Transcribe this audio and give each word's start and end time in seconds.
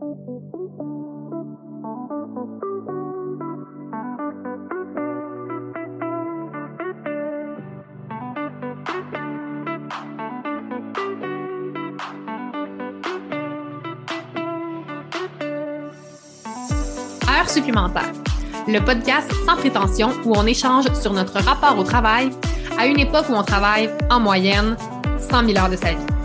Heure 0.00 0.06
supplémentaire, 17.48 18.12
le 18.68 18.78
podcast 18.84 19.28
sans 19.44 19.56
prétention 19.56 20.10
où 20.24 20.32
on 20.36 20.46
échange 20.46 20.84
sur 20.94 21.12
notre 21.12 21.40
rapport 21.42 21.76
au 21.76 21.82
travail 21.82 22.30
à 22.78 22.86
une 22.86 23.00
époque 23.00 23.28
où 23.30 23.34
on 23.34 23.42
travaille 23.42 23.90
en 24.10 24.20
moyenne 24.20 24.76
100 25.18 25.46
000 25.46 25.58
heures 25.58 25.70
de 25.70 25.74
sa 25.74 25.90
vie. 25.90 26.17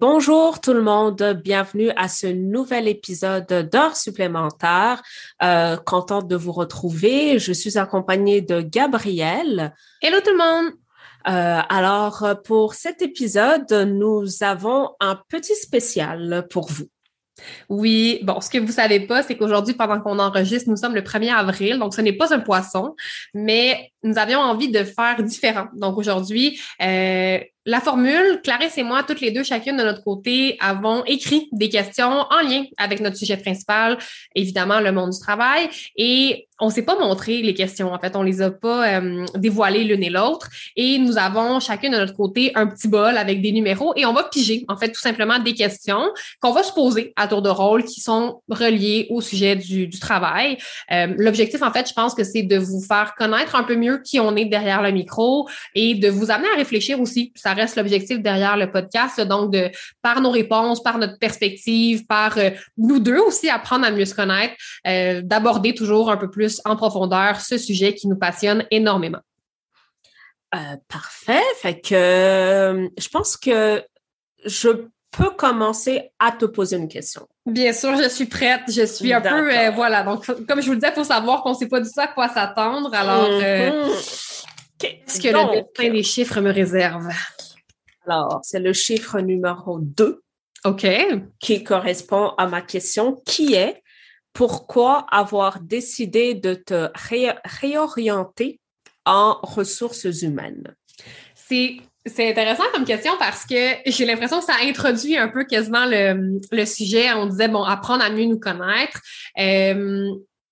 Bonjour 0.00 0.60
tout 0.60 0.74
le 0.74 0.80
monde, 0.80 1.40
bienvenue 1.42 1.90
à 1.96 2.06
ce 2.06 2.28
nouvel 2.28 2.86
épisode 2.86 3.68
d'heures 3.68 3.96
supplémentaires. 3.96 5.02
Euh, 5.42 5.76
contente 5.76 6.28
de 6.28 6.36
vous 6.36 6.52
retrouver. 6.52 7.40
Je 7.40 7.52
suis 7.52 7.78
accompagnée 7.78 8.40
de 8.40 8.60
Gabrielle. 8.60 9.74
Hello 10.00 10.20
tout 10.20 10.30
le 10.30 10.36
monde! 10.36 10.72
Euh, 11.26 11.60
alors, 11.68 12.40
pour 12.44 12.74
cet 12.74 13.02
épisode, 13.02 13.72
nous 13.72 14.44
avons 14.44 14.90
un 15.00 15.20
petit 15.28 15.56
spécial 15.56 16.46
pour 16.48 16.68
vous. 16.70 16.86
Oui, 17.68 18.20
bon, 18.22 18.40
ce 18.40 18.50
que 18.50 18.58
vous 18.58 18.72
savez 18.72 19.00
pas, 19.00 19.22
c'est 19.22 19.36
qu'aujourd'hui, 19.36 19.74
pendant 19.74 20.00
qu'on 20.00 20.18
enregistre, 20.18 20.70
nous 20.70 20.76
sommes 20.76 20.94
le 20.94 21.02
1er 21.02 21.32
avril, 21.32 21.78
donc 21.78 21.94
ce 21.94 22.00
n'est 22.00 22.12
pas 22.12 22.34
un 22.34 22.40
poisson, 22.40 22.94
mais 23.34 23.90
nous 24.02 24.18
avions 24.18 24.40
envie 24.40 24.70
de 24.70 24.84
faire 24.84 25.22
différent. 25.22 25.66
Donc 25.74 25.98
aujourd'hui, 25.98 26.60
euh, 26.82 27.38
la 27.68 27.82
formule, 27.82 28.40
Clarisse 28.42 28.78
et 28.78 28.82
moi, 28.82 29.02
toutes 29.02 29.20
les 29.20 29.30
deux, 29.30 29.42
chacune 29.44 29.76
de 29.76 29.82
notre 29.82 30.02
côté, 30.02 30.56
avons 30.58 31.04
écrit 31.04 31.50
des 31.52 31.68
questions 31.68 32.24
en 32.30 32.40
lien 32.40 32.64
avec 32.78 33.00
notre 33.00 33.16
sujet 33.16 33.36
principal, 33.36 33.98
évidemment 34.34 34.80
le 34.80 34.90
monde 34.90 35.10
du 35.10 35.18
travail, 35.18 35.68
et 35.94 36.47
on 36.60 36.70
s'est 36.70 36.82
pas 36.82 36.98
montré 36.98 37.42
les 37.42 37.54
questions. 37.54 37.92
En 37.92 37.98
fait, 37.98 38.16
on 38.16 38.22
les 38.22 38.42
a 38.42 38.50
pas 38.50 39.00
euh, 39.00 39.26
dévoilées 39.36 39.84
l'une 39.84 40.02
et 40.02 40.10
l'autre, 40.10 40.48
et 40.76 40.98
nous 40.98 41.18
avons 41.18 41.60
chacune 41.60 41.92
de 41.92 41.98
notre 41.98 42.14
côté 42.14 42.52
un 42.54 42.66
petit 42.66 42.88
bol 42.88 43.16
avec 43.16 43.40
des 43.40 43.52
numéros, 43.52 43.92
et 43.96 44.06
on 44.06 44.12
va 44.12 44.24
piger, 44.24 44.64
en 44.68 44.76
fait, 44.76 44.90
tout 44.90 45.00
simplement 45.00 45.38
des 45.38 45.54
questions 45.54 46.10
qu'on 46.40 46.52
va 46.52 46.62
se 46.62 46.72
poser 46.72 47.12
à 47.16 47.28
tour 47.28 47.42
de 47.42 47.48
rôle 47.48 47.84
qui 47.84 48.00
sont 48.00 48.42
reliées 48.48 49.06
au 49.10 49.20
sujet 49.20 49.56
du, 49.56 49.88
travail. 49.98 50.58
Euh, 50.92 51.08
L'objectif, 51.16 51.62
en 51.62 51.72
fait, 51.72 51.88
je 51.88 51.92
pense 51.92 52.14
que 52.14 52.22
c'est 52.22 52.42
de 52.42 52.56
vous 52.56 52.80
faire 52.80 53.14
connaître 53.16 53.56
un 53.56 53.64
peu 53.64 53.74
mieux 53.74 53.98
qui 53.98 54.20
on 54.20 54.36
est 54.36 54.44
derrière 54.44 54.80
le 54.82 54.92
micro 54.92 55.48
et 55.74 55.94
de 55.94 56.08
vous 56.08 56.30
amener 56.30 56.48
à 56.54 56.56
réfléchir 56.56 57.00
aussi. 57.00 57.32
Ça 57.34 57.52
reste 57.52 57.76
l'objectif 57.76 58.20
derrière 58.20 58.56
le 58.56 58.70
podcast, 58.70 59.20
donc 59.20 59.52
de 59.52 59.70
par 60.02 60.20
nos 60.20 60.30
réponses, 60.30 60.82
par 60.82 60.98
notre 60.98 61.18
perspective, 61.18 62.06
par 62.06 62.38
euh, 62.38 62.50
nous 62.76 63.00
deux 63.00 63.18
aussi 63.18 63.48
apprendre 63.48 63.86
à 63.86 63.90
mieux 63.90 64.04
se 64.04 64.14
connaître, 64.14 64.54
euh, 64.86 65.20
d'aborder 65.22 65.74
toujours 65.74 66.10
un 66.10 66.16
peu 66.16 66.30
plus 66.30 66.47
en 66.64 66.76
profondeur 66.76 67.40
ce 67.40 67.58
sujet 67.58 67.94
qui 67.94 68.08
nous 68.08 68.16
passionne 68.16 68.64
énormément. 68.70 69.20
Euh, 70.54 70.76
parfait. 70.88 71.42
Fait 71.56 71.80
que 71.80 72.90
je 72.96 73.08
pense 73.08 73.36
que 73.36 73.84
je 74.44 74.68
peux 75.10 75.30
commencer 75.30 76.10
à 76.18 76.32
te 76.32 76.44
poser 76.44 76.76
une 76.76 76.88
question. 76.88 77.28
Bien 77.46 77.72
sûr, 77.72 77.96
je 77.96 78.08
suis 78.08 78.26
prête. 78.26 78.62
Je 78.68 78.84
suis 78.86 79.12
un 79.12 79.20
peu, 79.20 79.70
voilà. 79.74 80.02
Donc, 80.04 80.26
comme 80.46 80.60
je 80.60 80.66
vous 80.66 80.72
le 80.72 80.78
disais, 80.78 80.92
il 80.92 80.94
faut 80.94 81.04
savoir 81.04 81.42
qu'on 81.42 81.50
ne 81.50 81.56
sait 81.56 81.68
pas 81.68 81.80
du 81.80 81.90
tout 81.90 82.00
à 82.00 82.08
quoi 82.08 82.28
s'attendre. 82.28 82.92
Alors, 82.94 83.26
qu'est-ce 84.78 85.20
que 85.20 85.28
le 85.28 85.62
destin 85.62 85.90
des 85.90 86.02
chiffres 86.02 86.40
me 86.40 86.52
réserve? 86.52 87.08
Alors, 88.06 88.40
c'est 88.42 88.60
le 88.60 88.72
chiffre 88.72 89.20
numéro 89.20 89.78
2. 89.80 90.22
OK. 90.64 90.86
Qui 91.40 91.62
correspond 91.62 92.32
à 92.38 92.46
ma 92.46 92.62
question, 92.62 93.20
qui 93.26 93.54
est 93.54 93.82
pourquoi 94.38 95.04
avoir 95.10 95.58
décidé 95.58 96.34
de 96.34 96.54
te 96.54 96.90
réorienter 97.60 98.60
en 99.04 99.36
ressources 99.42 100.04
humaines? 100.22 100.76
C'est 101.34 101.80
intéressant 102.30 102.62
comme 102.72 102.84
question 102.84 103.10
parce 103.18 103.44
que 103.44 103.78
j'ai 103.84 104.06
l'impression 104.06 104.38
que 104.38 104.44
ça 104.44 104.54
introduit 104.62 105.16
un 105.16 105.26
peu 105.26 105.42
quasiment 105.44 105.86
le, 105.86 106.38
le, 106.52 106.64
sujet. 106.66 107.12
On 107.14 107.26
disait, 107.26 107.48
bon, 107.48 107.64
apprendre 107.64 108.04
à 108.04 108.10
mieux 108.10 108.26
nous 108.26 108.38
connaître. 108.38 109.00
Euh, 109.40 110.08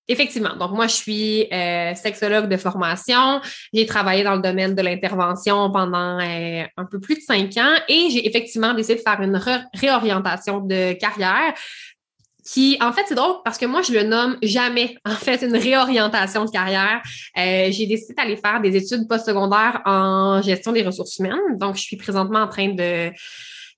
Effectivement. 0.09 0.55
Donc, 0.55 0.71
moi, 0.71 0.87
je 0.87 0.93
suis 0.93 1.47
euh, 1.51 1.93
sexologue 1.93 2.47
de 2.47 2.55
formation. 2.55 3.41
J'ai 3.73 3.85
travaillé 3.85 4.23
dans 4.23 4.35
le 4.35 4.41
domaine 4.41 4.73
de 4.73 4.81
l'intervention 4.81 5.69
pendant 5.69 6.17
euh, 6.19 6.63
un 6.77 6.85
peu 6.85 7.01
plus 7.01 7.15
de 7.15 7.21
cinq 7.21 7.57
ans 7.57 7.75
et 7.89 8.09
j'ai 8.09 8.25
effectivement 8.25 8.73
décidé 8.73 8.95
de 8.95 9.01
faire 9.01 9.21
une 9.21 9.37
réorientation 9.73 10.59
de 10.59 10.93
carrière 10.93 11.53
qui, 12.47 12.77
en 12.79 12.93
fait, 12.93 13.03
c'est 13.07 13.15
drôle 13.15 13.35
parce 13.43 13.57
que 13.57 13.65
moi, 13.65 13.81
je 13.81 13.91
le 13.91 14.03
nomme 14.03 14.37
jamais, 14.41 14.97
en 15.05 15.15
fait, 15.15 15.41
une 15.41 15.55
réorientation 15.55 16.45
de 16.45 16.49
carrière. 16.49 17.01
Euh, 17.37 17.67
j'ai 17.71 17.85
décidé 17.87 18.13
d'aller 18.13 18.37
faire 18.37 18.61
des 18.61 18.75
études 18.75 19.07
postsecondaires 19.07 19.81
en 19.85 20.41
gestion 20.41 20.71
des 20.71 20.83
ressources 20.83 21.17
humaines. 21.17 21.57
Donc, 21.57 21.75
je 21.75 21.81
suis 21.81 21.97
présentement 21.97 22.39
en 22.39 22.47
train 22.47 22.69
de 22.69 23.11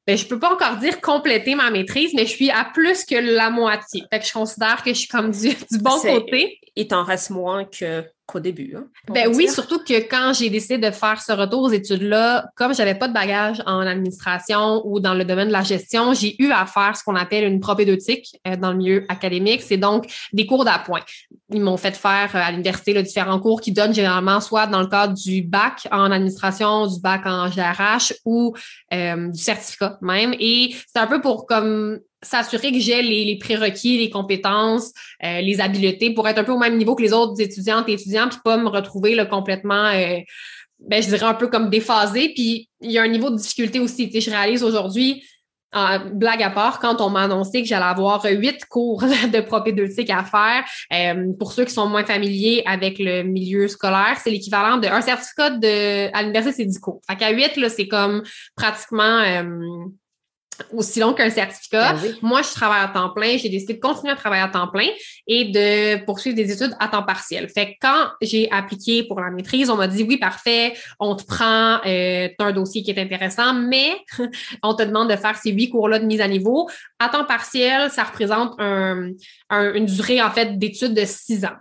ben, 0.08 0.18
je 0.18 0.26
peux 0.26 0.40
pas 0.40 0.54
encore 0.54 0.78
dire 0.78 1.02
compléter 1.02 1.54
ma 1.56 1.70
maîtrise, 1.70 2.14
mais 2.16 2.26
je 2.26 2.32
suis 2.32 2.50
à 2.50 2.66
plus 2.74 3.06
que 3.06 3.16
la 3.16 3.50
moitié. 3.50 4.04
Fait 4.12 4.20
que 4.20 4.26
je 4.26 4.34
considère 4.34 4.82
que 4.82 4.92
je 4.92 5.00
suis 5.00 5.08
comme 5.08 5.32
du, 5.32 5.50
du 5.50 5.78
bon 5.80 6.00
côté. 6.00 6.60
Il 6.76 6.88
t'en 6.88 7.04
reste 7.04 7.30
moins 7.30 7.66
que 7.66 8.04
qu'au 8.32 8.40
début. 8.40 8.76
Hein, 8.78 8.86
ben 9.14 9.32
oui, 9.36 9.48
surtout 9.48 9.80
que 9.80 10.00
quand 10.08 10.34
j'ai 10.34 10.50
décidé 10.50 10.78
de 10.78 10.92
faire 10.92 11.22
ce 11.22 11.32
retour 11.32 11.64
aux 11.64 11.72
études-là, 11.72 12.46
comme 12.56 12.74
j'avais 12.74 12.96
pas 12.96 13.08
de 13.08 13.14
bagage 13.14 13.62
en 13.66 13.80
administration 13.80 14.82
ou 14.86 15.00
dans 15.00 15.14
le 15.14 15.26
domaine 15.26 15.48
de 15.48 15.54
la 15.54 15.64
gestion, 15.64 16.14
j'ai 16.14 16.42
eu 16.42 16.52
à 16.52 16.66
faire 16.66 16.96
ce 16.96 17.04
qu'on 17.04 17.16
appelle 17.16 17.46
une 17.46 17.60
propédeutique 17.60 18.40
euh, 18.48 18.56
dans 18.56 18.72
le 18.72 18.78
milieu 18.78 19.06
académique. 19.10 19.62
C'est 19.62 19.78
donc 19.78 20.06
des 20.34 20.46
cours 20.46 20.66
d'appoint. 20.66 21.02
Ils 21.52 21.62
m'ont 21.62 21.78
fait 21.78 21.96
faire 21.96 22.30
euh, 22.36 22.40
à 22.40 22.52
l'université 22.52 22.94
différents 23.02 23.40
cours 23.40 23.62
qui 23.62 23.72
donnent 23.72 23.94
généralement 23.94 24.42
soit 24.42 24.68
dans 24.68 24.82
le 24.82 24.88
cadre 24.88 25.14
du 25.14 25.42
bac 25.42 25.88
en 25.92 26.12
administration, 26.12 26.88
du 26.88 27.00
bac 27.02 27.22
en 27.26 27.50
GRH 27.50 28.14
ou 28.26 28.56
euh, 28.94 29.28
du 29.28 29.40
certificat 29.40 29.98
même. 30.02 30.34
Et 30.40 30.76
c'est 30.88 31.00
un 31.00 31.08
peu 31.08 31.22
pour 31.22 31.46
comme 31.46 32.00
s'assurer 32.22 32.72
que 32.72 32.80
j'ai 32.80 33.02
les, 33.02 33.38
prérequis, 33.38 33.98
les 33.98 34.10
compétences, 34.10 34.92
euh, 35.24 35.42
les 35.42 35.62
habiletés 35.62 36.14
pour 36.14 36.28
être 36.28 36.40
un 36.40 36.44
peu 36.44 36.52
au 36.52 36.58
même 36.58 36.78
niveau 36.78 36.96
que 36.96 37.02
les 37.02 37.14
autres 37.14 37.40
étudiantes 37.42 37.88
et 37.88 37.94
étudiants, 37.94 38.28
puis 38.30 38.40
pas 38.44 38.58
me 38.58 38.68
retrouver 38.68 39.16
là, 39.16 39.26
complètement, 39.26 39.86
euh, 39.88 40.20
ben, 40.80 41.02
je 41.02 41.10
dirais 41.10 41.26
un 41.26 41.34
peu 41.34 41.48
comme 41.48 41.70
déphasé. 41.70 42.32
Puis 42.34 42.70
il 42.82 42.92
y 42.92 42.98
a 42.98 43.04
un 43.04 43.08
niveau 43.08 43.30
de 43.30 43.38
difficulté 43.38 43.80
aussi. 43.80 44.10
Je 44.14 44.30
réalise 44.30 44.64
aujourd'hui, 44.64 45.24
blague 46.14 46.42
à 46.42 46.50
part, 46.50 46.80
quand 46.80 47.00
on 47.00 47.10
m'a 47.10 47.24
annoncé 47.24 47.62
que 47.62 47.68
j'allais 47.68 47.86
avoir 47.86 48.26
huit 48.26 48.66
cours 48.66 49.02
de 49.34 49.42
propédeutique 49.42 50.10
à 50.10 50.24
faire, 50.24 50.64
euh, 50.94 51.34
pour 51.38 51.52
ceux 51.52 51.66
qui 51.66 51.74
sont 51.74 51.88
moins 51.88 52.06
familiers 52.06 52.64
avec 52.66 52.98
le 53.00 53.24
milieu 53.24 53.68
scolaire, 53.68 54.18
c'est 54.22 54.32
l'équivalent 54.32 54.78
d'un 54.78 55.02
certificat 55.02 55.52
de 55.52 56.14
à 56.14 56.22
l'université, 56.22 56.64
c'est 56.64 56.66
10 56.66 56.80
cours. 56.80 57.02
Fait 57.10 57.16
qu'à 57.16 57.32
huit, 57.32 57.56
là, 57.56 57.70
c'est 57.70 57.88
comme 57.88 58.24
pratiquement 58.56 59.22
aussi 60.74 61.00
long 61.00 61.14
qu'un 61.14 61.30
certificat. 61.30 61.94
Ben 61.94 62.16
Moi, 62.22 62.42
je 62.42 62.54
travaille 62.54 62.84
à 62.84 62.88
temps 62.88 63.10
plein. 63.10 63.38
J'ai 63.38 63.50
décidé 63.50 63.74
de 63.76 63.80
continuer 63.80 64.12
à 64.12 64.16
travailler 64.16 64.44
à 64.44 64.48
temps 64.48 64.68
plein 64.68 64.88
et 65.28 65.46
de 65.46 66.04
poursuivre 66.06 66.36
des 66.36 66.52
études 66.52 66.76
à 66.80 66.88
temps 66.88 67.04
partiel. 67.04 67.50
Fait 67.50 67.74
que 67.74 67.78
quand 67.82 68.08
j'ai 68.22 68.50
appliqué 68.52 69.04
pour 69.04 69.20
la 69.20 69.30
maîtrise, 69.30 69.70
on 69.70 69.76
m'a 69.76 69.88
dit 69.88 70.04
oui, 70.04 70.18
parfait, 70.18 70.74
on 71.00 71.16
te 71.16 71.24
prend, 71.26 71.80
euh, 71.86 72.30
un 72.40 72.52
dossier 72.52 72.84
qui 72.84 72.92
est 72.92 73.00
intéressant, 73.00 73.54
mais 73.54 73.98
on 74.64 74.74
te 74.74 74.84
demande 74.84 75.10
de 75.10 75.16
faire 75.16 75.36
ces 75.38 75.52
huit 75.52 75.70
cours-là 75.70 76.00
de 76.00 76.06
mise 76.06 76.22
à 76.22 76.28
niveau. 76.28 76.70
À 77.00 77.10
temps 77.10 77.26
partiel, 77.26 77.90
ça 77.90 78.04
représente 78.04 78.60
un, 78.60 79.12
une 79.50 79.86
durée, 79.86 80.22
en 80.22 80.32
fait, 80.32 80.58
d'études 80.58 80.94
de 80.94 81.06
six 81.06 81.46
ans. 81.46 81.58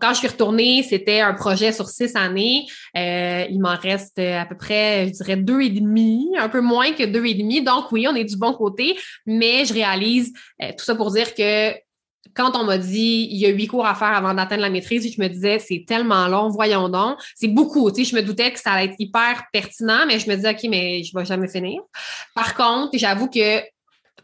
Quand 0.00 0.10
je 0.10 0.18
suis 0.18 0.28
retournée, 0.28 0.82
c'était 0.82 1.20
un 1.20 1.34
projet 1.34 1.72
sur 1.72 1.88
six 1.88 2.14
années. 2.14 2.66
Euh, 2.96 3.46
il 3.50 3.60
m'en 3.60 3.76
reste 3.76 4.18
à 4.18 4.44
peu 4.44 4.56
près, 4.56 5.08
je 5.08 5.12
dirais, 5.12 5.36
deux 5.36 5.62
et 5.62 5.70
demi, 5.70 6.28
un 6.38 6.48
peu 6.48 6.60
moins 6.60 6.92
que 6.92 7.04
deux 7.04 7.24
et 7.24 7.34
demi. 7.34 7.62
Donc, 7.62 7.90
oui, 7.90 8.06
on 8.06 8.14
est 8.14 8.24
du 8.24 8.36
bon 8.36 8.52
côté, 8.52 8.98
mais 9.26 9.64
je 9.64 9.72
réalise 9.72 10.32
euh, 10.62 10.70
tout 10.76 10.84
ça 10.84 10.94
pour 10.94 11.10
dire 11.10 11.34
que 11.34 11.72
quand 12.34 12.56
on 12.56 12.64
m'a 12.64 12.78
dit 12.78 13.28
il 13.30 13.38
y 13.38 13.46
a 13.46 13.48
huit 13.48 13.66
cours 13.66 13.86
à 13.86 13.94
faire 13.94 14.08
avant 14.08 14.34
d'atteindre 14.34 14.62
la 14.62 14.70
maîtrise, 14.70 15.10
je 15.12 15.20
me 15.20 15.28
disais 15.28 15.58
c'est 15.58 15.84
tellement 15.86 16.28
long, 16.28 16.48
voyons 16.48 16.88
donc. 16.88 17.18
C'est 17.34 17.48
beaucoup. 17.48 17.90
Tu 17.90 18.04
sais, 18.04 18.10
je 18.10 18.16
me 18.16 18.22
doutais 18.22 18.52
que 18.52 18.60
ça 18.60 18.72
allait 18.72 18.92
être 18.92 18.96
hyper 18.98 19.44
pertinent, 19.52 20.06
mais 20.06 20.18
je 20.18 20.28
me 20.28 20.36
disais 20.36 20.50
OK, 20.50 20.64
mais 20.68 21.02
je 21.02 21.16
vais 21.16 21.24
jamais 21.24 21.48
finir. 21.48 21.80
Par 22.34 22.54
contre, 22.54 22.96
j'avoue 22.98 23.28
que 23.28 23.60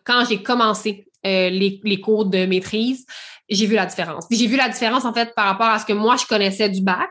quand 0.04 0.24
j'ai 0.28 0.42
commencé 0.42 1.06
euh, 1.26 1.50
les, 1.50 2.00
cours 2.00 2.26
de 2.26 2.46
maîtrise, 2.46 3.04
j'ai 3.48 3.66
vu 3.66 3.74
la 3.74 3.86
différence. 3.86 4.24
J'ai 4.30 4.46
vu 4.46 4.56
la 4.56 4.68
différence 4.68 5.04
en 5.04 5.12
fait 5.12 5.34
par 5.34 5.46
rapport 5.46 5.66
à 5.66 5.78
ce 5.78 5.86
que 5.86 5.92
moi 5.92 6.16
je 6.16 6.26
connaissais 6.26 6.68
du 6.68 6.82
bac 6.82 7.10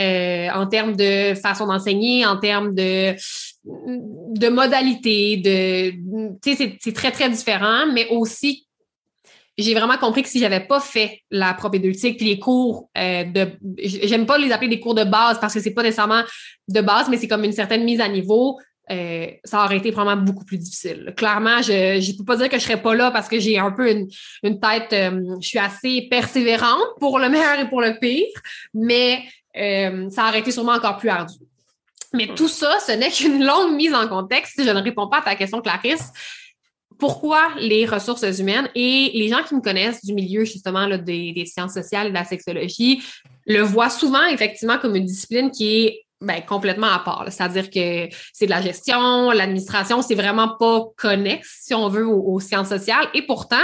euh, 0.00 0.48
en 0.50 0.66
termes 0.66 0.96
de 0.96 1.34
façon 1.34 1.66
d'enseigner, 1.66 2.26
en 2.26 2.38
termes 2.38 2.74
de 2.74 3.14
de 3.64 4.48
modalités, 4.48 5.36
de 5.38 5.90
tu 6.42 6.56
sais 6.56 6.76
c'est 6.80 6.92
très 6.92 7.10
très 7.10 7.30
différent, 7.30 7.86
mais 7.92 8.08
aussi 8.08 8.66
j'ai 9.58 9.74
vraiment 9.74 9.96
compris 9.96 10.22
que 10.22 10.28
si 10.28 10.38
j'avais 10.38 10.60
pas 10.60 10.80
fait 10.80 11.22
la 11.30 11.54
propédeutique 11.54 12.18
puis 12.18 12.26
les 12.26 12.38
cours 12.38 12.90
euh, 12.98 13.24
de 13.24 13.52
j'aime 13.78 14.26
pas 14.26 14.38
les 14.38 14.52
appeler 14.52 14.68
des 14.68 14.80
cours 14.80 14.94
de 14.94 15.04
base 15.04 15.40
parce 15.40 15.54
que 15.54 15.60
c'est 15.60 15.72
pas 15.72 15.82
nécessairement 15.82 16.22
de 16.68 16.80
base 16.80 17.08
mais 17.08 17.16
c'est 17.16 17.28
comme 17.28 17.44
une 17.44 17.52
certaine 17.52 17.84
mise 17.84 18.00
à 18.00 18.08
niveau 18.08 18.58
euh, 18.90 19.26
ça 19.42 19.64
aurait 19.64 19.78
été 19.78 19.90
vraiment 19.90 20.16
beaucoup 20.16 20.44
plus 20.44 20.58
difficile. 20.58 21.12
Clairement, 21.16 21.60
je 21.60 21.96
ne 21.98 22.16
peux 22.16 22.24
pas 22.24 22.36
dire 22.36 22.48
que 22.48 22.56
je 22.56 22.62
serais 22.62 22.80
pas 22.80 22.94
là 22.94 23.10
parce 23.10 23.28
que 23.28 23.40
j'ai 23.40 23.58
un 23.58 23.72
peu 23.72 23.90
une, 23.90 24.60
tête, 24.60 24.92
euh, 24.92 25.36
je 25.40 25.48
suis 25.48 25.58
assez 25.58 26.06
persévérante 26.08 26.86
pour 27.00 27.18
le 27.18 27.28
meilleur 27.28 27.58
et 27.58 27.68
pour 27.68 27.80
le 27.80 27.98
pire, 27.98 28.26
mais 28.74 29.24
euh, 29.56 30.08
ça 30.10 30.28
aurait 30.28 30.38
été 30.38 30.52
sûrement 30.52 30.72
encore 30.72 30.98
plus 30.98 31.08
ardu. 31.08 31.34
Mais 32.12 32.28
tout 32.28 32.48
ça, 32.48 32.78
ce 32.78 32.92
n'est 32.92 33.10
qu'une 33.10 33.44
longue 33.44 33.74
mise 33.74 33.92
en 33.92 34.06
contexte. 34.06 34.54
Je 34.58 34.70
ne 34.70 34.80
réponds 34.80 35.08
pas 35.08 35.18
à 35.18 35.22
ta 35.22 35.34
question, 35.34 35.60
Clarisse, 35.60 36.12
pourquoi 36.96 37.48
les 37.58 37.86
ressources 37.86 38.38
humaines 38.38 38.70
et 38.74 39.10
les 39.12 39.28
gens 39.28 39.42
qui 39.42 39.54
me 39.54 39.60
connaissent 39.60 40.04
du 40.04 40.14
milieu 40.14 40.44
justement 40.44 40.88
des, 40.96 41.32
des, 41.32 41.44
sciences 41.44 41.74
sociales 41.74 42.06
et 42.06 42.10
de 42.10 42.14
la 42.14 42.24
sexologie 42.24 43.02
le 43.46 43.60
voient 43.60 43.90
souvent 43.90 44.24
effectivement 44.26 44.78
comme 44.78 44.96
une 44.96 45.04
discipline 45.04 45.50
qui 45.50 45.84
est 45.84 46.05
ben, 46.26 46.42
complètement 46.42 46.88
à 46.88 46.98
part. 46.98 47.24
C'est-à-dire 47.28 47.70
que 47.70 48.14
c'est 48.32 48.46
de 48.46 48.50
la 48.50 48.60
gestion, 48.60 49.30
l'administration, 49.30 50.02
c'est 50.02 50.14
vraiment 50.14 50.56
pas 50.58 50.84
connexe, 50.96 51.60
si 51.62 51.74
on 51.74 51.88
veut, 51.88 52.06
aux, 52.06 52.34
aux 52.34 52.40
sciences 52.40 52.68
sociales. 52.68 53.08
Et 53.14 53.22
pourtant, 53.22 53.56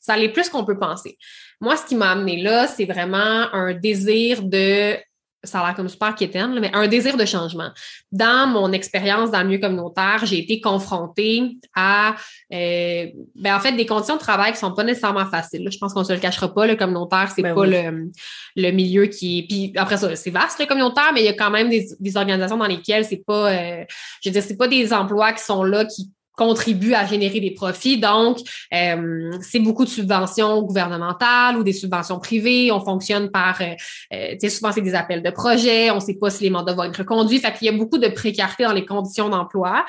ça 0.00 0.16
l'est 0.16 0.28
plus 0.28 0.48
qu'on 0.48 0.64
peut 0.64 0.78
penser. 0.78 1.16
Moi, 1.60 1.76
ce 1.76 1.86
qui 1.86 1.94
m'a 1.94 2.10
amené 2.10 2.42
là, 2.42 2.66
c'est 2.66 2.84
vraiment 2.84 3.52
un 3.52 3.72
désir 3.72 4.42
de 4.42 4.96
ça 5.44 5.60
a 5.60 5.66
l'air 5.66 5.74
comme 5.74 5.88
super 5.88 6.14
quétaine, 6.14 6.58
mais 6.60 6.70
un 6.72 6.86
désir 6.86 7.16
de 7.16 7.24
changement. 7.24 7.70
Dans 8.12 8.46
mon 8.46 8.72
expérience 8.72 9.30
dans 9.30 9.40
le 9.40 9.48
milieu 9.48 9.60
communautaire, 9.60 10.20
j'ai 10.24 10.38
été 10.38 10.60
confrontée 10.60 11.58
à, 11.74 12.14
euh, 12.52 13.06
ben 13.34 13.56
en 13.56 13.60
fait, 13.60 13.72
des 13.72 13.86
conditions 13.86 14.14
de 14.14 14.20
travail 14.20 14.52
qui 14.52 14.58
sont 14.58 14.72
pas 14.72 14.84
nécessairement 14.84 15.26
faciles. 15.26 15.68
Je 15.70 15.78
pense 15.78 15.92
qu'on 15.92 16.04
se 16.04 16.12
le 16.12 16.18
cachera 16.20 16.52
pas. 16.52 16.66
Le 16.66 16.76
communautaire, 16.76 17.32
c'est 17.34 17.42
ben 17.42 17.54
pas 17.54 17.66
le, 17.66 18.10
le 18.56 18.70
milieu 18.70 19.06
qui. 19.06 19.46
Puis 19.48 19.72
après 19.76 19.96
ça, 19.96 20.14
c'est 20.14 20.30
vaste 20.30 20.60
le 20.60 20.66
communautaire, 20.66 21.10
mais 21.12 21.22
il 21.22 21.26
y 21.26 21.28
a 21.28 21.34
quand 21.34 21.50
même 21.50 21.68
des, 21.68 21.86
des 21.98 22.16
organisations 22.16 22.56
dans 22.56 22.66
lesquelles 22.66 23.04
c'est 23.04 23.22
pas, 23.26 23.52
euh, 23.52 23.84
je 24.22 24.28
veux 24.28 24.32
dire, 24.32 24.42
c'est 24.42 24.56
pas 24.56 24.68
des 24.68 24.92
emplois 24.92 25.32
qui 25.32 25.42
sont 25.42 25.64
là 25.64 25.84
qui 25.84 26.10
contribue 26.36 26.94
à 26.94 27.06
générer 27.06 27.40
des 27.40 27.52
profits. 27.52 27.98
Donc, 27.98 28.38
euh, 28.72 29.30
c'est 29.42 29.58
beaucoup 29.58 29.84
de 29.84 29.90
subventions 29.90 30.62
gouvernementales 30.62 31.56
ou 31.58 31.62
des 31.62 31.72
subventions 31.72 32.18
privées. 32.18 32.72
On 32.72 32.80
fonctionne 32.80 33.30
par, 33.30 33.60
euh, 33.60 33.74
euh, 34.12 34.32
tu 34.32 34.40
sais, 34.40 34.50
souvent 34.50 34.72
c'est 34.72 34.80
des 34.80 34.94
appels 34.94 35.22
de 35.22 35.30
projets. 35.30 35.90
On 35.90 35.96
ne 35.96 36.00
sait 36.00 36.14
pas 36.14 36.30
si 36.30 36.44
les 36.44 36.50
mandats 36.50 36.72
vont 36.72 36.84
être 36.84 36.96
reconduits. 36.96 37.38
Fait 37.38 37.52
qu'il 37.52 37.66
y 37.66 37.68
a 37.68 37.76
beaucoup 37.76 37.98
de 37.98 38.08
précarité 38.08 38.64
dans 38.64 38.72
les 38.72 38.86
conditions 38.86 39.28
d'emploi. 39.28 39.84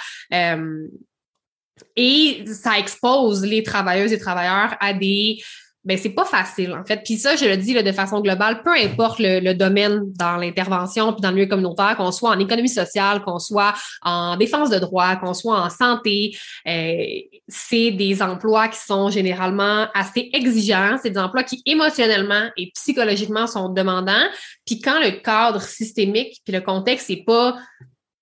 et 1.96 2.46
ça 2.46 2.78
expose 2.78 3.44
les 3.44 3.64
travailleuses 3.64 4.14
et 4.14 4.20
travailleurs 4.20 4.76
à 4.80 4.94
des 4.94 5.40
ben 5.86 5.98
c'est 5.98 6.10
pas 6.10 6.26
facile 6.26 6.74
en 6.74 6.86
fait. 6.86 7.02
Puis 7.04 7.18
ça, 7.18 7.36
je 7.36 7.46
le 7.46 7.58
dis 7.58 7.74
là, 7.74 7.84
de 7.84 7.92
façon 7.92 8.22
globale, 8.22 8.64
peu 8.64 8.72
importe 8.72 9.20
le, 9.20 9.54
domaine 9.54 10.02
dans 10.18 10.38
l'intervention 10.38 11.12
puis 11.12 11.22
dans 11.22 11.30
le 11.30 11.36
milieu 11.36 11.48
communautaire, 11.48 11.96
qu'on 11.98 12.12
soit 12.12 12.30
en 12.32 12.40
économie 12.40 12.70
sociale, 12.70 13.22
qu'on 13.24 13.40
soit 13.40 13.74
en 14.02 14.38
défense 14.38 14.70
de 14.70 14.80
droit, 14.80 15.16
qu'on 15.18 15.34
soit 15.34 15.60
en 15.60 15.70
santé, 15.70 16.36
euh, 16.68 17.04
c'est 17.48 17.92
des 17.92 18.22
emplois 18.22 18.70
qui 18.70 18.80
sont 18.80 19.10
généralement 19.10 19.88
assez 19.94 20.30
exigeants. 20.34 20.98
C'est 21.02 21.12
des 21.12 21.20
emplois 21.20 21.44
qui 21.44 21.62
émotionnellement 21.66 22.50
et 22.56 22.72
psychologiquement 22.76 23.48
sont 23.48 23.70
demandants. 23.70 24.28
Puis 24.66 24.80
quand 24.80 25.00
le 25.00 25.12
cadre 25.22 25.62
systémique 25.62 26.42
puis 26.46 26.54
le 26.54 26.62
contexte 26.62 27.10
n'est 27.10 27.24
pas 27.24 27.56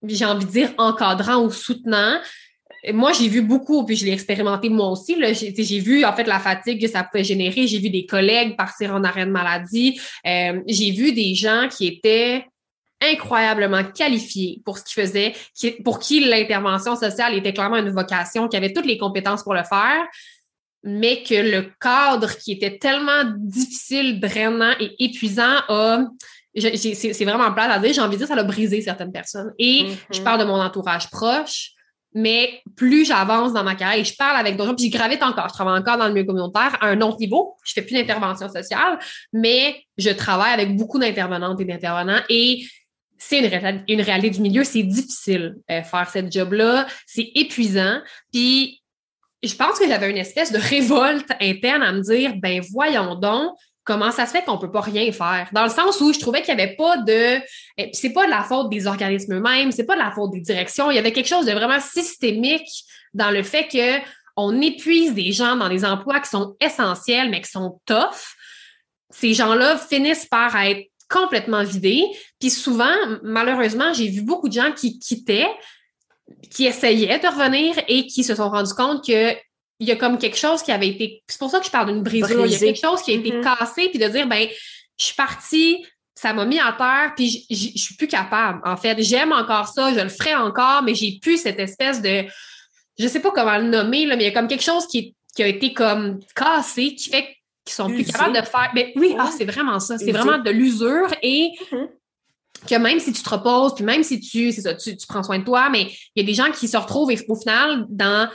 j'ai 0.08 0.26
envie 0.26 0.46
de 0.46 0.52
dire 0.52 0.74
encadrant 0.78 1.44
ou 1.44 1.52
soutenant, 1.52 2.20
moi, 2.94 3.14
j'ai 3.14 3.28
vu 3.28 3.42
beaucoup, 3.42 3.86
puis 3.86 3.96
je 3.96 4.06
l'ai 4.06 4.12
expérimenté 4.12 4.70
moi 4.70 4.90
aussi. 4.90 5.16
J'ai 5.34 5.80
vu 5.80 6.04
en 6.04 6.14
fait 6.14 6.24
la 6.24 6.40
fatigue 6.40 6.82
que 6.82 6.88
ça 6.88 7.04
pouvait 7.04 7.24
générer. 7.24 7.68
J'ai 7.68 7.80
vu 7.80 7.90
des 7.90 8.06
collègues 8.06 8.58
partir 8.58 8.94
en 8.94 9.04
arrêt 9.04 9.26
de 9.26 9.32
maladie. 9.32 10.00
Euh, 10.26 10.62
j'ai 10.68 10.92
vu 10.92 11.12
des 11.12 11.36
gens 11.36 11.68
qui 11.70 11.88
étaient 11.88 12.46
incroyablement 13.02 13.84
qualifiés 13.84 14.62
pour 14.64 14.78
ce 14.78 14.84
qu'ils 14.84 15.04
faisaient, 15.04 15.34
qui, 15.56 15.72
pour 15.72 16.00
qui 16.00 16.22
l'intervention 16.22 16.96
sociale 16.96 17.36
était 17.36 17.54
clairement 17.54 17.78
une 17.78 17.90
vocation, 17.90 18.48
qui 18.48 18.58
avaient 18.58 18.74
toutes 18.74 18.86
les 18.86 18.98
compétences 18.98 19.44
pour 19.44 19.54
le 19.54 19.64
faire, 19.64 20.06
mais 20.84 21.24
que 21.24 21.36
le 21.36 21.72
cadre 21.80 22.36
qui 22.38 22.54
était 22.54 22.78
tellement 22.78 23.24
difficile, 23.38 24.20
drainant 24.20 24.74
et 24.80 24.92
épuisant 25.04 25.58
a 25.68 26.06
c'est 26.54 27.24
vraiment 27.24 27.52
plat 27.54 27.72
à 27.72 27.80
dire, 27.80 27.94
j'ai 27.94 28.02
envie 28.02 28.18
de 28.18 28.26
dire, 28.26 28.28
ça 28.28 28.36
a 28.36 28.44
brisé 28.44 28.82
certaines 28.82 29.12
personnes. 29.12 29.54
Et 29.58 29.86
je 30.10 30.20
mm-hmm. 30.20 30.24
parle 30.24 30.40
de 30.42 30.46
mon 30.46 30.60
entourage 30.60 31.10
proche, 31.10 31.72
mais 32.14 32.62
plus 32.76 33.06
j'avance 33.06 33.54
dans 33.54 33.64
ma 33.64 33.76
carrière 33.76 34.00
et 34.00 34.04
je 34.04 34.16
parle 34.16 34.38
avec 34.38 34.58
d'autres 34.58 34.70
gens, 34.70 34.76
puis 34.76 34.92
je 34.92 34.92
gravite 34.92 35.24
encore, 35.24 35.48
je 35.50 35.54
travaille 35.54 35.80
encore 35.80 35.98
dans 35.98 36.08
le 36.08 36.14
milieu 36.14 36.26
communautaire 36.26 36.78
à 36.82 36.88
un 36.88 37.02
autre 37.02 37.18
niveau. 37.20 37.56
Je 37.64 37.74
fais 37.74 37.82
plus 37.82 37.94
d'intervention 37.94 38.50
sociale, 38.50 39.00
mais 39.34 39.84
je 39.98 40.10
travaille 40.10 40.54
avec 40.54 40.76
beaucoup 40.76 41.00
d'intervenantes 41.00 41.60
et 41.62 41.66
d'intervenants 41.66 42.22
et 42.30 42.66
c'est 43.18 43.38
une, 43.88 44.02
réalité 44.02 44.32
du 44.32 44.42
milieu. 44.42 44.64
C'est 44.64 44.82
difficile 44.82 45.56
euh, 45.70 45.84
faire 45.84 46.10
cette 46.10 46.34
job-là. 46.34 46.88
C'est 47.06 47.32
épuisant. 47.36 48.00
Puis 48.34 48.82
je 49.44 49.56
pense 49.56 49.78
que 49.80 49.88
j'avais 49.88 50.10
une 50.10 50.18
espèce 50.18 50.52
de 50.52 50.58
révolte 50.58 51.30
interne 51.40 51.84
à 51.84 51.92
me 51.94 52.02
dire, 52.02 52.34
ben 52.38 52.62
voyons 52.72 53.16
donc, 53.16 53.56
comment 53.84 54.12
ça 54.12 54.26
se 54.26 54.32
fait 54.32 54.44
qu'on 54.44 54.58
peut 54.58 54.72
pas 54.72 54.82
rien 54.82 55.12
faire? 55.12 55.50
Dans 55.52 55.64
le 55.64 55.70
sens 55.70 56.00
où 56.02 56.14
je 56.14 56.20
trouvais 56.20 56.42
qu'il 56.42 56.56
y 56.56 56.62
avait 56.62 56.76
pas 56.76 56.98
de, 56.98 57.40
c'est 57.94 58.14
pas 58.14 58.26
de 58.26 58.32
la 58.32 58.44
faute 58.44 58.70
des 58.70 58.88
organismes 58.88 59.36
eux-mêmes, 59.36 59.72
c'est 59.72 59.86
pas 59.86 59.96
de 59.96 60.02
la 60.02 60.12
faute 60.12 60.32
des 60.32 60.42
directions. 60.42 60.92
Il 60.92 60.96
y 60.96 61.00
avait 61.00 61.12
quelque 61.12 61.30
chose 61.30 61.46
de 61.46 61.52
vraiment 61.52 61.80
systémique 61.80 62.70
dans 63.14 63.32
le 63.32 63.44
fait 63.44 63.68
que 63.68 64.06
on 64.38 64.62
épuise 64.62 65.14
des 65.14 65.32
gens 65.32 65.56
dans 65.58 65.70
des 65.70 65.84
emplois 65.84 66.20
qui 66.22 66.30
sont 66.30 66.56
essentiels, 66.62 67.30
mais 67.30 67.42
qui 67.42 67.52
sont 67.52 67.82
tough. 67.86 68.36
Ces 69.10 69.34
gens-là 69.34 69.78
finissent 69.78 70.26
par 70.26 70.56
être 70.56 70.90
complètement 71.10 71.64
vidés. 71.64 72.06
Puis 72.40 72.50
souvent, 72.50 72.94
malheureusement, 73.24 73.94
j'ai 73.94 74.08
vu 74.08 74.22
beaucoup 74.22 74.48
de 74.48 74.54
gens 74.54 74.72
qui 74.72 75.00
quittaient, 75.00 75.50
qui 76.50 76.66
essayaient 76.66 77.20
de 77.20 77.28
revenir 77.28 77.76
et 77.90 78.08
qui 78.08 78.24
se 78.24 78.36
sont 78.36 78.50
rendus 78.50 78.74
compte 78.74 79.06
que 79.06 79.36
il 79.82 79.88
y 79.88 79.92
a 79.92 79.96
comme 79.96 80.20
quelque 80.20 80.38
chose 80.38 80.62
qui 80.62 80.72
avait 80.72 80.90
été. 80.90 81.24
C'est 81.28 81.40
pour 81.40 81.50
ça 81.50 81.60
que 81.60 81.66
je 81.66 81.72
parle 81.72 81.88
d'une 81.88 82.04
brisure. 82.04 82.46
Il 82.46 82.52
y 82.52 82.56
a 82.56 82.60
quelque 82.60 82.80
chose 82.80 83.02
qui 83.02 83.12
a 83.12 83.16
été 83.16 83.32
mm-hmm. 83.32 83.58
cassé, 83.58 83.90
puis 83.90 83.98
de 83.98 84.08
dire, 84.08 84.28
ben, 84.28 84.48
je 84.98 85.06
suis 85.06 85.16
partie, 85.16 85.84
ça 86.14 86.34
m'a 86.34 86.46
mis 86.46 86.60
à 86.60 86.72
terre, 86.78 87.14
puis 87.16 87.48
je 87.50 87.82
suis 87.82 87.96
plus 87.96 88.08
capable. 88.08 88.62
En 88.64 88.78
fait, 88.78 89.02
j'aime 89.02 89.34
encore 89.34 89.68
ça, 89.68 89.92
je 89.92 90.00
le 90.00 90.10
ferai 90.10 90.36
encore, 90.36 90.84
mais 90.84 90.94
j'ai 90.94 91.18
plus 91.20 91.38
cette 91.38 91.60
espèce 91.60 92.00
de. 92.00 92.26
Je 93.00 93.08
sais 93.08 93.22
pas 93.22 93.32
comment 93.32 93.58
le 93.58 93.64
nommer, 93.64 94.06
là, 94.06 94.16
mais 94.16 94.26
il 94.26 94.28
y 94.28 94.30
a 94.30 94.34
comme 94.34 94.48
quelque 94.48 94.64
chose 94.64 94.86
qui, 94.86 95.16
qui 95.36 95.42
a 95.42 95.48
été 95.48 95.74
comme 95.74 96.20
cassé, 96.36 96.94
qui 96.94 97.10
fait 97.10 97.36
qu'ils 97.66 97.74
sont 97.74 97.88
plus 97.88 98.06
capables 98.06 98.36
de 98.36 98.46
faire. 98.46 98.72
Mais 98.76 98.94
ben 98.96 99.02
oui, 99.02 99.16
ah, 99.18 99.32
c'est 99.36 99.46
vraiment 99.46 99.80
ça. 99.80 99.98
C'est 99.98 100.12
vraiment 100.12 100.38
de 100.38 100.52
l'usure 100.52 101.08
et. 101.24 101.50
Mm-hmm. 101.72 101.88
que 102.70 102.76
même 102.76 103.00
si 103.00 103.12
tu 103.14 103.24
te 103.24 103.30
reposes, 103.30 103.74
puis 103.74 103.84
même 103.84 104.04
si 104.04 104.20
tu, 104.20 104.52
c'est 104.52 104.62
ça, 104.62 104.76
tu, 104.76 104.96
tu, 104.96 105.08
prends 105.08 105.24
soin 105.24 105.40
de 105.40 105.44
toi, 105.44 105.70
mais 105.72 105.88
il 106.16 106.22
y 106.22 106.24
a 106.24 106.24
des 106.24 106.36
gens 106.36 106.52
qui 106.52 106.68
se 106.68 106.78
retrouvent 106.78 107.12
au 107.28 107.36
final 107.36 107.88
dans 107.90 108.30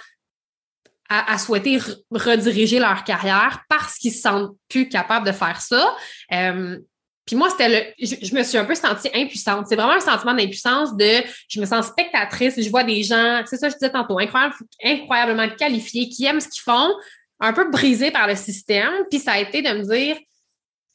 à, 1.09 1.39
souhaiter 1.39 1.79
rediriger 2.11 2.79
leur 2.79 3.05
carrière 3.05 3.63
parce 3.69 3.95
qu'ils 3.97 4.13
se 4.13 4.23
sentent 4.23 4.57
plus 4.69 4.89
capables 4.89 5.27
de 5.27 5.33
faire 5.33 5.61
ça. 5.61 5.95
Euh, 6.33 6.79
puis 7.27 7.35
moi, 7.35 7.51
c'était 7.51 7.69
le. 7.69 8.07
Je, 8.07 8.35
me 8.35 8.45
suis 8.45 8.57
un 8.57 8.65
peu 8.65 8.77
sentie 8.77 9.11
impuissante. 9.13 9.67
C'est 9.69 9.75
vraiment 9.75 9.95
un 9.95 10.01
sentiment 10.01 10.33
d'impuissance 10.33 10.97
de 10.97 11.23
je 11.49 11.61
me 11.61 11.67
sens 11.67 11.87
spectatrice, 11.87 12.55
je 12.61 12.71
vois 12.71 12.85
des 12.85 13.03
gens, 13.03 13.43
c'est 13.47 13.57
ça 13.57 13.67
que 13.67 13.73
je 13.75 13.79
disais 13.79 13.91
tantôt, 13.91 14.19
incroyable, 14.19 14.55
incroyablement 14.85 15.49
qualifiés, 15.49 16.09
qui 16.09 16.25
aiment 16.25 16.41
ce 16.41 16.49
qu'ils 16.49 16.63
font, 16.63 16.93
un 17.41 17.53
peu 17.53 17.69
brisés 17.69 18.13
par 18.13 18.29
le 18.29 18.37
système. 18.37 18.93
Puis 19.11 19.19
ça 19.19 19.33
a 19.33 19.41
été 19.41 19.61
de 19.61 19.71
me 19.71 19.83
dire 19.83 20.17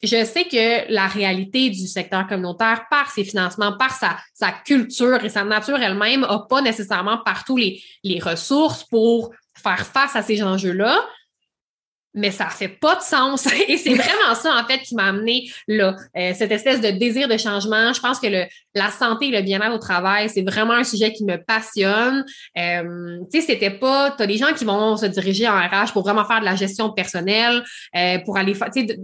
je 0.02 0.24
sais 0.24 0.44
que 0.44 0.92
la 0.92 1.06
réalité 1.06 1.70
du 1.70 1.86
secteur 1.86 2.26
communautaire, 2.26 2.86
par 2.90 3.10
ses 3.10 3.22
financements, 3.22 3.76
par 3.76 3.92
sa, 3.92 4.18
sa 4.34 4.50
culture 4.50 5.24
et 5.24 5.28
sa 5.28 5.44
nature 5.44 5.78
elle-même, 5.78 6.22
n'a 6.22 6.44
pas 6.48 6.60
nécessairement 6.60 7.18
partout 7.18 7.56
les, 7.56 7.80
les 8.02 8.18
ressources 8.18 8.82
pour 8.84 9.30
faire 9.62 9.86
face 9.86 10.16
à 10.16 10.22
ces 10.22 10.42
enjeux-là, 10.42 10.98
mais 12.14 12.30
ça 12.30 12.48
fait 12.48 12.68
pas 12.68 12.96
de 12.96 13.02
sens. 13.02 13.46
Et 13.68 13.76
c'est 13.76 13.94
vraiment 13.94 14.34
ça, 14.34 14.54
en 14.56 14.66
fait, 14.66 14.78
qui 14.80 14.94
m'a 14.94 15.06
amené 15.06 15.50
là. 15.68 15.96
Euh, 16.16 16.32
cette 16.34 16.52
espèce 16.52 16.80
de 16.80 16.90
désir 16.90 17.28
de 17.28 17.36
changement. 17.36 17.92
Je 17.92 18.00
pense 18.00 18.20
que 18.20 18.26
le, 18.26 18.44
la 18.74 18.90
santé 18.90 19.28
et 19.28 19.30
le 19.30 19.42
bien-être 19.42 19.74
au 19.74 19.78
travail, 19.78 20.28
c'est 20.28 20.42
vraiment 20.42 20.74
un 20.74 20.84
sujet 20.84 21.12
qui 21.12 21.24
me 21.24 21.36
passionne. 21.36 22.24
Euh, 22.58 23.18
tu 23.32 23.40
sais, 23.40 23.46
c'était 23.46 23.70
pas, 23.70 24.14
t'as 24.16 24.26
des 24.26 24.36
gens 24.36 24.52
qui 24.54 24.64
vont 24.64 24.96
se 24.96 25.06
diriger 25.06 25.48
en 25.48 25.56
RH 25.56 25.92
pour 25.92 26.02
vraiment 26.02 26.24
faire 26.24 26.40
de 26.40 26.44
la 26.44 26.56
gestion 26.56 26.90
personnelle, 26.90 27.62
euh, 27.96 28.18
pour 28.24 28.36
aller 28.36 28.54
faire, 28.54 28.70
tu 28.70 28.86
sais, 28.86 28.98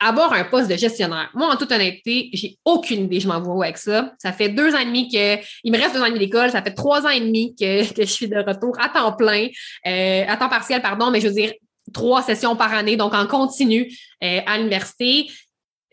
avoir 0.00 0.32
un 0.32 0.44
poste 0.44 0.70
de 0.70 0.76
gestionnaire. 0.76 1.30
Moi, 1.34 1.52
en 1.52 1.56
toute 1.56 1.72
honnêteté, 1.72 2.28
j'ai 2.32 2.58
aucune 2.64 3.04
idée, 3.04 3.20
je 3.20 3.28
m'en 3.28 3.40
vois 3.40 3.64
avec 3.64 3.78
ça. 3.78 4.12
Ça 4.18 4.32
fait 4.32 4.50
deux 4.50 4.74
ans 4.74 4.78
et 4.78 4.86
demi 4.86 5.08
que, 5.08 5.36
il 5.64 5.72
me 5.72 5.78
reste 5.78 5.94
deux 5.94 6.00
ans 6.00 6.06
et 6.06 6.10
demi 6.10 6.20
d'école, 6.20 6.50
ça 6.50 6.62
fait 6.62 6.74
trois 6.74 7.06
ans 7.06 7.10
et 7.10 7.20
demi 7.20 7.54
que, 7.54 7.92
que 7.92 8.02
je 8.02 8.10
suis 8.10 8.28
de 8.28 8.36
retour 8.36 8.76
à 8.80 8.88
temps 8.88 9.12
plein, 9.12 9.48
euh, 9.86 10.24
à 10.26 10.36
temps 10.36 10.48
partiel, 10.48 10.82
pardon, 10.82 11.10
mais 11.10 11.20
je 11.20 11.28
veux 11.28 11.34
dire, 11.34 11.52
trois 11.92 12.22
sessions 12.22 12.56
par 12.56 12.72
année, 12.72 12.96
donc 12.96 13.14
en 13.14 13.26
continu 13.26 13.92
euh, 14.22 14.40
à 14.46 14.58
l'université. 14.58 15.30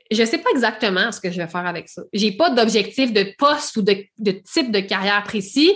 Je 0.09 0.21
ne 0.21 0.27
sais 0.27 0.37
pas 0.37 0.49
exactement 0.51 1.11
ce 1.11 1.19
que 1.19 1.31
je 1.31 1.37
vais 1.37 1.47
faire 1.47 1.65
avec 1.65 1.87
ça. 1.87 2.01
Je 2.13 2.25
n'ai 2.25 2.31
pas 2.33 2.49
d'objectif 2.49 3.13
de 3.13 3.33
poste 3.37 3.77
ou 3.77 3.81
de, 3.81 4.31
type 4.53 4.71
de 4.71 4.79
carrière 4.79 5.23
précis. 5.23 5.73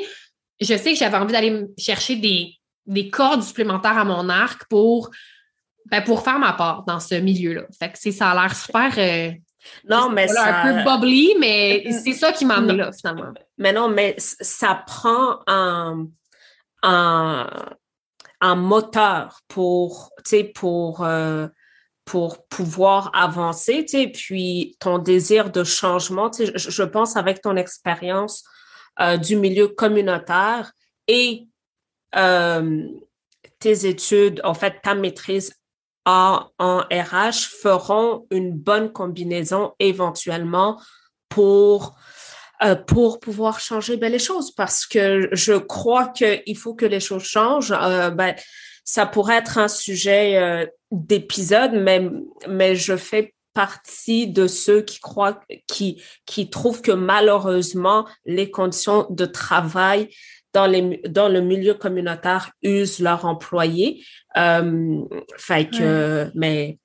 Je 0.59 0.75
sais 0.75 0.91
que 0.91 0.97
j'avais 0.97 1.17
envie 1.17 1.33
d'aller 1.33 1.63
chercher 1.77 2.15
des, 2.17 2.53
des 2.85 3.09
cordes 3.09 3.43
supplémentaires 3.43 3.97
à 3.97 4.03
mon 4.03 4.29
arc 4.29 4.67
pour 4.69 5.11
ben, 5.85 6.01
pour 6.01 6.23
faire 6.23 6.39
ma 6.39 6.53
part 6.53 6.83
dans 6.85 6.99
ce 6.99 7.15
milieu-là. 7.15 7.63
Fait 7.77 7.91
que 7.91 8.11
ça 8.11 8.31
a 8.31 8.41
l'air 8.41 8.55
super. 8.55 8.91
Euh, 8.97 9.31
non, 9.89 10.09
mais 10.09 10.27
ça... 10.27 10.63
Un 10.63 10.83
peu 10.83 10.89
bubbly, 10.89 11.35
mais 11.39 11.91
c'est 11.91 12.13
ça 12.13 12.31
qui 12.31 12.45
m'a 12.45 12.59
là, 12.59 12.91
finalement. 12.91 13.33
Mais 13.57 13.71
non, 13.71 13.89
mais 13.89 14.15
ça 14.17 14.83
prend 14.85 15.39
un, 15.47 16.07
un, 16.83 17.47
un 18.41 18.55
moteur 18.55 19.41
pour, 19.47 20.11
pour, 20.53 21.03
euh, 21.03 21.47
pour 22.05 22.45
pouvoir 22.47 23.11
avancer, 23.13 23.85
puis 24.13 24.75
ton 24.79 24.99
désir 24.99 25.51
de 25.51 25.63
changement, 25.63 26.31
je, 26.37 26.51
je 26.55 26.83
pense 26.83 27.15
avec 27.15 27.41
ton 27.41 27.55
expérience 27.55 28.43
euh, 28.99 29.17
du 29.17 29.35
milieu 29.35 29.67
communautaire 29.67 30.71
et 31.07 31.47
euh, 32.15 32.87
tes 33.59 33.87
études, 33.87 34.41
en 34.43 34.53
fait, 34.53 34.79
ta 34.83 34.95
maîtrise 34.95 35.53
en, 36.05 36.47
en 36.59 36.79
RH 36.91 37.49
feront 37.61 38.27
une 38.31 38.53
bonne 38.53 38.91
combinaison 38.91 39.73
éventuellement 39.79 40.79
pour 41.29 41.97
euh, 42.63 42.75
pour 42.75 43.19
pouvoir 43.19 43.59
changer 43.59 43.97
ben, 43.97 44.11
les 44.11 44.19
choses 44.19 44.51
parce 44.51 44.85
que 44.85 45.27
je 45.31 45.53
crois 45.53 46.07
qu'il 46.07 46.57
faut 46.57 46.73
que 46.73 46.85
les 46.85 46.99
choses 46.99 47.23
changent. 47.23 47.73
Euh, 47.73 48.09
ben, 48.09 48.35
ça 48.83 49.05
pourrait 49.05 49.37
être 49.37 49.57
un 49.57 49.67
sujet 49.67 50.37
euh, 50.37 50.65
d'épisode, 50.91 51.71
mais, 51.73 52.07
mais 52.47 52.75
je 52.75 52.95
fais 52.95 53.33
partie 53.53 54.27
de 54.27 54.47
ceux 54.47 54.81
qui 54.81 54.99
croient, 54.99 55.41
qui, 55.67 56.01
qui 56.25 56.49
trouvent 56.49 56.81
que 56.81 56.91
malheureusement, 56.91 58.05
les 58.25 58.51
conditions 58.51 59.07
de 59.09 59.25
travail 59.25 60.09
dans, 60.53 60.67
les, 60.67 61.01
dans 61.09 61.29
le 61.29 61.41
milieu 61.41 61.73
communautaire 61.73 62.51
usent 62.61 62.99
leurs 62.99 63.25
employés. 63.25 64.03
Euh, 64.37 65.01
fait 65.37 65.69
que, 65.69 66.31
mais 66.35 66.77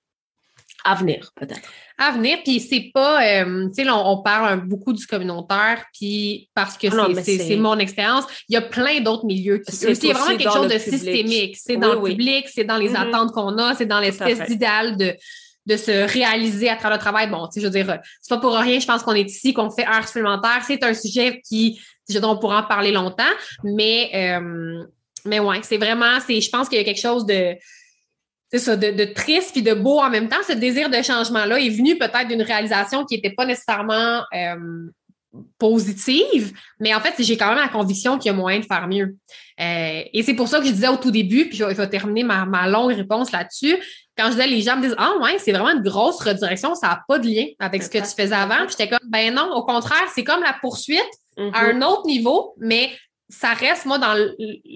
à 0.85 0.95
venir, 0.95 1.31
peut-être. 1.37 1.69
À 1.99 2.13
venir, 2.13 2.39
puis 2.45 2.61
c'est 2.61 2.91
pas, 2.93 3.23
euh, 3.23 3.69
tu 3.69 3.85
sais, 3.85 3.91
on, 3.91 4.23
parle 4.23 4.67
beaucoup 4.67 4.93
du 4.93 5.07
communautaire, 5.07 5.85
puis 5.93 6.49
parce 6.55 6.79
que 6.79 6.89
ah 6.89 7.09
c'est 7.23 7.57
mon 7.57 7.79
expérience, 7.79 8.25
il 8.49 8.55
y 8.55 8.57
a 8.57 8.63
plein 8.63 9.01
d'autres 9.01 9.27
milieux 9.27 9.59
qui 9.59 9.73
c'est 9.73 9.93
vraiment 9.93 10.37
quelque 10.37 10.53
chose 10.53 10.73
de 10.73 10.79
systémique. 10.79 11.57
C'est 11.57 11.77
dans 11.77 11.95
le 11.95 12.03
public, 12.03 12.49
c'est 12.49 12.65
dans 12.65 12.79
les 12.79 12.91
mm-hmm. 12.91 13.09
attentes 13.09 13.33
qu'on 13.33 13.59
a, 13.59 13.75
c'est 13.75 13.87
dans 13.87 14.01
l'espèce 14.01 14.41
d'idéal 14.49 14.97
de 14.97 15.15
de 15.67 15.77
se 15.77 16.13
réaliser 16.13 16.69
à 16.69 16.77
travers 16.77 16.97
le 16.97 17.01
travail. 17.01 17.31
Bon, 17.31 17.47
tu 17.47 17.55
sais, 17.55 17.61
je 17.61 17.67
veux 17.67 17.73
dire, 17.73 17.99
c'est 18.21 18.35
pas 18.35 18.41
pour 18.41 18.55
rien, 18.55 18.81
je 18.81 18.87
pense 18.87 19.03
qu'on 19.03 19.15
est 19.15 19.29
ici, 19.29 19.53
qu'on 19.53 19.71
fait 19.71 19.87
heures 19.87 20.07
supplémentaires. 20.07 20.63
C'est 20.67 20.83
un 20.83 20.95
sujet 20.95 21.41
qui, 21.47 21.81
je 22.09 22.19
on 22.19 22.39
pourra 22.39 22.63
en 22.63 22.67
parler 22.67 22.93
longtemps, 22.93 23.23
mais, 23.63 24.11
euh, 24.15 24.85
mais 25.27 25.39
ouais, 25.39 25.61
c'est 25.63 25.77
vraiment, 25.77 26.19
c'est, 26.27 26.41
je 26.41 26.51
pense 26.51 26.69
qu'il 26.69 26.79
y 26.79 26.81
a 26.81 26.85
quelque 26.85 27.01
chose 27.01 27.27
de, 27.27 27.55
c'est 28.51 28.59
ça, 28.59 28.77
de, 28.77 29.05
triste 29.15 29.53
puis 29.53 29.63
de 29.63 29.75
beau 29.75 30.01
en 30.01 30.11
même 30.11 30.29
temps. 30.29 30.43
Ce 30.47 30.53
désir 30.53 30.91
de 30.91 31.01
changement-là 31.01 31.61
est 31.61 31.69
venu 31.69 31.97
peut-être 31.97 32.27
d'une 32.29 32.43
réalisation 32.43 33.05
qui 33.05 33.15
n'était 33.15 33.31
pas 33.31 33.47
nécessairement 33.47 34.25
euh, 34.35 34.91
positive, 35.59 36.53
mais 36.81 36.93
en 36.93 37.01
fait, 37.01 37.15
j'ai 37.21 37.37
quand 37.37 37.49
même 37.49 37.63
la 37.63 37.69
conviction 37.69 38.19
qu'il 38.19 38.33
y 38.33 38.35
a 38.35 38.37
moyen 38.37 38.59
de 38.59 38.65
faire 38.65 38.89
mieux. 38.89 39.17
Euh, 39.61 40.03
et 40.13 40.23
c'est 40.25 40.35
pour 40.35 40.49
ça 40.49 40.59
que 40.59 40.67
je 40.67 40.73
disais 40.73 40.89
au 40.89 40.97
tout 40.97 41.13
début, 41.13 41.49
puis 41.49 41.59
je 41.59 41.65
vais, 41.65 41.89
terminer 41.89 42.25
ma, 42.25 42.45
ma, 42.45 42.67
longue 42.67 42.93
réponse 42.93 43.31
là-dessus. 43.31 43.77
Quand 44.19 44.27
je 44.27 44.31
disais, 44.33 44.49
les 44.49 44.63
gens 44.63 44.77
me 44.77 44.83
disent 44.83 44.97
Ah 44.99 45.13
ouais, 45.23 45.39
c'est 45.39 45.53
vraiment 45.53 45.71
une 45.71 45.83
grosse 45.83 46.21
redirection, 46.21 46.75
ça 46.75 46.89
n'a 46.89 47.05
pas 47.07 47.21
de 47.21 47.29
lien 47.29 47.47
avec 47.61 47.85
ce 47.85 47.89
que 47.89 47.99
tu 47.99 48.05
faisais 48.21 48.35
avant. 48.35 48.67
Puis 48.67 48.75
j'étais 48.77 48.89
comme 48.89 49.09
Ben 49.09 49.33
non, 49.33 49.53
au 49.53 49.65
contraire, 49.65 50.09
c'est 50.13 50.25
comme 50.25 50.43
la 50.43 50.57
poursuite 50.61 51.01
à 51.37 51.43
mm-hmm. 51.43 51.77
un 51.77 51.83
autre 51.83 52.07
niveau, 52.07 52.55
mais 52.59 52.91
ça 53.29 53.53
reste, 53.53 53.87
moi, 53.87 53.99
dans 53.99 54.17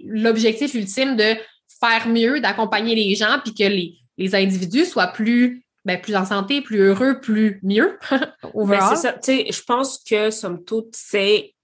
l'objectif 0.04 0.74
ultime 0.74 1.16
de 1.16 1.36
faire 1.84 2.08
mieux, 2.08 2.40
d'accompagner 2.40 2.94
les 2.94 3.14
gens, 3.14 3.38
puis 3.42 3.54
que 3.54 3.64
les, 3.64 3.98
les 4.18 4.34
individus 4.34 4.86
soient 4.86 5.08
plus, 5.08 5.64
ben, 5.84 6.00
plus 6.00 6.16
en 6.16 6.24
santé, 6.24 6.60
plus 6.60 6.78
heureux, 6.78 7.20
plus 7.20 7.60
mieux. 7.62 7.98
Ben, 8.54 8.80
c'est 8.88 8.96
ça. 8.96 9.12
Tu 9.12 9.18
sais, 9.22 9.46
je 9.50 9.62
pense 9.62 9.98
que, 9.98 10.30
somme 10.30 10.64
toute, 10.64 10.94
c'est 10.94 11.54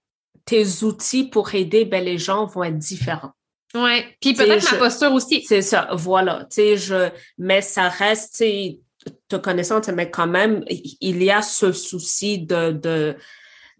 tes 0.45 0.83
outils 0.83 1.25
pour 1.25 1.53
aider, 1.55 1.85
ben, 1.85 2.03
les 2.03 2.17
gens 2.17 2.45
vont 2.45 2.63
être 2.63 2.77
différents. 2.77 3.31
Oui. 3.73 4.03
Puis 4.19 4.33
peut-être 4.33 4.69
ma 4.73 4.77
posture 4.77 5.13
aussi. 5.13 5.43
C'est 5.47 5.61
ça, 5.61 5.87
voilà. 5.93 6.45
Tu 6.49 6.55
sais, 6.55 6.77
je, 6.77 7.09
mais 7.37 7.61
ça 7.61 7.87
reste, 7.87 8.37
tu 8.39 8.79
te 9.29 9.35
connaissant, 9.37 9.79
mais 9.95 10.11
quand 10.11 10.27
même, 10.27 10.63
il 10.67 11.23
y 11.23 11.31
a 11.31 11.41
ce 11.41 11.71
souci 11.71 12.39
de, 12.39 12.71
de, 12.71 13.15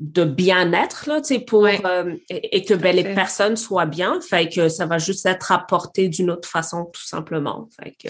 de 0.01 0.23
bien-être 0.23 1.07
là, 1.07 1.21
tu 1.21 1.35
sais, 1.35 1.39
pour 1.39 1.67
euh, 1.67 2.15
et, 2.29 2.65
que 2.65 2.73
ben, 2.73 2.95
les 2.95 3.03
personnes 3.13 3.55
soient 3.55 3.85
bien, 3.85 4.19
fait 4.19 4.49
que 4.49 4.67
ça 4.67 4.87
va 4.87 4.97
juste 4.97 5.27
être 5.27 5.51
apporté 5.51 6.09
d'une 6.09 6.31
autre 6.31 6.49
façon 6.49 6.85
tout 6.85 7.05
simplement. 7.05 7.69
Fait 7.79 7.91
que 7.91 8.09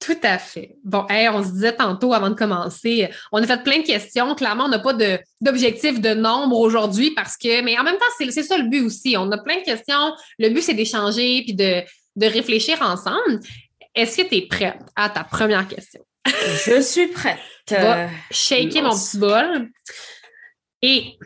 tout 0.00 0.16
à 0.22 0.38
fait. 0.38 0.76
Bon, 0.82 1.04
on 1.10 1.44
se 1.44 1.50
disait 1.50 1.76
tantôt 1.76 2.14
avant 2.14 2.30
de 2.30 2.34
commencer, 2.34 3.10
on 3.32 3.42
a 3.42 3.46
fait 3.46 3.62
plein 3.62 3.80
de 3.80 3.84
questions. 3.84 4.34
Clairement, 4.34 4.64
on 4.64 4.68
n'a 4.68 4.78
pas 4.78 4.94
d'objectif 5.42 6.00
de, 6.00 6.14
nombre 6.14 6.58
aujourd'hui 6.58 7.10
parce 7.10 7.36
que, 7.36 7.62
mais 7.62 7.78
en 7.78 7.84
même 7.84 7.98
temps, 7.98 8.06
c'est 8.16 8.42
ça 8.42 8.56
le 8.56 8.70
but 8.70 8.80
aussi. 8.80 9.16
On 9.18 9.30
a 9.30 9.36
plein 9.36 9.58
de 9.58 9.64
questions. 9.64 10.14
Le 10.38 10.48
but, 10.48 10.62
c'est 10.62 10.72
d'échanger 10.72 11.42
puis 11.42 11.52
de, 11.52 11.82
de 12.16 12.26
réfléchir 12.26 12.80
ensemble. 12.80 13.40
Est-ce 13.94 14.16
que 14.16 14.26
tu 14.26 14.36
es 14.36 14.46
prête 14.46 14.80
à 14.96 15.10
ta 15.10 15.22
première 15.22 15.68
question? 15.68 16.00
Je 16.64 16.80
suis 16.80 17.08
prête. 17.08 17.38
Tu 17.66 17.74
vas 17.74 18.08
shaker 18.30 18.82
mon 18.82 18.90
petit 18.90 19.18
bol. 19.18 19.68
Et 20.82 21.18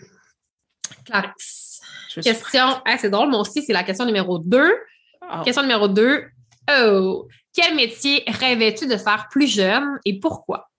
Clarisse, 1.04 1.80
question. 2.14 2.82
c'est 2.98 3.10
drôle, 3.10 3.30
moi 3.30 3.40
aussi, 3.40 3.62
c'est 3.62 3.72
la 3.72 3.84
question 3.84 4.04
numéro 4.04 4.38
2. 4.38 4.74
Ah. 5.20 5.42
Question 5.44 5.62
numéro 5.62 5.88
2. 5.88 6.24
Oh, 6.70 7.28
quel 7.54 7.74
métier 7.74 8.24
rêvais-tu 8.26 8.86
de 8.86 8.96
faire 8.96 9.28
plus 9.30 9.46
jeune 9.46 9.98
et 10.04 10.18
pourquoi? 10.18 10.70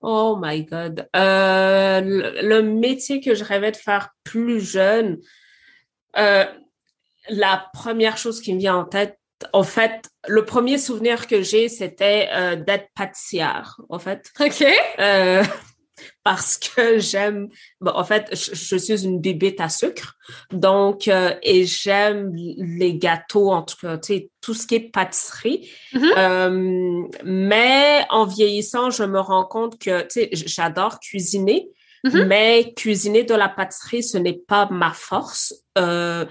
Oh 0.00 0.38
my 0.40 0.64
God. 0.64 1.08
Euh, 1.16 2.00
le, 2.00 2.62
métier 2.62 3.20
que 3.20 3.34
je 3.34 3.44
rêvais 3.44 3.72
de 3.72 3.76
faire 3.76 4.10
plus 4.24 4.60
jeune, 4.60 5.18
euh, 6.16 6.44
la 7.28 7.68
première 7.72 8.16
chose 8.16 8.40
qui 8.40 8.54
me 8.54 8.58
vient 8.58 8.76
en 8.76 8.84
tête, 8.84 9.18
en 9.52 9.64
fait, 9.64 10.08
le 10.28 10.44
premier 10.44 10.78
souvenir 10.78 11.26
que 11.26 11.42
j'ai, 11.42 11.68
c'était 11.68 12.28
euh, 12.32 12.56
d'être 12.56 12.88
pâtissière, 12.94 13.80
en 13.88 13.98
fait. 13.98 14.30
OK 14.40 14.64
parce 16.22 16.58
que 16.58 16.98
j'aime, 16.98 17.48
en 17.84 18.04
fait, 18.04 18.28
je, 18.32 18.76
suis 18.76 19.04
une 19.04 19.20
bébête 19.20 19.60
à 19.60 19.68
sucre, 19.68 20.16
donc, 20.50 21.08
euh, 21.08 21.34
et 21.42 21.64
j'aime 21.66 22.32
les 22.34 22.96
gâteaux, 22.96 23.52
en 23.52 23.62
tout 23.62 23.76
cas, 23.80 23.98
tu 23.98 24.14
sais, 24.14 24.30
tout 24.40 24.54
ce 24.54 24.66
qui 24.66 24.76
est 24.76 24.90
pâtisserie. 24.90 25.70
Mm-hmm. 25.94 26.12
Euh, 26.18 27.08
mais 27.24 28.04
en 28.10 28.26
vieillissant, 28.26 28.90
je 28.90 29.04
me 29.04 29.20
rends 29.20 29.46
compte 29.46 29.78
que, 29.78 30.02
tu 30.02 30.08
sais, 30.10 30.28
j'adore 30.32 31.00
cuisiner, 31.00 31.68
mm-hmm. 32.04 32.24
mais 32.26 32.74
cuisiner 32.74 33.24
de 33.24 33.34
la 33.34 33.48
pâtisserie, 33.48 34.02
ce 34.02 34.18
n'est 34.18 34.40
pas 34.46 34.68
ma 34.70 34.92
force. 34.92 35.54
Euh, 35.78 36.24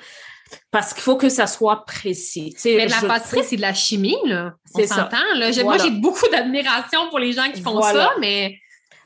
parce 0.71 0.93
qu'il 0.93 1.01
faut 1.01 1.17
que 1.17 1.29
ça 1.29 1.47
soit 1.47 1.85
précis. 1.85 2.55
mais 2.65 2.87
la 2.87 3.01
pâtisserie, 3.01 3.43
c'est 3.43 3.55
de 3.55 3.61
la 3.61 3.73
chimie, 3.73 4.17
là. 4.25 4.53
On 4.73 4.85
s'entend, 4.85 5.17
là. 5.35 5.51
Moi, 5.63 5.77
j'ai 5.77 5.91
beaucoup 5.91 6.27
d'admiration 6.31 7.09
pour 7.09 7.19
les 7.19 7.33
gens 7.33 7.51
qui 7.51 7.61
font 7.61 7.81
ça, 7.81 8.13
mais 8.19 8.59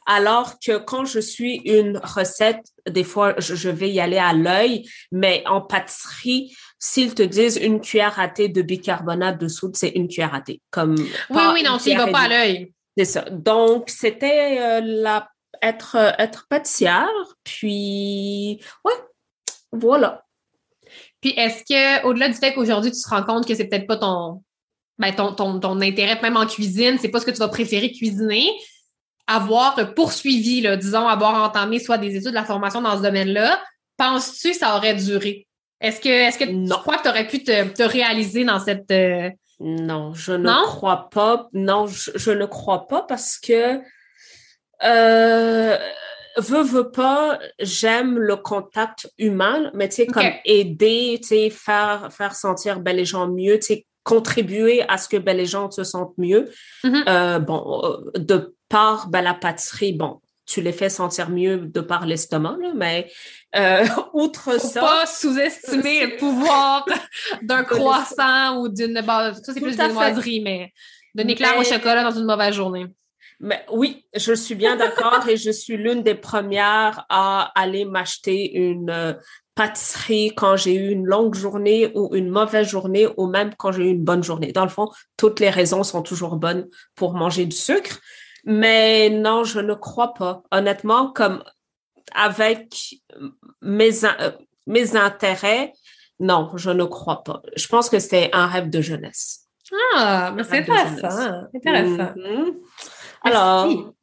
alors 0.10 0.58
que 0.60 0.80
quand 0.80 1.06
je 1.06 1.20
suis 1.20 1.58
une 1.66 2.00
recette, 2.04 2.66
des 2.89 3.04
fois, 3.04 3.36
je, 3.38 3.70
vais 3.70 3.92
y 3.92 4.00
aller 4.00 4.18
à 4.18 4.34
l'œil, 4.34 4.89
mais 5.12 5.44
en 5.46 5.62
pâtisserie, 5.62 6.58
s'ils 6.80 7.13
te 7.13 7.22
disent 7.22 7.58
une 7.58 7.80
cuillère 7.80 8.20
à 8.20 8.28
thé 8.28 8.50
de 8.50 8.63
bicarbonate 8.63 9.39
de 9.39 9.48
soude, 9.48 9.75
c'est 9.75 9.89
une 9.89 10.08
cuillère 10.08 10.34
à 10.34 10.42
thé. 10.42 10.62
Comme 10.72 10.96
oui, 10.96 11.42
oui, 11.54 11.63
non, 11.63 11.78
s'il 11.78 11.96
ne 11.96 12.01
va 12.01 12.08
pas 12.08 12.22
à 12.22 12.28
l'œil. 12.28 12.74
C'est 12.98 13.06
ça. 13.06 13.22
Donc, 13.30 13.92
c'était 13.92 14.58
euh, 14.60 14.82
la 14.84 15.30
être, 15.62 15.96
être 16.18 16.48
pâtissière, 16.50 17.08
puis 17.44 18.60
ouais, 18.84 18.94
voilà. 19.72 20.25
Puis 21.22 21.36
est-ce 21.38 21.63
que, 21.63 22.08
au-delà 22.08 22.30
du 22.30 22.36
fait 22.36 22.56
qu'aujourd'hui, 22.56 22.92
tu 22.92 23.00
te 23.00 23.10
rends 23.10 23.24
compte 23.24 23.48
que 23.48 23.54
c'est 23.54 23.66
peut-être 23.66 23.86
pas 23.86 23.98
ton, 23.98 24.42
ben, 24.98 25.13
ton, 25.13 25.34
ton, 25.34 25.60
ton 25.60 25.80
intérêt, 25.82 26.20
même 26.24 26.38
en 26.38 26.48
cuisine, 26.48 26.98
c'est 27.00 27.10
pas 27.10 27.20
ce 27.20 27.28
que 27.28 27.32
tu 27.32 27.38
vas 27.38 27.48
préférer 27.48 27.92
cuisiner, 27.92 28.50
avoir 29.29 29.93
poursuivi, 29.93 30.62
là, 30.62 30.75
disons, 30.75 31.07
avoir 31.07 31.43
entamé 31.43 31.79
soit 31.79 32.00
des 32.00 32.15
études 32.15 32.31
de 32.31 32.36
la 32.36 32.43
formation 32.43 32.81
dans 32.81 32.98
ce 32.98 33.03
domaine-là, 33.03 33.62
penses-tu 33.95 34.51
que 34.51 34.57
ça 34.57 34.75
aurait 34.75 34.95
duré? 34.95 35.45
Est-ce 35.79 36.01
que, 36.01 36.09
est-ce 36.09 36.39
que 36.39 36.45
tu 36.45 36.69
crois 36.69 36.98
que 36.98 37.03
tu 37.03 37.09
aurais 37.09 37.27
pu 37.27 37.43
te, 37.43 37.83
réaliser 37.83 38.43
dans 38.43 38.59
cette. 38.59 38.91
Euh, 38.91 39.29
non, 39.59 40.13
je 40.13 40.33
ne 40.33 40.65
crois 40.65 41.09
pas. 41.09 41.48
Non, 41.53 41.86
je, 41.88 42.31
ne 42.31 42.45
crois 42.45 42.88
pas 42.88 43.03
parce 43.03 43.38
que. 43.38 43.79
Euh, 44.83 45.77
veux, 46.38 46.63
veux 46.63 46.89
pas, 46.89 47.38
j'aime 47.59 48.17
le 48.17 48.36
contact 48.36 49.12
humain, 49.17 49.71
mais 49.74 49.89
tu 49.89 49.95
sais, 49.95 50.07
comme 50.07 50.24
aider, 50.45 51.19
tu 51.21 51.27
sais, 51.27 51.50
faire, 51.50 52.09
faire 52.12 52.33
sentir 52.33 52.79
ben, 52.79 52.95
les 52.95 53.05
gens 53.05 53.27
mieux, 53.27 53.59
tu 53.59 53.67
sais, 53.67 53.86
contribuer 54.03 54.83
à 54.88 54.98
ce 54.98 55.07
que 55.07 55.17
ben, 55.17 55.36
les 55.36 55.45
gens 55.45 55.69
se 55.69 55.83
sentent 55.83 56.17
mieux. 56.17 56.50
Mm-hmm. 56.83 57.03
Euh, 57.07 57.39
bon, 57.39 58.01
de 58.15 58.55
par 58.69 59.09
ben, 59.09 59.21
la 59.21 59.33
pâtisserie, 59.33 59.93
bon, 59.93 60.21
tu 60.45 60.61
les 60.61 60.71
fais 60.71 60.89
sentir 60.89 61.29
mieux 61.29 61.57
de 61.57 61.81
par 61.81 62.05
l'estomac, 62.05 62.57
mais, 62.75 63.11
Euh, 63.55 63.83
outre 64.13 64.59
ça. 64.59 64.81
Pas 64.81 65.05
sous-estimer 65.07 66.05
le 66.05 66.17
pouvoir 66.17 66.85
d'un 67.41 67.63
croissant 67.75 68.57
ou 68.59 68.69
d'une. 68.69 69.01
ça, 69.03 69.33
c'est 69.41 69.59
plus 69.59 69.75
d'une 69.75 69.93
noiserie, 69.93 70.41
mais 70.41 70.71
d'un 71.15 71.27
éclair 71.27 71.57
au 71.57 71.63
chocolat 71.63 72.03
dans 72.03 72.17
une 72.17 72.25
mauvaise 72.25 72.53
journée. 72.53 72.85
Mais 73.39 73.65
oui, 73.71 74.05
je 74.13 74.33
suis 74.33 74.55
bien 74.55 74.75
d'accord 74.75 75.27
et 75.27 75.38
je 75.38 75.49
suis 75.49 75.77
l'une 75.77 76.03
des 76.03 76.13
premières 76.13 77.05
à 77.09 77.51
aller 77.55 77.85
m'acheter 77.85 78.53
une 78.53 78.89
euh, 78.89 79.13
pâtisserie 79.55 80.33
quand 80.35 80.57
j'ai 80.57 80.75
eu 80.75 80.89
une 80.91 81.05
longue 81.05 81.35
journée 81.35 81.91
ou 81.95 82.13
une 82.13 82.29
mauvaise 82.29 82.67
journée 82.67 83.07
ou 83.17 83.27
même 83.27 83.55
quand 83.57 83.71
j'ai 83.71 83.83
eu 83.85 83.91
une 83.91 84.03
bonne 84.03 84.23
journée. 84.23 84.51
Dans 84.51 84.63
le 84.63 84.69
fond, 84.69 84.89
toutes 85.15 85.39
les 85.39 85.49
raisons 85.49 85.83
sont 85.83 86.01
toujours 86.01 86.35
bonnes 86.35 86.67
pour 86.95 87.13
manger 87.13 87.45
du 87.45 87.55
sucre. 87.55 87.99
Mais 88.51 89.12
non, 89.12 89.44
je 89.44 89.60
ne 89.60 89.75
crois 89.75 90.15
pas. 90.15 90.41
Honnêtement, 90.51 91.12
comme 91.12 91.44
avec 92.15 92.96
mes, 93.62 94.03
euh, 94.03 94.32
mes 94.65 94.96
intérêts, 94.96 95.72
non, 96.20 96.50
je 96.56 96.72
ne 96.72 96.84
crois 96.86 97.24
pas. 97.24 97.44
Je 97.56 97.68
pense 97.68 97.91
que 97.91 98.00
c'est 98.00 98.34
un 98.34 98.48
rêve 98.48 98.72
de 98.72 98.82
jeunesse. 98.82 99.48
Ah, 99.94 100.34
mais 100.36 100.44
c'est 100.44 100.68
intéressant. 100.68 101.44
intéressant. 101.56 102.13
Mm-hmm. 102.15 102.53
Alors, 103.22 103.94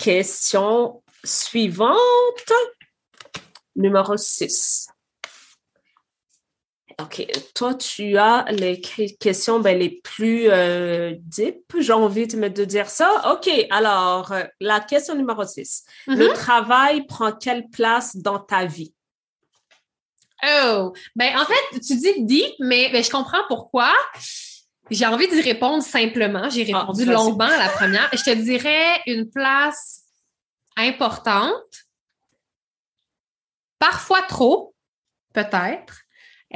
question 0.00 1.02
suivante, 1.22 2.52
numéro 3.76 4.16
6. 4.16 4.88
OK. 6.98 7.26
Toi, 7.54 7.74
tu 7.74 8.16
as 8.16 8.46
les 8.50 8.80
questions 8.80 9.60
ben, 9.60 9.78
les 9.78 10.00
plus 10.02 10.48
euh, 10.48 11.14
deep, 11.18 11.74
j'ai 11.78 11.92
envie 11.92 12.26
de, 12.26 12.64
dire 12.64 12.88
ça. 12.88 13.34
OK. 13.34 13.50
Alors, 13.70 14.32
euh, 14.32 14.44
la 14.60 14.80
question 14.80 15.14
numéro 15.14 15.44
6. 15.44 15.84
Le 16.06 16.14
mm-hmm. 16.14 16.32
travail 16.32 17.06
prend 17.06 17.32
quelle 17.32 17.68
place 17.68 18.16
dans 18.16 18.38
ta 18.38 18.64
vie? 18.64 18.94
Oh, 20.42 20.92
ben 21.14 21.38
en 21.38 21.44
fait, 21.44 21.80
tu 21.80 21.96
dis 21.96 22.24
deep, 22.24 22.54
mais 22.60 22.90
ben, 22.90 23.04
je 23.04 23.10
comprends 23.10 23.42
pourquoi. 23.48 23.92
J'ai 24.90 25.06
envie 25.06 25.28
d'y 25.28 25.40
répondre 25.40 25.82
simplement. 25.82 26.48
J'ai 26.48 26.70
ah, 26.72 26.80
répondu 26.80 27.04
longuement 27.04 27.44
à 27.44 27.58
la 27.58 27.68
première. 27.68 28.08
Je 28.12 28.22
te 28.22 28.34
dirais 28.34 29.00
une 29.06 29.28
place 29.28 30.02
importante, 30.76 31.86
parfois 33.78 34.22
trop, 34.22 34.74
peut-être, 35.34 36.05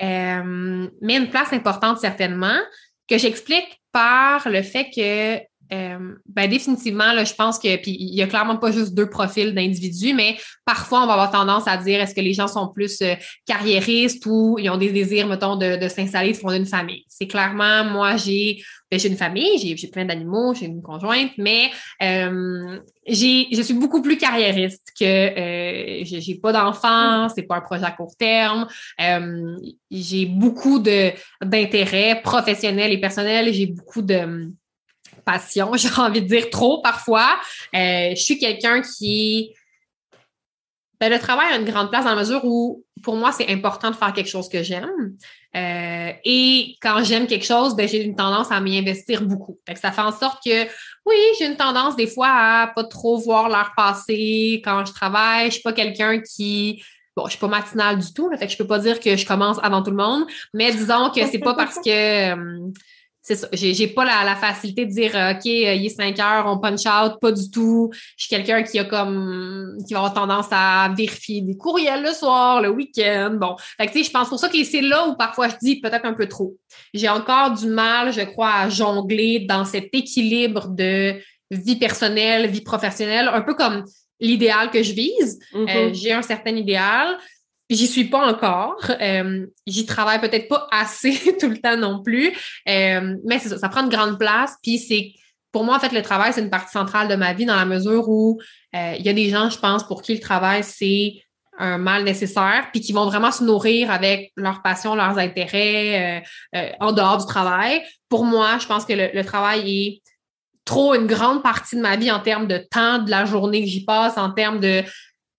euh, 0.03 0.89
mais 1.01 1.17
une 1.17 1.31
place 1.31 1.53
importante 1.53 1.99
certainement, 1.99 2.59
que 3.09 3.19
j'explique 3.19 3.81
par 3.93 4.49
le 4.49 4.63
fait 4.63 4.89
que 4.95 5.43
euh, 5.73 6.15
ben 6.27 6.49
définitivement, 6.49 7.13
là, 7.13 7.25
je 7.25 7.35
pense 7.35 7.59
que 7.59 7.77
puis 7.77 7.97
il 7.99 8.15
y 8.15 8.23
a 8.23 8.27
clairement 8.27 8.57
pas 8.57 8.71
juste 8.71 8.95
deux 8.95 9.09
profils 9.09 9.55
d'individus, 9.55 10.15
mais 10.15 10.37
parfois 10.65 11.03
on 11.03 11.07
va 11.07 11.13
avoir 11.13 11.31
tendance 11.31 11.67
à 11.67 11.77
dire 11.77 12.01
est-ce 12.01 12.15
que 12.15 12.21
les 12.21 12.33
gens 12.33 12.49
sont 12.49 12.69
plus 12.69 13.01
euh, 13.03 13.15
carriéristes 13.47 14.25
ou 14.27 14.59
ils 14.59 14.71
ont 14.71 14.77
des 14.77 14.91
désirs, 14.91 15.27
mettons, 15.27 15.57
de, 15.57 15.77
de 15.77 15.89
s'installer, 15.89 16.33
de 16.33 16.37
fonder 16.37 16.57
une 16.59 16.67
famille? 16.67 17.05
C'est 17.09 17.27
clairement, 17.27 17.85
moi, 17.85 18.17
j'ai 18.17 18.63
ben, 18.91 18.99
j'ai 18.99 19.09
une 19.09 19.17
famille, 19.17 19.77
j'ai, 19.77 19.89
plein 19.89 20.05
d'animaux, 20.05 20.53
j'ai 20.53 20.67
une 20.67 20.83
conjointe, 20.83 21.31
mais 21.39 21.71
euh, 22.03 22.81
j'ai, 23.07 23.47
je 23.53 23.63
suis 23.63 23.75
beaucoup 23.75 24.03
plus 24.03 24.19
carriériste 24.19 24.89
que 24.99 25.05
euh, 25.05 26.05
j'ai, 26.05 26.35
pas 26.35 26.53
d'enfants, 26.53 27.29
c'est 27.29 27.45
pas 27.45 27.57
un 27.57 27.61
projet 27.61 27.85
à 27.85 27.93
court 27.93 28.17
terme. 28.19 28.67
Euh, 29.01 29.57
j'ai 29.93 30.27
beaucoup 30.27 30.81
de 30.81 31.13
d'intérêts 31.41 32.21
professionnels 32.21 32.93
et 32.93 32.99
personnels, 32.99 33.53
j'ai 33.55 33.67
beaucoup 33.67 34.03
de 34.03 34.51
passion, 35.31 35.73
j'ai 35.77 35.91
envie 35.97 36.23
de 36.23 36.27
dire 36.27 36.51
trop 36.51 36.81
parfois. 36.83 37.39
Euh, 37.75 38.11
je 38.11 38.21
suis 38.21 38.39
quelqu'un 38.39 38.83
qui... 38.83 39.55
Ben, 41.01 41.11
le 41.11 41.19
travail 41.19 41.53
a 41.53 41.57
une 41.57 41.65
grande 41.65 41.89
place 41.89 42.05
dans 42.05 42.11
la 42.11 42.21
mesure 42.21 42.45
où, 42.45 42.85
pour 43.03 43.17
moi, 43.17 43.33
c'est 43.33 43.49
important 43.49 43.91
de 43.91 43.97
faire 43.97 44.13
quelque 44.13 44.29
chose 44.29 44.51
que 44.51 44.63
j'aime. 44.63 45.17
Euh, 45.57 46.13
et 46.25 46.77
quand 46.83 47.03
j'aime 47.03 47.27
quelque 47.27 47.47
chose, 47.47 47.75
ben, 47.75 47.89
j'ai 47.89 48.05
une 48.05 48.15
tendance 48.15 48.53
à 48.53 48.61
m'y 48.61 48.77
investir 48.77 49.23
beaucoup. 49.23 49.59
ça 49.81 49.93
fait 49.93 50.03
en 50.03 50.13
sorte 50.13 50.45
que, 50.45 50.65
oui, 51.07 51.17
j'ai 51.39 51.47
une 51.47 51.57
tendance 51.57 51.97
des 51.97 52.07
fois 52.07 52.29
à 52.29 52.67
pas 52.75 52.85
trop 52.85 53.17
voir 53.17 53.49
l'heure 53.49 53.73
passer 53.75 54.61
quand 54.63 54.85
je 54.85 54.93
travaille. 54.93 55.47
Je 55.47 55.55
suis 55.55 55.63
pas 55.63 55.73
quelqu'un 55.73 56.21
qui 56.21 56.83
Bon, 57.17 57.25
je 57.25 57.31
suis 57.31 57.41
pas 57.41 57.49
matinale 57.49 57.99
du 57.99 58.13
tout, 58.15 58.29
là, 58.29 58.39
fait 58.39 58.47
que 58.47 58.53
je 58.53 58.57
peux 58.57 58.67
pas 58.69 58.79
dire 58.79 59.01
que 59.01 59.17
je 59.17 59.27
commence 59.27 59.59
avant 59.63 59.83
tout 59.83 59.91
le 59.91 59.97
monde, 59.97 60.27
mais 60.55 60.71
disons 60.71 61.11
que 61.11 61.27
c'est 61.27 61.41
pas 61.41 61.55
parce 61.55 61.77
que 61.77 61.91
euh, 62.35 62.71
c'est 63.31 63.37
ça. 63.37 63.49
J'ai, 63.53 63.87
pas 63.87 64.05
la, 64.05 64.35
facilité 64.35 64.87
de 64.87 64.91
dire 64.91 65.11
OK, 65.11 65.47
euh, 65.47 65.75
il 65.75 65.87
est 65.87 65.89
5 65.89 66.19
heures, 66.19 66.47
on 66.47 66.59
punch 66.59 66.85
out, 66.87 67.21
pas 67.21 67.31
du 67.31 67.49
tout. 67.51 67.91
Je 68.17 68.25
suis 68.25 68.29
quelqu'un 68.29 68.63
qui 68.65 68.79
a 68.79 68.85
comme 68.85 69.77
qui 69.87 69.95
va 69.95 70.01
avoir 70.01 70.15
tendance 70.15 70.49
à 70.51 70.93
vérifier 70.97 71.41
des 71.43 71.57
courriels 71.57 72.03
le 72.03 72.13
soir, 72.13 72.61
le 72.61 72.71
week-end. 72.71 73.37
Bon. 73.41 73.55
Fait 73.77 73.87
que 73.87 73.93
tu 73.93 73.99
sais, 73.99 74.05
je 74.05 74.11
pense 74.11 74.29
pour 74.29 74.39
ça 74.39 74.49
que 74.49 74.65
c'est 74.65 74.81
là 74.81 75.07
où 75.07 75.15
parfois 75.15 75.49
je 75.49 75.55
dis 75.63 75.81
peut-être 75.81 76.05
un 76.05 76.15
peu 76.15 76.27
trop. 76.27 76.57
J'ai 76.93 77.09
encore 77.09 77.53
du 77.53 77.69
mal, 77.69 78.13
je 78.13 78.23
crois, 78.23 78.53
à 78.53 78.69
jongler 78.69 79.47
dans 79.49 79.65
cet 79.65 79.91
équilibre 79.93 80.69
de 80.69 81.15
vie 81.53 81.77
personnelle, 81.77 82.49
vie 82.49 82.63
professionnelle, 82.63 83.29
un 83.33 83.43
peu 83.43 83.55
comme 83.55 83.85
l'idéal 84.19 84.71
que 84.71 84.83
je 84.83 84.93
vise. 84.93 85.39
Euh, 85.55 85.67
mm-hmm. 85.67 85.95
j'ai 85.95 86.13
un 86.13 86.23
certain 86.23 86.57
idéal. 86.57 87.17
J'y 87.71 87.87
suis 87.87 88.05
pas 88.05 88.27
encore. 88.27 88.85
Euh, 89.01 89.47
j'y 89.65 89.87
travaille 89.87 90.21
peut-être 90.21 90.49
pas 90.49 90.67
assez 90.73 91.37
tout 91.41 91.49
le 91.49 91.59
temps 91.59 91.77
non 91.77 92.03
plus. 92.03 92.33
Euh, 92.69 93.17
mais 93.25 93.39
c'est 93.39 93.49
ça, 93.49 93.59
ça 93.59 93.69
prend 93.69 93.85
une 93.85 93.89
grande 93.89 94.19
place. 94.19 94.57
Puis 94.61 94.79
c'est 94.79 95.13
pour 95.53 95.65
moi, 95.65 95.77
en 95.77 95.79
fait, 95.79 95.93
le 95.93 96.03
travail, 96.03 96.33
c'est 96.33 96.43
une 96.43 96.51
partie 96.51 96.73
centrale 96.73 97.07
de 97.07 97.15
ma 97.15 97.33
vie 97.33 97.47
dans 97.47 97.57
la 97.57 97.65
mesure 97.65 98.09
où 98.09 98.41
euh, 98.75 98.95
il 98.99 99.05
y 99.05 99.09
a 99.09 99.13
des 99.13 99.31
gens, 99.31 99.51
je 99.51 99.59
pense, 99.59 99.85
pour 99.85 100.03
qui 100.03 100.15
le 100.15 100.21
travail, 100.21 100.65
c'est 100.65 101.15
un 101.59 101.79
mal 101.79 102.05
nécessaire, 102.05 102.69
puis 102.73 102.81
qui 102.81 102.93
vont 102.93 103.05
vraiment 103.05 103.31
se 103.31 103.45
nourrir 103.45 103.91
avec 103.91 104.33
leurs 104.37 104.63
passions, 104.63 104.95
leurs 104.95 105.19
intérêts 105.19 106.23
en 106.81 106.93
dehors 106.93 107.19
du 107.19 107.27
travail. 107.27 107.83
Pour 108.09 108.25
moi, 108.25 108.57
je 108.59 108.67
pense 108.67 108.87
que 108.87 108.95
le, 108.95 109.11
le, 109.13 109.25
travail 109.25 109.71
est 109.71 110.03
trop 110.65 110.95
une 110.95 111.07
grande 111.07 111.43
partie 111.43 111.77
de 111.77 111.83
ma 111.83 111.97
vie 111.97 112.11
en 112.11 112.21
termes 112.21 112.47
de 112.47 112.59
temps 112.71 112.99
de 112.99 113.11
la 113.11 113.27
journée 113.27 113.61
que 113.63 113.69
j'y 113.69 113.85
passe, 113.85 114.17
en 114.17 114.31
termes 114.31 114.61
de 114.61 114.83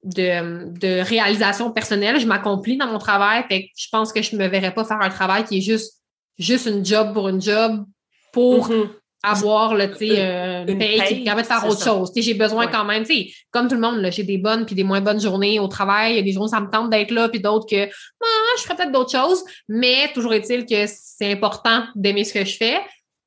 de, 0.04 0.80
de 0.80 1.02
réalisation 1.02 1.72
personnelle. 1.72 2.20
Je 2.20 2.26
m'accomplis 2.26 2.78
dans 2.78 2.88
mon 2.88 2.98
travail. 2.98 3.44
Fait 3.48 3.64
que 3.64 3.68
je 3.76 3.88
pense 3.92 4.12
que 4.12 4.22
je 4.22 4.36
ne 4.36 4.42
me 4.42 4.48
verrais 4.48 4.74
pas 4.74 4.84
faire 4.84 5.02
un 5.02 5.10
travail 5.10 5.44
qui 5.46 5.58
est 5.58 5.62
juste, 5.62 6.02
juste 6.38 6.66
une 6.66 6.86
job 6.86 7.14
pour 7.14 7.30
une 7.30 7.42
job 7.42 7.86
pour 8.34 8.70
mm-hmm. 8.70 8.90
avoir 9.24 9.76
le, 9.76 9.84
euh, 9.84 10.66
une 10.66 10.78
paye, 10.78 11.02
qui 11.08 11.24
permet 11.24 11.44
de 11.44 11.48
faire 11.48 11.66
autre 11.66 11.84
chose. 11.84 12.12
J'ai 12.16 12.34
besoin 12.34 12.68
quand 12.68 12.86
même, 12.86 13.04
comme 13.52 13.68
tout 13.68 13.76
le 13.76 13.82
monde, 13.82 14.06
j'ai 14.12 14.24
des 14.24 14.38
bonnes 14.38 14.66
puis 14.66 14.76
des 14.76 14.84
moins 14.84 15.02
bonnes 15.02 15.20
journées 15.20 15.60
au 15.60 15.68
travail. 15.68 16.14
Il 16.14 16.16
y 16.16 16.20
a 16.20 16.24
des 16.24 16.32
jours 16.32 16.44
où 16.44 16.48
ça 16.48 16.62
me 16.62 16.70
tente 16.70 16.90
d'être 16.90 17.12
là, 17.12 17.30
puis 17.30 17.40
d'autres 17.40 17.68
que 17.68 17.86
ah, 17.86 18.26
je 18.58 18.64
ferais 18.64 18.76
peut-être 18.76 18.92
d'autres 18.92 19.12
choses. 19.12 19.44
Mais 19.68 20.12
toujours 20.14 20.34
est-il 20.34 20.66
que 20.66 20.86
c'est 20.88 21.32
important 21.32 21.84
d'aimer 21.96 22.24
ce 22.24 22.34
que 22.34 22.46
je 22.46 22.58
fais. 22.58 22.80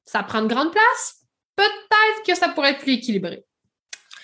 Ça 0.04 0.22
prend 0.22 0.40
une 0.40 0.48
grande 0.48 0.72
place. 0.72 1.20
Peut-être 1.56 2.26
que 2.26 2.34
ça 2.34 2.48
pourrait 2.48 2.72
être 2.72 2.80
plus 2.80 2.94
équilibré. 2.94 3.44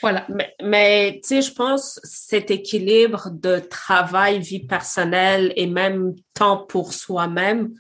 Voilà. 0.01 0.27
Mais, 0.29 0.55
mais 0.63 1.21
tu 1.23 1.29
sais, 1.29 1.43
je 1.43 1.53
pense 1.53 2.01
cet 2.03 2.51
équilibre 2.51 3.31
de 3.31 3.59
travail, 3.59 4.41
vie 4.41 4.67
personnelle 4.67 5.53
et 5.57 5.67
même 5.67 6.15
temps 6.35 6.59
pour 6.59 6.93
soi-même, 6.93 7.71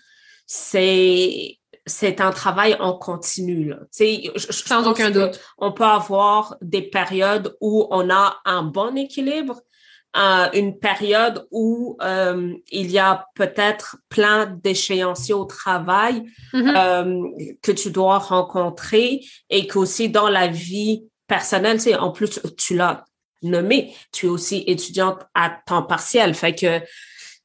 c'est 0.46 1.56
c'est 1.86 2.20
un 2.20 2.30
travail 2.30 2.76
en 2.78 2.96
continu. 2.96 3.70
Là. 3.70 3.78
Je, 3.98 4.30
je 4.36 4.52
Sans 4.52 4.86
aucun 4.86 5.10
doute. 5.10 5.40
On 5.58 5.72
peut 5.72 5.84
avoir 5.84 6.56
des 6.60 6.82
périodes 6.82 7.56
où 7.60 7.86
on 7.90 8.10
a 8.10 8.36
un 8.44 8.62
bon 8.62 8.96
équilibre, 8.96 9.60
euh, 10.16 10.48
une 10.54 10.78
période 10.78 11.46
où 11.52 11.96
euh, 12.02 12.52
il 12.70 12.90
y 12.90 12.98
a 12.98 13.26
peut-être 13.36 13.96
plein 14.08 14.46
d'échéanciers 14.46 15.34
au 15.34 15.44
travail 15.44 16.24
mm-hmm. 16.52 16.76
euh, 16.76 17.54
que 17.62 17.70
tu 17.70 17.90
dois 17.90 18.18
rencontrer 18.18 19.20
et 19.50 19.68
qu'aussi 19.68 20.08
dans 20.08 20.28
la 20.28 20.48
vie 20.48 21.04
personnel. 21.30 21.76
Tu 21.78 21.84
sais, 21.84 21.96
en 21.96 22.10
plus, 22.10 22.40
tu 22.58 22.76
l'as 22.76 23.04
nommé, 23.42 23.94
tu 24.12 24.26
es 24.26 24.28
aussi 24.28 24.64
étudiante 24.66 25.20
à 25.34 25.50
temps 25.64 25.84
partiel. 25.84 26.34
Fait 26.34 26.54
que 26.54 26.80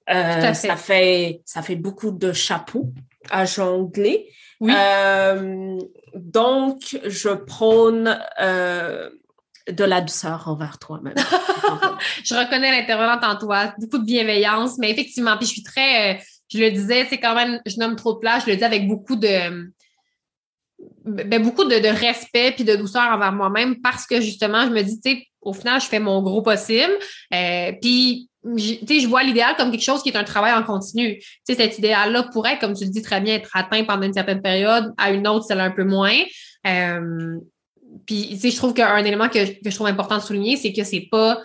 euh, 0.10 0.54
ça 0.54 0.76
fait 0.76 1.42
ça 1.46 1.62
fait 1.62 1.76
beaucoup 1.76 2.12
de 2.12 2.34
chapeaux 2.34 2.92
à 3.30 3.46
jongler. 3.46 4.28
Oui. 4.60 4.74
Euh, 4.76 5.78
donc, 6.16 6.98
je 7.06 7.30
prône 7.30 8.20
euh, 8.42 9.10
de 9.70 9.84
la 9.84 10.02
douceur 10.02 10.48
envers 10.48 10.80
toi-même. 10.80 11.16
je 12.24 12.36
reconnais 12.36 12.72
l'intervenante 12.72 13.24
en 13.24 13.38
toi, 13.38 13.74
beaucoup 13.78 13.98
de 13.98 14.06
bienveillance, 14.06 14.78
mais 14.78 14.92
effectivement, 14.92 15.38
puis 15.38 15.48
je 15.48 15.52
suis 15.52 15.64
très, 15.64 16.22
je 16.50 16.60
le 16.60 16.72
disais, 16.72 17.06
c'est 17.10 17.20
quand 17.20 17.36
même, 17.36 17.60
je 17.66 17.78
nomme 17.80 17.96
trop 17.96 18.14
de 18.14 18.20
place, 18.20 18.46
je 18.46 18.52
le 18.52 18.58
dis 18.58 18.64
avec 18.64 18.88
beaucoup 18.88 19.18
de, 19.18 19.74
ben, 21.06 21.42
beaucoup 21.42 21.66
de, 21.66 21.88
respect 21.88 22.54
puis 22.54 22.64
de 22.64 22.76
douceur 22.76 23.04
envers 23.04 23.32
moi-même 23.32 23.80
parce 23.82 24.08
que 24.08 24.20
justement, 24.22 24.66
je 24.66 24.72
me 24.72 24.82
dis, 24.82 25.00
tu 25.00 25.12
sais, 25.12 25.28
au 25.42 25.54
final, 25.54 25.80
je 25.80 25.86
fais 25.86 26.00
mon 26.00 26.22
gros 26.24 26.42
possible. 26.42 26.92
Euh, 27.34 27.72
puis, 27.80 28.30
je 28.44 29.08
vois 29.08 29.24
l'idéal 29.24 29.56
comme 29.56 29.70
quelque 29.70 29.84
chose 29.84 30.02
qui 30.02 30.10
est 30.10 30.18
un 30.18 30.24
travail 30.24 30.54
en 30.54 30.64
continu. 30.64 31.22
Sais, 31.44 31.54
cet 31.54 31.78
idéal-là 31.78 32.24
pourrait, 32.34 32.58
comme 32.58 32.74
tu 32.74 32.86
le 32.86 32.90
dis 32.90 33.04
très 33.04 33.22
bien, 33.22 33.36
être 33.36 33.52
atteint 33.54 33.84
pendant 33.84 34.02
une 34.02 34.14
certaine 34.14 34.42
période, 34.42 34.94
à 34.98 35.12
une 35.12 35.28
autre, 35.28 35.46
c'est 35.48 35.54
un 35.54 35.70
peu 35.70 35.84
moins. 35.84 36.18
Euh, 36.66 37.38
puis, 38.08 38.40
je 38.42 38.56
trouve 38.56 38.74
qu'un 38.74 38.98
élément 38.98 39.30
que, 39.30 39.62
que, 39.62 39.70
je 39.70 39.76
trouve 39.76 39.88
important 39.88 40.18
de 40.18 40.24
souligner, 40.24 40.58
c'est 40.58 40.74
que 40.74 40.84
c'est 40.84 41.08
pas 41.12 41.40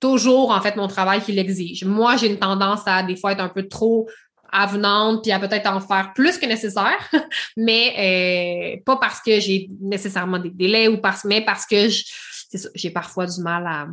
toujours, 0.00 0.50
en 0.50 0.60
fait, 0.62 0.76
mon 0.76 0.88
travail 0.88 1.20
qui 1.20 1.32
l'exige. 1.32 1.84
Moi, 1.84 2.16
j'ai 2.16 2.28
une 2.28 2.38
tendance 2.38 2.80
à, 2.86 3.02
des 3.02 3.16
fois, 3.16 3.32
être 3.32 3.40
un 3.40 3.50
peu 3.50 3.68
trop 3.68 4.08
avenante, 4.52 5.22
puis 5.22 5.32
à 5.32 5.38
peut-être 5.38 5.66
en 5.66 5.80
faire 5.80 6.12
plus 6.14 6.38
que 6.38 6.46
nécessaire, 6.46 7.10
mais 7.56 8.76
euh, 8.76 8.82
pas 8.84 8.96
parce 8.96 9.20
que 9.20 9.40
j'ai 9.40 9.68
nécessairement 9.80 10.38
des 10.38 10.50
délais 10.50 10.88
ou 10.88 10.98
parce, 10.98 11.24
mais 11.24 11.44
parce 11.44 11.66
que 11.66 11.88
j'ai 12.74 12.90
parfois 12.90 13.26
du 13.26 13.40
mal 13.42 13.66
à, 13.66 13.86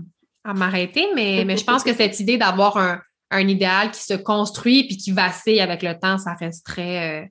à 0.49 0.53
m'arrêter, 0.53 1.07
mais, 1.15 1.43
mais 1.45 1.57
je 1.57 1.63
pense 1.63 1.83
que 1.83 1.93
cette 1.95 2.19
idée 2.19 2.37
d'avoir 2.37 2.77
un, 2.77 3.01
un, 3.31 3.47
idéal 3.47 3.91
qui 3.91 4.01
se 4.01 4.13
construit 4.13 4.87
puis 4.87 4.97
qui 4.97 5.11
vacille 5.11 5.59
avec 5.59 5.83
le 5.83 5.97
temps, 5.97 6.17
ça 6.17 6.33
reste 6.33 6.65
très, 6.65 7.23
euh, 7.23 7.25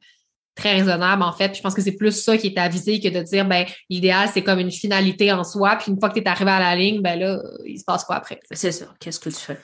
très 0.54 0.72
raisonnable, 0.76 1.22
en 1.22 1.32
fait. 1.32 1.54
je 1.54 1.60
pense 1.60 1.74
que 1.74 1.82
c'est 1.82 1.96
plus 1.96 2.12
ça 2.12 2.36
qui 2.36 2.48
est 2.48 2.58
à 2.58 2.68
viser 2.68 2.98
que 2.98 3.08
de 3.08 3.22
dire, 3.22 3.46
ben, 3.46 3.66
l'idéal, 3.90 4.28
c'est 4.32 4.42
comme 4.42 4.58
une 4.58 4.72
finalité 4.72 5.32
en 5.32 5.44
soi. 5.44 5.76
Puis 5.76 5.92
une 5.92 6.00
fois 6.00 6.08
que 6.08 6.14
tu 6.14 6.20
es 6.20 6.28
arrivé 6.28 6.50
à 6.50 6.60
la 6.60 6.74
ligne, 6.74 7.02
ben 7.02 7.18
là, 7.18 7.40
il 7.64 7.78
se 7.78 7.84
passe 7.84 8.04
quoi 8.04 8.16
après? 8.16 8.40
C'est 8.50 8.72
ça. 8.72 8.86
Qu'est-ce 8.98 9.20
que 9.20 9.28
tu 9.28 9.36
fais? 9.36 9.58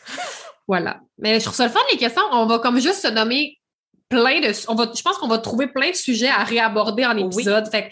Voilà. 0.73 1.01
Mais 1.19 1.39
je 1.39 1.45
trouve 1.45 1.55
ça 1.55 1.67
le 1.67 1.71
fun, 1.71 1.81
les 1.91 1.99
questions. 1.99 2.23
On 2.33 2.47
va 2.47 2.59
comme 2.59 2.81
juste 2.81 3.03
se 3.03 3.09
nommer 3.09 3.59
plein 4.09 4.41
de. 4.41 4.53
On 4.69 4.75
va, 4.75 4.91
je 4.97 5.03
pense 5.03 5.19
qu'on 5.19 5.29
va 5.29 5.37
trouver 5.37 5.67
plein 5.67 5.91
de 5.91 5.95
sujets 5.95 6.31
à 6.31 6.45
réaborder 6.45 7.05
en 7.05 7.15
épisode. 7.15 7.71
Fait 7.71 7.91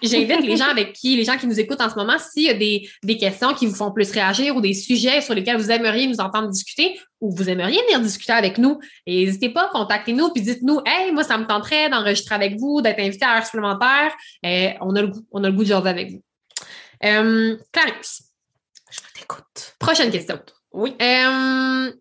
j'invite 0.00 0.40
les 0.42 0.56
gens 0.56 0.68
avec 0.68 0.92
qui, 0.92 1.16
les 1.16 1.24
gens 1.24 1.36
qui 1.36 1.48
nous 1.48 1.58
écoutent 1.58 1.80
en 1.80 1.90
ce 1.90 1.96
moment, 1.96 2.16
s'il 2.20 2.44
y 2.44 2.48
a 2.48 2.54
des, 2.54 2.88
des, 3.02 3.16
questions 3.16 3.54
qui 3.54 3.66
vous 3.66 3.74
font 3.74 3.90
plus 3.90 4.08
réagir 4.12 4.54
ou 4.54 4.60
des 4.60 4.72
sujets 4.72 5.20
sur 5.20 5.34
lesquels 5.34 5.56
vous 5.56 5.72
aimeriez 5.72 6.06
nous 6.06 6.20
entendre 6.20 6.48
discuter 6.48 6.96
ou 7.20 7.34
vous 7.34 7.50
aimeriez 7.50 7.82
venir 7.86 7.98
discuter 7.98 8.32
avec 8.32 8.56
nous, 8.56 8.78
n'hésitez 9.04 9.48
pas, 9.48 9.68
contactez-nous 9.72 10.30
puis 10.30 10.42
dites-nous, 10.42 10.78
hey, 10.86 11.10
moi, 11.10 11.24
ça 11.24 11.38
me 11.38 11.44
tenterait 11.44 11.90
d'enregistrer 11.90 12.36
avec 12.36 12.56
vous, 12.56 12.82
d'être 12.82 13.00
invité 13.00 13.24
à 13.24 13.34
l'heure 13.34 13.44
supplémentaire. 13.44 14.12
Euh, 14.46 14.68
on 14.80 14.94
a 14.94 15.02
le 15.02 15.08
goût, 15.08 15.26
on 15.32 15.42
a 15.42 15.48
le 15.48 15.54
goût 15.56 15.64
de 15.64 15.68
jaser 15.68 15.88
avec 15.88 16.12
vous. 16.12 16.22
Euh, 17.04 17.56
Clarisse. 17.72 18.28
Je 18.92 19.00
t'écoute. 19.12 19.74
Prochaine 19.80 20.12
question. 20.12 20.38
Oui. 20.72 20.94
Euh, 21.02 21.92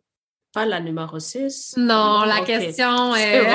pas 0.54 0.66
la 0.66 0.80
numéro 0.80 1.20
6. 1.20 1.76
Non, 1.78 2.24
la 2.24 2.42
question 2.42 3.16
est... 3.16 3.54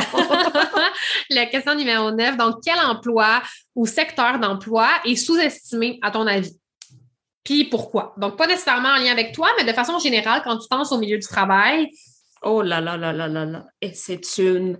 la 1.30 1.46
question 1.46 1.74
numéro 1.74 2.10
9. 2.10 2.36
Donc, 2.36 2.56
quel 2.64 2.78
emploi 2.78 3.42
ou 3.74 3.86
secteur 3.86 4.38
d'emploi 4.38 4.88
est 5.04 5.16
sous-estimé 5.16 5.98
à 6.02 6.10
ton 6.10 6.26
avis? 6.26 6.58
Puis 7.44 7.64
pourquoi? 7.64 8.14
Donc, 8.16 8.36
pas 8.36 8.46
nécessairement 8.46 8.88
en 8.88 8.96
lien 8.96 9.12
avec 9.12 9.32
toi, 9.32 9.48
mais 9.56 9.64
de 9.64 9.72
façon 9.72 9.98
générale, 9.98 10.42
quand 10.44 10.58
tu 10.58 10.68
penses 10.68 10.90
au 10.90 10.98
milieu 10.98 11.18
du 11.18 11.26
travail. 11.26 11.90
Oh 12.42 12.62
là 12.62 12.80
là 12.80 12.96
là 12.96 13.12
là 13.12 13.28
là 13.28 13.44
là. 13.44 13.66
Et 13.80 13.92
c'est 13.94 14.38
une 14.38 14.78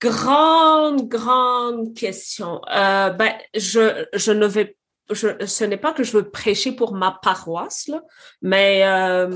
grande, 0.00 1.08
grande 1.08 1.94
question. 1.94 2.60
Euh, 2.70 3.10
ben, 3.10 3.32
je, 3.54 4.06
je 4.14 4.32
ne 4.32 4.46
vais 4.46 4.76
ce 5.14 5.64
n'est 5.64 5.76
pas 5.76 5.92
que 5.92 6.02
je 6.02 6.12
veux 6.12 6.30
prêcher 6.30 6.72
pour 6.72 6.94
ma 6.94 7.18
paroisse, 7.22 7.86
là, 7.88 8.02
mais 8.42 8.82
euh, 8.84 9.28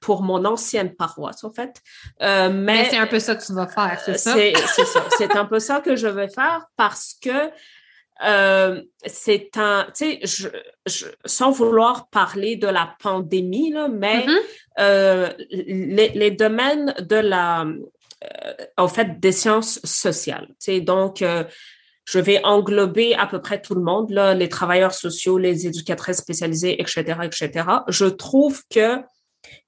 pour 0.00 0.22
mon 0.22 0.44
ancienne 0.44 0.94
paroisse, 0.94 1.44
en 1.44 1.52
fait. 1.52 1.82
Euh, 2.22 2.50
mais, 2.50 2.86
c'est 2.86 2.96
un 2.96 3.06
peu 3.06 3.18
ça 3.18 3.34
que 3.34 3.44
tu 3.44 3.52
vas 3.52 3.68
faire, 3.68 4.00
c'est 4.04 4.16
ça? 4.16 4.34
C'est 4.34 4.84
ça. 4.86 5.04
C'est 5.18 5.36
un 5.36 5.44
peu 5.44 5.58
ça 5.58 5.80
que 5.80 5.96
je 5.96 6.06
vais 6.06 6.28
faire 6.28 6.66
parce 6.76 7.14
que 7.22 7.50
euh, 8.24 8.82
c'est 9.04 9.50
un, 9.56 9.86
tu 9.94 10.18
sais, 10.18 10.20
je, 10.24 10.48
je, 10.86 11.06
sans 11.24 11.50
vouloir 11.50 12.08
parler 12.08 12.56
de 12.56 12.66
la 12.66 12.96
pandémie, 13.00 13.70
là, 13.70 13.88
mais 13.88 14.24
mm-hmm. 14.78 15.34
les, 15.50 16.08
les, 16.08 16.30
domaines 16.30 16.94
de 17.00 17.16
la, 17.16 17.66
en 18.76 18.88
fait, 18.88 19.20
des 19.20 19.32
sciences 19.32 19.78
sociales, 19.84 20.48
tu 20.48 20.54
sais, 20.58 20.80
donc 20.80 21.22
je 22.08 22.18
vais 22.18 22.42
englober 22.42 23.14
à 23.14 23.26
peu 23.26 23.38
près 23.38 23.60
tout 23.60 23.74
le 23.74 23.82
monde, 23.82 24.08
là, 24.10 24.32
les 24.32 24.48
travailleurs 24.48 24.94
sociaux, 24.94 25.36
les 25.36 25.66
éducatrices 25.66 26.16
spécialisées, 26.16 26.80
etc., 26.80 27.18
etc. 27.22 27.68
Je 27.88 28.06
trouve 28.06 28.62
que 28.70 29.02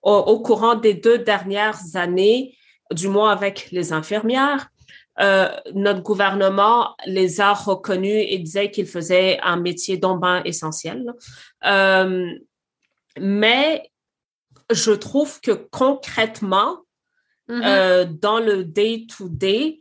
au, 0.00 0.40
courant 0.40 0.74
des 0.74 0.94
deux 0.94 1.18
dernières 1.18 1.80
années, 1.96 2.56
du 2.92 3.08
moins 3.08 3.30
avec 3.30 3.68
les 3.72 3.92
infirmières, 3.92 4.70
euh, 5.20 5.50
notre 5.74 6.00
gouvernement 6.00 6.96
les 7.04 7.42
a 7.42 7.52
reconnus 7.52 8.24
et 8.26 8.38
disait 8.38 8.70
qu'ils 8.70 8.86
faisaient 8.86 9.38
un 9.42 9.58
métier 9.58 9.98
d'embain 9.98 10.42
essentiel. 10.44 11.12
Euh, 11.66 12.26
mais 13.18 13.90
je 14.72 14.92
trouve 14.92 15.42
que 15.42 15.50
concrètement, 15.50 16.78
mm-hmm. 17.50 17.66
euh, 17.66 18.04
dans 18.06 18.40
le 18.40 18.64
day-to-day, 18.64 19.78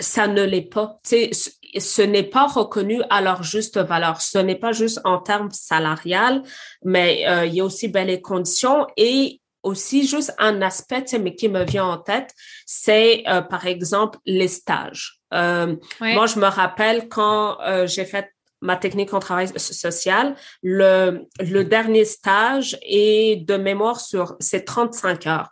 ça 0.00 0.28
ne 0.28 0.42
l'est 0.42 0.62
pas. 0.62 0.98
sais, 1.02 1.30
ce 1.76 2.02
n'est 2.02 2.22
pas 2.22 2.46
reconnu 2.46 3.02
à 3.10 3.20
leur 3.20 3.42
juste 3.42 3.78
valeur. 3.78 4.20
Ce 4.20 4.38
n'est 4.38 4.56
pas 4.56 4.72
juste 4.72 5.00
en 5.04 5.18
termes 5.18 5.50
salarial, 5.50 6.42
mais 6.84 7.26
euh, 7.28 7.46
il 7.46 7.54
y 7.54 7.60
a 7.60 7.64
aussi 7.64 7.88
ben, 7.88 8.06
les 8.06 8.20
conditions 8.20 8.86
et 8.96 9.40
aussi 9.62 10.06
juste 10.06 10.32
un 10.38 10.62
aspect 10.62 11.04
mais 11.20 11.34
qui 11.34 11.48
me 11.48 11.64
vient 11.64 11.84
en 11.84 11.98
tête, 11.98 12.32
c'est 12.64 13.24
euh, 13.26 13.42
par 13.42 13.66
exemple 13.66 14.18
les 14.24 14.48
stages. 14.48 15.20
Euh, 15.34 15.76
moi, 16.00 16.26
je 16.26 16.38
me 16.38 16.46
rappelle 16.46 17.08
quand 17.08 17.58
j'ai 17.84 18.06
fait 18.06 18.32
ma 18.60 18.76
technique 18.76 19.12
en 19.12 19.20
travail 19.20 19.48
social, 19.56 20.34
le, 20.62 21.26
le 21.40 21.64
dernier 21.64 22.04
stage 22.04 22.78
est 22.82 23.44
de 23.46 23.56
mémoire 23.56 24.00
sur 24.00 24.36
ces 24.40 24.64
35 24.64 25.26
heures. 25.26 25.50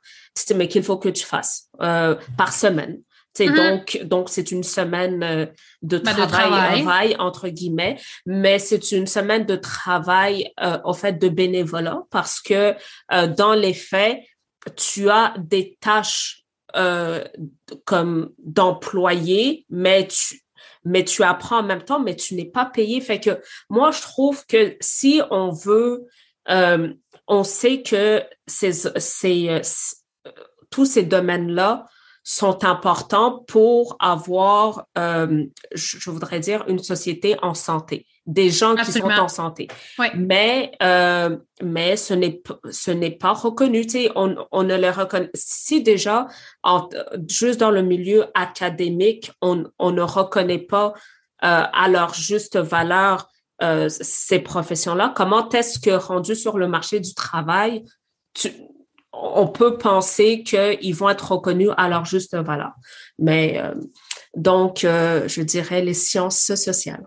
Mais 0.55 0.69
qu'il 0.69 0.83
faut 0.83 0.99
que 0.99 1.09
tu 1.09 1.25
fasses 1.25 1.71
par 1.79 2.53
semaine. 2.53 2.99
Mm-hmm. 3.45 3.57
Donc, 3.57 4.01
donc 4.05 4.29
c'est 4.31 4.51
une 4.51 4.63
semaine 4.63 5.23
euh, 5.23 5.47
de, 5.83 5.99
ben, 5.99 6.15
travail, 6.15 6.83
travail. 6.83 7.17
entre 7.19 7.49
guillemets, 7.49 7.99
mais 8.25 8.59
c'est 8.59 8.93
une 8.93 9.07
semaine 9.07 9.45
de 9.45 9.57
travail 9.57 10.53
euh, 10.61 10.79
au 10.85 10.95
fait 10.95 11.15
de 11.15 11.29
bénévolat 11.29 12.03
parce 12.11 12.41
que 12.41 12.75
euh, 13.13 13.27
dans 13.27 13.55
les 13.55 13.75
faits, 13.75 14.21
tu 14.77 15.11
as 15.11 15.35
des 15.39 15.77
tâches 15.81 16.45
euh, 16.75 17.25
comme 17.85 18.31
d'employé, 18.39 19.67
mais 19.71 20.09
tu 20.09 20.41
mais 20.89 21.05
tu 21.05 21.25
apprends 21.25 21.59
en 21.59 21.63
même 21.65 21.83
temps, 21.83 21.99
mais 21.99 22.15
tu 22.15 22.37
n'es 22.37 22.45
pas 22.45 22.65
payé. 22.65 23.01
Fait 23.01 23.19
que 23.19 23.43
moi, 23.69 23.91
je 23.91 24.03
trouve 24.03 24.47
que 24.47 24.77
si 24.81 25.21
on 25.33 25.51
veut, 25.51 26.07
on 27.27 27.43
sait 27.43 27.83
que 27.83 28.23
ces, 28.47 28.73
ces, 28.97 29.61
tous 30.71 30.85
ces 30.85 31.03
domaines-là 31.03 31.87
sont 32.29 32.65
importants 32.65 33.45
pour 33.47 33.97
avoir, 34.01 34.89
euh, 34.99 35.45
je, 35.73 36.11
voudrais 36.11 36.41
dire, 36.41 36.65
une 36.67 36.81
société 36.81 37.37
en 37.41 37.55
santé, 37.55 38.05
des 38.27 38.51
gens 38.51 38.75
qui 38.75 38.91
sont 38.91 39.09
en 39.09 39.29
santé. 39.29 39.69
Mais 40.17 40.73
euh, 40.83 41.37
mais 41.63 41.97
ce 41.97 42.15
n'est 42.15 42.43
ce 42.69 42.91
n'est 42.91 43.13
pas 43.13 43.33
reconnu. 43.33 43.87
Tu 43.87 43.91
sais, 43.91 44.13
on, 44.17 44.35
on 44.51 44.65
ne 44.65 44.77
le 44.77 44.91
reconnaît. 44.91 45.31
Si 45.35 45.85
déjà, 45.85 46.27
en, 46.65 46.89
juste 47.29 47.61
dans 47.61 47.71
le 47.71 47.83
milieu 47.83 48.27
académique, 48.35 49.31
on, 49.41 49.65
on 49.79 49.93
ne 49.93 50.03
reconnaît 50.03 50.59
pas 50.59 50.95
euh, 51.45 51.63
à 51.73 51.89
leur 51.89 52.13
juste 52.13 52.57
valeur 52.57 53.29
euh, 53.63 53.89
ces 53.89 54.41
professions-là, 54.41 55.15
comment 55.15 55.49
est-ce 55.51 55.79
que 55.79 55.91
rendu 55.91 56.35
sur 56.35 56.59
le 56.59 56.67
marché 56.67 56.99
du 56.99 57.15
travail, 57.15 57.85
tu, 58.35 58.51
on 59.23 59.47
peut 59.47 59.79
penser 59.79 60.43
qu'ils 60.43 60.95
vont 60.95 61.09
être 61.09 61.33
reconnus 61.33 61.71
à 61.77 61.89
leur 61.89 62.05
juste 62.05 62.37
valeur. 62.37 62.73
Mais 63.19 63.59
euh, 63.59 63.75
donc, 64.37 64.85
euh, 64.85 65.27
je 65.29 65.43
dirais 65.43 65.83
les 65.83 65.95
sciences 65.95 66.53
sociales. 66.55 67.07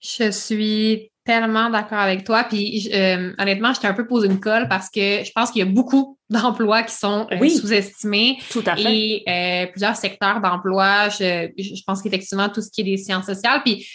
Je 0.00 0.30
suis 0.30 1.10
tellement 1.24 1.70
d'accord 1.70 1.98
avec 1.98 2.24
toi. 2.24 2.44
Puis 2.44 2.90
euh, 2.92 3.32
honnêtement, 3.38 3.72
je 3.74 3.80
t'ai 3.80 3.86
un 3.86 3.94
peu 3.94 4.06
posé 4.06 4.26
une 4.26 4.40
colle 4.40 4.68
parce 4.68 4.88
que 4.88 5.22
je 5.22 5.30
pense 5.34 5.50
qu'il 5.50 5.60
y 5.60 5.68
a 5.68 5.70
beaucoup 5.70 6.18
d'emplois 6.30 6.82
qui 6.82 6.94
sont 6.94 7.26
sous-estimés. 7.30 8.38
Tout 8.50 8.64
à 8.66 8.76
fait. 8.76 9.22
Et 9.26 9.66
plusieurs 9.70 9.96
secteurs 9.96 10.40
d'emploi. 10.40 11.08
Je, 11.10 11.50
je, 11.58 11.82
pense 11.86 12.02
qu'effectivement, 12.02 12.48
tout 12.48 12.62
ce 12.62 12.70
qui 12.70 12.80
est 12.80 12.84
des 12.84 12.96
sciences 12.96 13.26
sociales. 13.26 13.60
Puis 13.64 13.86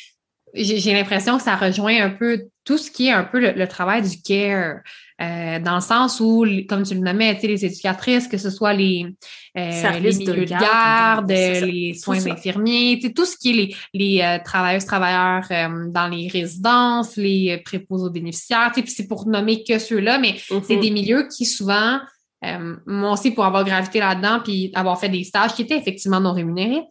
j'ai 0.56 0.94
l'impression 0.94 1.38
que 1.38 1.44
ça 1.44 1.56
rejoint 1.56 2.02
un 2.04 2.10
peu 2.10 2.48
tout 2.64 2.78
ce 2.78 2.90
qui 2.90 3.08
est 3.08 3.12
un 3.12 3.24
peu 3.24 3.40
le, 3.40 3.68
travail 3.68 4.02
du 4.02 4.22
care, 4.22 4.80
euh, 5.22 5.60
dans 5.60 5.76
le 5.76 5.82
sens 5.82 6.20
où, 6.20 6.46
comme 6.68 6.84
tu 6.84 6.96
le 6.96 7.02
nommais, 7.02 7.38
les 7.44 7.64
éducatrices, 7.64 8.28
que 8.28 8.38
ce 8.38 8.50
soit 8.50 8.74
les, 8.74 9.06
euh, 9.58 10.00
les 10.00 10.18
milieux 10.18 10.46
de 10.46 10.50
garde, 10.50 11.30
les 11.30 11.94
soins 11.94 12.26
infirmiers, 12.26 13.00
tout 13.16 13.26
ce 13.26 13.38
qui 13.38 13.52
est 13.52 13.54
les, 13.54 13.76
les 13.94 14.22
euh, 14.22 14.40
travailleuses, 14.44 14.86
travailleurs 14.86 15.46
euh, 15.52 15.90
dans 15.90 16.08
les 16.08 16.28
résidences, 16.28 17.18
les 17.18 17.62
préposés 17.64 18.06
aux 18.06 18.10
bénéficiaires, 18.10 18.72
puis 18.74 18.84
c'est 18.88 19.08
pour 19.08 19.28
nommer 19.28 19.64
que 19.64 19.78
ceux-là, 19.78 20.18
mais 20.18 20.36
c'est 20.38 20.56
mm-hmm. 20.56 20.82
des 20.82 20.92
milieux 20.92 21.28
qui 21.28 21.46
souvent, 21.46 22.00
moi 22.86 23.14
aussi 23.14 23.32
pour 23.32 23.46
avoir 23.46 23.64
gravité 23.64 24.00
là-dedans, 24.00 24.40
puis 24.44 24.72
avoir 24.76 25.00
fait 25.00 25.10
des 25.10 25.24
stages 25.24 25.54
qui 25.54 25.64
étaient 25.64 25.78
effectivement 25.78 26.20
non 26.20 26.34
rémunérés, 26.34 26.84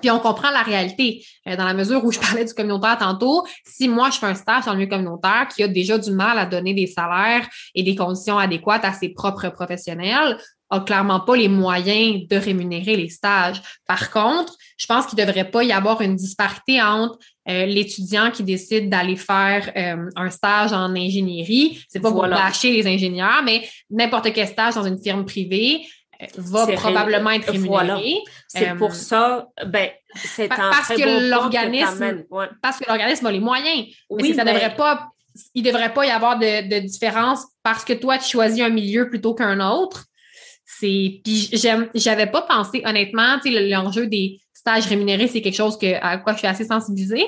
puis 0.00 0.10
on 0.10 0.18
comprend 0.18 0.50
la 0.50 0.62
réalité. 0.62 1.24
Euh, 1.46 1.56
dans 1.56 1.64
la 1.64 1.74
mesure 1.74 2.04
où 2.04 2.12
je 2.12 2.18
parlais 2.18 2.44
du 2.44 2.54
communautaire 2.54 2.98
tantôt, 2.98 3.46
si 3.64 3.88
moi 3.88 4.10
je 4.10 4.18
fais 4.18 4.26
un 4.26 4.34
stage 4.34 4.64
dans 4.64 4.72
le 4.72 4.78
milieu 4.78 4.90
communautaire 4.90 5.48
qui 5.54 5.62
a 5.62 5.68
déjà 5.68 5.98
du 5.98 6.10
mal 6.10 6.38
à 6.38 6.46
donner 6.46 6.74
des 6.74 6.86
salaires 6.86 7.46
et 7.74 7.82
des 7.82 7.94
conditions 7.94 8.38
adéquates 8.38 8.84
à 8.84 8.92
ses 8.92 9.10
propres 9.10 9.48
professionnels, 9.48 10.36
a 10.70 10.80
clairement 10.80 11.20
pas 11.20 11.36
les 11.36 11.48
moyens 11.48 12.26
de 12.28 12.36
rémunérer 12.36 12.96
les 12.96 13.08
stages. 13.08 13.62
Par 13.86 14.10
contre, 14.10 14.54
je 14.76 14.86
pense 14.86 15.06
qu'il 15.06 15.18
ne 15.18 15.24
devrait 15.24 15.48
pas 15.48 15.62
y 15.62 15.72
avoir 15.72 16.00
une 16.00 16.16
disparité 16.16 16.82
entre 16.82 17.18
euh, 17.48 17.66
l'étudiant 17.66 18.32
qui 18.32 18.42
décide 18.42 18.90
d'aller 18.90 19.14
faire 19.14 19.70
euh, 19.76 20.10
un 20.16 20.30
stage 20.30 20.72
en 20.72 20.94
ingénierie. 20.96 21.84
C'est 21.88 22.00
pas 22.00 22.10
pour 22.10 22.26
lâcher 22.26 22.72
les 22.72 22.86
ingénieurs, 22.88 23.42
mais 23.44 23.62
n'importe 23.90 24.32
quel 24.32 24.48
stage 24.48 24.74
dans 24.74 24.84
une 24.84 25.00
firme 25.00 25.24
privée 25.24 25.86
va 26.36 26.66
probablement 26.66 27.30
être 27.30 27.50
rémunéré. 27.50 28.18
C'est 28.48 28.74
pour 28.76 28.94
ça, 28.94 29.48
ben, 29.66 29.90
c'est 30.14 30.50
un 30.50 30.70
parce 30.70 30.88
que 30.88 31.28
l'organisme, 31.30 32.24
parce 32.62 32.78
que 32.78 32.84
l'organisme 32.88 33.26
a 33.26 33.32
les 33.32 33.40
moyens. 33.40 33.86
Oui, 34.10 34.22
mais 34.22 34.34
ça 34.34 34.44
devrait 34.44 34.74
pas, 34.76 35.08
il 35.54 35.62
devrait 35.62 35.92
pas 35.92 36.06
y 36.06 36.10
avoir 36.10 36.38
de, 36.38 36.68
de 36.68 36.78
différence 36.86 37.44
parce 37.62 37.84
que 37.84 37.92
toi 37.92 38.18
tu 38.18 38.28
choisis 38.28 38.62
un 38.62 38.70
milieu 38.70 39.08
plutôt 39.08 39.34
qu'un 39.34 39.60
autre 39.60 40.06
c'est 40.66 41.20
puis 41.24 41.50
j'avais 41.94 42.26
pas 42.26 42.42
pensé 42.42 42.82
honnêtement, 42.84 43.38
tu 43.42 43.52
sais 43.52 43.68
l'enjeu 43.68 44.06
des 44.06 44.40
stages 44.52 44.86
rémunérés, 44.86 45.28
c'est 45.28 45.40
quelque 45.40 45.56
chose 45.56 45.78
que 45.78 45.94
à 46.02 46.18
quoi 46.18 46.32
je 46.32 46.38
suis 46.38 46.46
assez 46.46 46.64
sensibilisée, 46.64 47.24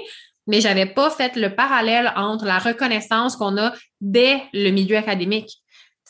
mais 0.46 0.61
j'avais 0.61 0.87
pas 0.87 1.11
fait 1.11 1.37
le 1.37 1.55
parallèle 1.55 2.12
entre 2.16 2.44
la 2.44 2.59
reconnaissance 2.59 3.37
qu'on 3.37 3.57
a 3.59 3.72
dès 4.01 4.42
le 4.53 4.70
milieu 4.70 4.96
académique. 4.96 5.59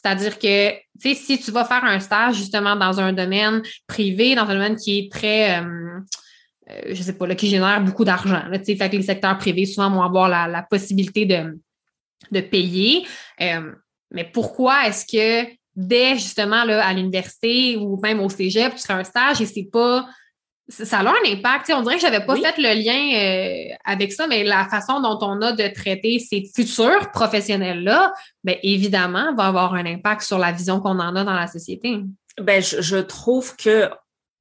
C'est-à-dire 0.00 0.38
que, 0.38 0.70
tu 0.72 0.80
sais, 1.00 1.14
si 1.14 1.38
tu 1.40 1.50
vas 1.50 1.64
faire 1.64 1.84
un 1.84 1.98
stage 1.98 2.37
justement 2.37 2.76
dans 2.76 3.00
un 3.00 3.12
domaine 3.12 3.62
privé, 3.87 4.34
dans 4.34 4.48
un 4.48 4.54
domaine 4.54 4.76
qui 4.76 4.98
est 4.98 5.12
très, 5.12 5.61
euh, 5.61 5.98
euh 6.70 6.94
je 6.94 7.02
sais 7.02 7.14
pas, 7.16 7.26
là, 7.26 7.34
qui 7.34 7.48
génère 7.48 7.82
beaucoup 7.82 8.04
d'argent, 8.04 8.42
tu 8.52 8.64
sais, 8.64 8.76
fait 8.76 8.90
que 8.90 8.96
les 8.96 9.02
secteurs 9.02 9.37
privés 9.38 9.66
souvent 9.66 9.90
vont 9.90 10.02
avoir 10.02 10.28
la, 10.28 10.62
possibilité 10.62 11.26
de, 11.26 11.58
de 12.30 12.40
payer. 12.40 13.06
Euh, 13.40 13.72
mais 14.12 14.24
pourquoi 14.24 14.87
est-ce 14.87 15.04
que 15.04 15.50
dès 15.74 16.14
justement 16.14 16.64
là, 16.64 16.84
à 16.87 16.92
l'université 16.92 17.76
ou 17.76 17.98
même 18.00 18.20
au 18.20 18.28
cégep, 18.28 18.74
tu 18.76 18.82
fais 18.82 18.92
un 18.92 19.04
stage 19.04 19.40
et 19.40 19.46
c'est 19.46 19.68
pas. 19.70 20.08
Ça 20.68 20.98
a 20.98 21.09
un 21.09 21.33
impact. 21.33 21.72
on 21.74 21.83
dirait 21.83 21.94
que 21.94 22.02
j'avais 22.02 22.24
pas 22.24 22.37
fait 22.37 22.59
le 22.59 22.74
lien 22.74 23.72
euh, 23.72 23.74
avec 23.85 24.12
ça, 24.12 24.26
mais 24.26 24.44
la 24.44 24.68
façon 24.68 25.00
dont 25.00 25.18
on 25.22 25.40
a 25.40 25.52
de 25.52 25.66
traiter 25.68 26.18
ces 26.18 26.50
futurs 26.54 27.11
professionnels-là, 27.12 28.12
bien 28.44 28.57
évidemment, 28.62 29.35
va 29.35 29.46
avoir 29.46 29.74
un 29.74 29.87
impact 29.87 30.22
sur 30.22 30.38
la 30.38 30.52
vision 30.52 30.81
qu'on 30.81 30.98
en 30.98 31.16
a 31.16 31.24
dans 31.24 31.35
la 31.35 31.46
société. 31.46 32.02
Ben, 32.38 32.62
je, 32.62 32.83
je 32.83 32.96
trouve 32.96 33.57
que 33.57 33.88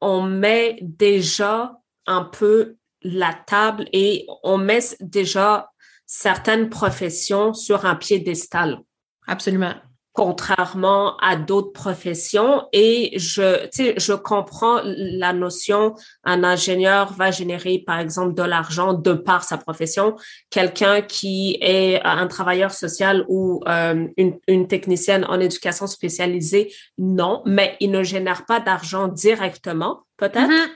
on 0.01 0.21
met 0.21 0.77
déjà 0.81 1.73
un 2.05 2.23
peu 2.23 2.75
la 3.01 3.33
table 3.33 3.87
et 3.93 4.27
on 4.43 4.57
met 4.57 4.79
déjà 4.99 5.69
certaines 6.05 6.69
professions 6.69 7.53
sur 7.53 7.85
un 7.85 7.95
piédestal. 7.95 8.79
Absolument 9.27 9.73
contrairement 10.17 11.15
à 11.17 11.35
d'autres 11.35 11.71
professions. 11.71 12.67
Et 12.73 13.11
je, 13.19 13.67
je 13.97 14.13
comprends 14.13 14.81
la 14.83 15.31
notion, 15.31 15.93
un 16.23 16.43
ingénieur 16.43 17.13
va 17.13 17.29
générer, 17.29 17.83
par 17.85 17.99
exemple, 17.99 18.33
de 18.33 18.41
l'argent 18.41 18.95
de 18.95 19.13
par 19.13 19.43
sa 19.43 19.59
profession. 19.59 20.15
Quelqu'un 20.49 21.03
qui 21.03 21.59
est 21.61 22.01
un 22.03 22.25
travailleur 22.25 22.71
social 22.71 23.25
ou 23.27 23.61
euh, 23.67 24.07
une, 24.17 24.39
une 24.47 24.67
technicienne 24.67 25.23
en 25.25 25.39
éducation 25.39 25.85
spécialisée, 25.85 26.73
non, 26.97 27.43
mais 27.45 27.77
il 27.79 27.91
ne 27.91 28.01
génère 28.01 28.47
pas 28.47 28.59
d'argent 28.59 29.07
directement, 29.07 30.01
peut-être. 30.17 30.49
Mm-hmm. 30.49 30.69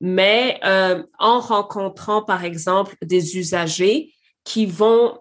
Mais 0.00 0.58
euh, 0.64 1.04
en 1.20 1.38
rencontrant, 1.38 2.22
par 2.22 2.44
exemple, 2.44 2.96
des 3.02 3.38
usagers 3.38 4.12
qui 4.42 4.66
vont 4.66 5.20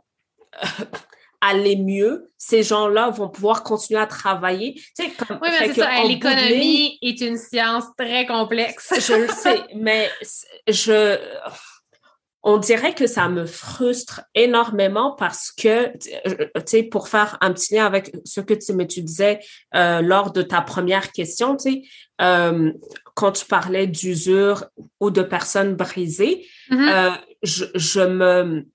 aller 1.41 1.75
mieux, 1.75 2.31
ces 2.37 2.63
gens-là 2.63 3.09
vont 3.09 3.29
pouvoir 3.29 3.63
continuer 3.63 3.99
à 3.99 4.07
travailler. 4.07 4.73
Tu 4.73 4.83
sais, 4.95 5.11
comme, 5.11 5.39
oui, 5.41 5.49
mais 5.51 5.67
c'est 5.67 5.81
ça. 5.81 6.03
L'économie 6.03 6.97
est 7.01 7.21
une 7.21 7.37
science 7.37 7.85
très 7.97 8.25
complexe. 8.25 8.93
je 8.99 9.13
le 9.13 9.27
sais, 9.33 9.61
mais 9.75 10.09
je, 10.67 11.17
on 12.43 12.57
dirait 12.57 12.93
que 12.93 13.07
ça 13.07 13.29
me 13.29 13.45
frustre 13.45 14.21
énormément 14.33 15.11
parce 15.11 15.51
que, 15.51 15.91
tu 15.97 16.39
sais, 16.65 16.83
pour 16.83 17.09
faire 17.09 17.37
un 17.41 17.51
petit 17.51 17.75
lien 17.75 17.85
avec 17.85 18.15
ce 18.25 18.41
que 18.41 18.53
tu, 18.53 18.73
me 18.73 18.85
tu 18.87 19.01
disais 19.01 19.39
euh, 19.75 20.01
lors 20.01 20.31
de 20.31 20.41
ta 20.41 20.61
première 20.61 21.11
question, 21.11 21.57
tu 21.57 21.71
sais, 21.71 21.81
euh, 22.21 22.71
quand 23.15 23.33
tu 23.33 23.45
parlais 23.45 23.85
d'usure 23.85 24.65
ou 24.99 25.11
de 25.11 25.23
personnes 25.23 25.75
brisées, 25.75 26.47
mm-hmm. 26.71 26.89
euh, 26.89 27.11
je, 27.43 27.65
je 27.75 27.99
me 27.99 28.65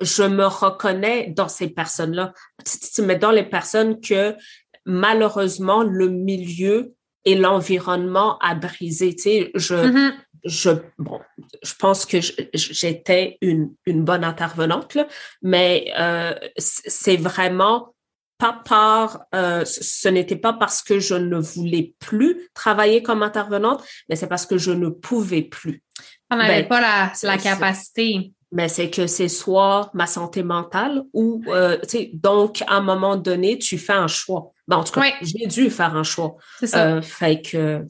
je 0.00 0.22
me 0.22 0.46
reconnais 0.46 1.32
dans 1.36 1.48
ces 1.48 1.68
personnes-là. 1.68 2.32
Mais 2.98 3.16
dans 3.16 3.30
les 3.30 3.44
personnes 3.44 4.00
que 4.00 4.36
malheureusement 4.86 5.82
le 5.82 6.08
milieu 6.08 6.94
et 7.24 7.34
l'environnement 7.34 8.38
a 8.38 8.54
brisé. 8.54 9.14
Tu 9.14 9.22
sais, 9.22 9.50
je, 9.54 9.74
mm-hmm. 9.74 10.12
je, 10.44 10.70
bon, 10.98 11.20
je 11.62 11.74
pense 11.74 12.06
que 12.06 12.18
j'étais 12.54 13.36
une, 13.40 13.74
une 13.86 14.04
bonne 14.04 14.24
intervenante, 14.24 14.96
mais 15.42 15.92
euh, 15.98 16.34
c'est 16.56 17.16
vraiment 17.16 17.94
pas 18.38 18.58
par, 18.64 19.26
euh, 19.34 19.66
ce 19.66 20.08
n'était 20.08 20.36
pas 20.36 20.54
parce 20.54 20.80
que 20.80 20.98
je 20.98 21.14
ne 21.14 21.36
voulais 21.36 21.94
plus 21.98 22.48
travailler 22.54 23.02
comme 23.02 23.22
intervenante, 23.22 23.84
mais 24.08 24.16
c'est 24.16 24.28
parce 24.28 24.46
que 24.46 24.56
je 24.56 24.70
ne 24.70 24.88
pouvais 24.88 25.42
plus. 25.42 25.82
On 26.30 26.36
n'avait 26.36 26.62
ben, 26.62 26.68
pas 26.68 26.80
la, 26.80 27.12
la 27.22 27.36
capacité 27.36 28.32
mais 28.52 28.68
c'est 28.68 28.90
que 28.90 29.06
c'est 29.06 29.28
soit 29.28 29.90
ma 29.94 30.06
santé 30.06 30.42
mentale 30.42 31.04
ou, 31.12 31.42
euh, 31.48 31.78
tu 31.82 31.88
sais, 31.88 32.10
donc, 32.14 32.62
à 32.66 32.76
un 32.76 32.80
moment 32.80 33.16
donné, 33.16 33.58
tu 33.58 33.78
fais 33.78 33.92
un 33.92 34.08
choix. 34.08 34.52
Ben, 34.66 34.78
en 34.78 34.84
tout 34.84 34.92
cas, 34.92 35.06
j'ai 35.22 35.46
dû 35.46 35.70
faire 35.70 35.96
un 35.96 36.02
choix. 36.02 36.36
C'est 36.58 36.66
ça. 36.66 36.86
Euh, 36.86 37.02
fait 37.02 37.42
que, 37.42 37.84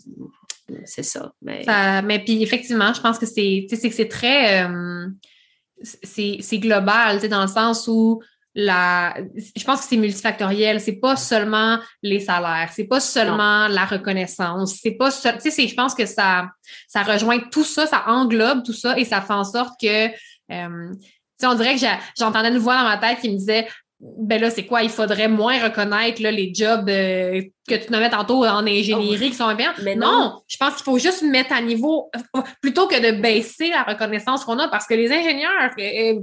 c'est 0.85 1.03
ça. 1.03 1.33
Mais... 1.40 1.64
ça. 1.64 2.03
mais 2.03 2.18
puis, 2.23 2.42
effectivement, 2.42 2.92
je 2.92 3.01
pense 3.01 3.18
que 3.18 3.27
c'est, 3.27 3.66
tu 3.68 3.77
sais, 3.77 3.90
c'est 3.90 4.09
très, 4.09 4.64
euh, 4.64 5.09
c'est 5.83 6.59
global, 6.59 7.16
tu 7.16 7.23
sais, 7.23 7.29
dans 7.29 7.42
le 7.42 7.49
sens 7.49 7.88
où 7.88 8.20
la, 8.55 9.14
je 9.57 9.64
pense 9.64 9.81
que 9.81 9.87
c'est 9.87 9.96
multifactoriel. 9.96 10.81
C'est 10.81 10.96
pas 10.96 11.16
seulement 11.16 11.79
les 12.03 12.20
salaires, 12.20 12.70
c'est 12.75 12.85
pas 12.85 13.01
seulement 13.01 13.68
la 13.68 13.85
reconnaissance, 13.85 14.79
c'est 14.83 14.92
pas, 14.92 15.11
tu 15.11 15.51
sais, 15.51 15.68
je 15.68 15.75
pense 15.75 15.94
que 15.94 16.05
ça, 16.05 16.49
ça 16.88 17.03
rejoint 17.03 17.38
tout 17.38 17.64
ça, 17.64 17.87
ça 17.87 18.05
englobe 18.09 18.64
tout 18.64 18.73
ça 18.73 18.99
et 18.99 19.05
ça 19.05 19.20
fait 19.20 19.33
en 19.33 19.44
sorte 19.44 19.81
que 19.81 20.09
euh, 20.51 20.93
on 21.43 21.55
dirait 21.55 21.77
que 21.77 21.87
j'entendais 22.19 22.49
une 22.49 22.59
voix 22.59 22.77
dans 22.77 22.85
ma 22.85 22.99
tête 22.99 23.21
qui 23.21 23.31
me 23.31 23.37
disait 23.37 23.67
ben 24.01 24.41
là, 24.41 24.49
c'est 24.49 24.65
quoi? 24.65 24.83
Il 24.83 24.89
faudrait 24.89 25.29
moins 25.29 25.63
reconnaître 25.63 26.23
là, 26.23 26.31
les 26.31 26.55
jobs 26.55 26.89
euh, 26.89 27.43
que 27.69 27.75
tu 27.75 27.93
nommais 27.93 28.09
tantôt 28.09 28.47
en 28.47 28.67
ingénierie 28.67 29.29
qui 29.29 29.37
sont 29.37 29.55
bien. 29.55 29.75
Mais 29.83 29.95
non, 29.95 30.41
je 30.49 30.57
pense 30.57 30.77
qu'il 30.77 30.85
faut 30.85 30.99
juste 30.99 31.23
mettre 31.23 31.53
à 31.53 31.61
niveau 31.61 32.11
euh, 32.17 32.41
plutôt 32.63 32.87
que 32.87 32.99
de 32.99 33.21
baisser 33.21 33.69
la 33.69 33.83
reconnaissance 33.83 34.47
qu'on 34.47 34.59
a 34.59 34.69
parce 34.69 34.87
que 34.87 34.95
les 34.95 35.13
ingénieurs, 35.13 35.71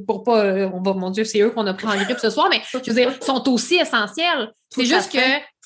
pour 0.08 0.24
pas, 0.24 0.44
on 0.74 0.82
va, 0.82 0.94
mon 0.94 1.12
Dieu, 1.12 1.24
c'est 1.24 1.40
eux 1.42 1.52
qu'on 1.52 1.68
a 1.68 1.74
pris 1.76 1.86
en 1.86 1.96
grippe 1.96 2.18
ce 2.18 2.32
soir, 2.32 2.48
mais 2.50 2.62
je 2.74 2.92
veux 2.92 2.96
dire, 2.96 3.13
sont 3.22 3.48
aussi 3.48 3.76
essentiels. 3.76 4.52
C'est 4.70 4.86
juste 4.86 5.12
que 5.12 5.20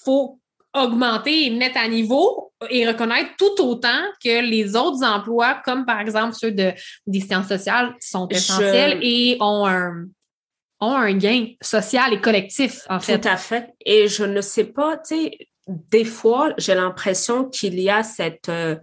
faut 0.03 0.40
augmenter 0.73 1.45
et 1.45 1.49
mettre 1.49 1.77
à 1.77 1.87
niveau 1.87 2.53
et 2.69 2.87
reconnaître 2.87 3.31
tout 3.37 3.61
autant 3.61 4.01
que 4.23 4.41
les 4.41 4.75
autres 4.75 5.03
emplois, 5.03 5.61
comme 5.65 5.85
par 5.85 5.99
exemple 5.99 6.33
ceux 6.33 6.51
de, 6.51 6.71
des 7.07 7.19
sciences 7.19 7.47
sociales, 7.47 7.95
sont 7.99 8.27
essentiels 8.29 8.99
et 9.01 9.37
ont 9.39 9.65
un, 9.65 10.05
ont 10.79 10.95
un 10.95 11.13
gain 11.13 11.47
social 11.61 12.13
et 12.13 12.21
collectif, 12.21 12.85
en 12.89 12.99
fait. 12.99 13.19
Tout 13.19 13.27
à 13.27 13.37
fait. 13.37 13.69
Et 13.85 14.07
je 14.07 14.23
ne 14.23 14.41
sais 14.41 14.65
pas, 14.65 14.97
tu 14.97 15.15
sais, 15.15 15.37
des 15.67 16.05
fois, 16.05 16.53
j'ai 16.57 16.75
l'impression 16.75 17.45
qu'il 17.45 17.79
y 17.79 17.89
a 17.89 18.03
cette, 18.03 18.49
euh, 18.49 18.75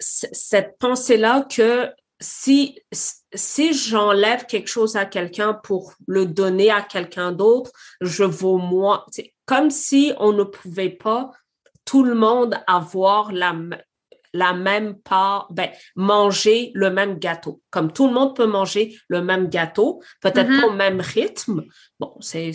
cette 0.00 0.78
pensée-là 0.78 1.46
que 1.48 1.90
si, 2.20 2.80
si 3.34 3.74
j'enlève 3.74 4.46
quelque 4.46 4.68
chose 4.68 4.96
à 4.96 5.04
quelqu'un 5.04 5.54
pour 5.54 5.94
le 6.06 6.26
donner 6.26 6.70
à 6.70 6.82
quelqu'un 6.82 7.32
d'autre, 7.32 7.70
je 8.00 8.24
vaux 8.24 8.58
moins. 8.58 9.04
Comme 9.46 9.70
si 9.70 10.12
on 10.18 10.32
ne 10.32 10.44
pouvait 10.44 10.90
pas 10.90 11.30
tout 11.84 12.02
le 12.02 12.14
monde 12.14 12.58
avoir 12.66 13.32
la, 13.32 13.54
la 14.32 14.52
même 14.52 14.96
part, 14.98 15.48
ben, 15.50 15.70
manger 15.96 16.72
le 16.74 16.90
même 16.90 17.18
gâteau. 17.18 17.62
Comme 17.70 17.92
tout 17.92 18.08
le 18.08 18.12
monde 18.12 18.34
peut 18.34 18.46
manger 18.46 18.98
le 19.08 19.22
même 19.22 19.48
gâteau, 19.48 20.02
peut-être 20.20 20.50
mm-hmm. 20.50 20.60
pas 20.60 20.66
au 20.66 20.72
même 20.72 21.00
rythme. 21.00 21.64
Bon, 22.00 22.16
c'est 22.20 22.50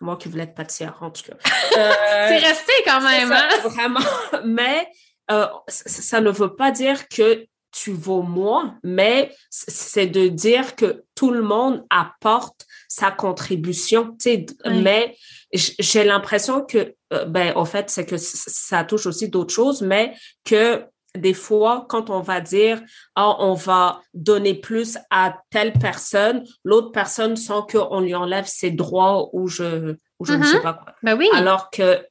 moi 0.00 0.16
qui 0.16 0.28
voulais 0.28 0.44
être 0.44 0.54
pâtissière, 0.54 0.96
en 1.00 1.10
tout 1.10 1.22
cas. 1.22 1.36
c'est 1.70 2.38
resté 2.38 2.72
quand 2.84 3.00
même, 3.00 3.32
hein? 3.32 3.48
Vraiment. 3.64 4.00
Mais 4.44 4.88
euh, 5.30 5.46
ça 5.66 6.20
ne 6.20 6.30
veut 6.30 6.54
pas 6.54 6.70
dire 6.70 7.08
que 7.08 7.46
tu 7.72 7.92
vaux 7.92 8.22
moins, 8.22 8.78
mais 8.82 9.34
c'est 9.50 10.06
de 10.06 10.28
dire 10.28 10.76
que 10.76 11.04
tout 11.14 11.30
le 11.30 11.42
monde 11.42 11.84
apporte 11.90 12.66
sa 12.88 13.10
contribution, 13.10 14.16
tu 14.18 14.30
sais, 14.30 14.46
mais 14.64 15.16
j'ai 15.52 16.04
l'impression 16.04 16.64
que, 16.64 16.94
euh, 17.12 17.24
ben, 17.24 17.52
en 17.56 17.64
fait, 17.64 17.90
c'est 17.90 18.06
que 18.06 18.16
ça 18.16 18.84
touche 18.84 19.06
aussi 19.06 19.28
d'autres 19.28 19.54
choses, 19.54 19.82
mais 19.82 20.14
que 20.44 20.84
des 21.16 21.34
fois, 21.34 21.86
quand 21.88 22.10
on 22.10 22.20
va 22.20 22.40
dire, 22.40 22.80
oh, 23.18 23.34
on 23.38 23.54
va 23.54 24.02
donner 24.14 24.54
plus 24.54 24.98
à 25.10 25.38
telle 25.50 25.72
personne, 25.72 26.44
l'autre 26.64 26.92
personne 26.92 27.36
sent 27.36 27.60
qu'on 27.70 28.00
lui 28.00 28.14
enlève 28.14 28.46
ses 28.46 28.70
droits 28.70 29.30
ou 29.32 29.48
je, 29.48 29.96
ou 30.18 30.24
je 30.24 30.34
ne 30.34 30.44
sais 30.44 30.58
mm-hmm. 30.58 30.62
pas 30.62 30.74
quoi. 30.74 30.94
Ben 31.02 31.16
oui. 31.16 31.28
Alors 31.32 31.70
que 31.70 32.06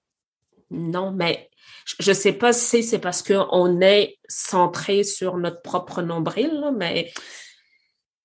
non, 0.71 1.11
mais 1.11 1.49
je 1.99 2.11
ne 2.11 2.15
sais 2.15 2.33
pas 2.33 2.53
si 2.53 2.83
c'est 2.83 2.99
parce 2.99 3.23
qu'on 3.23 3.81
est 3.81 4.17
centré 4.27 5.03
sur 5.03 5.37
notre 5.37 5.61
propre 5.61 6.01
nombril, 6.01 6.71
mais 6.75 7.11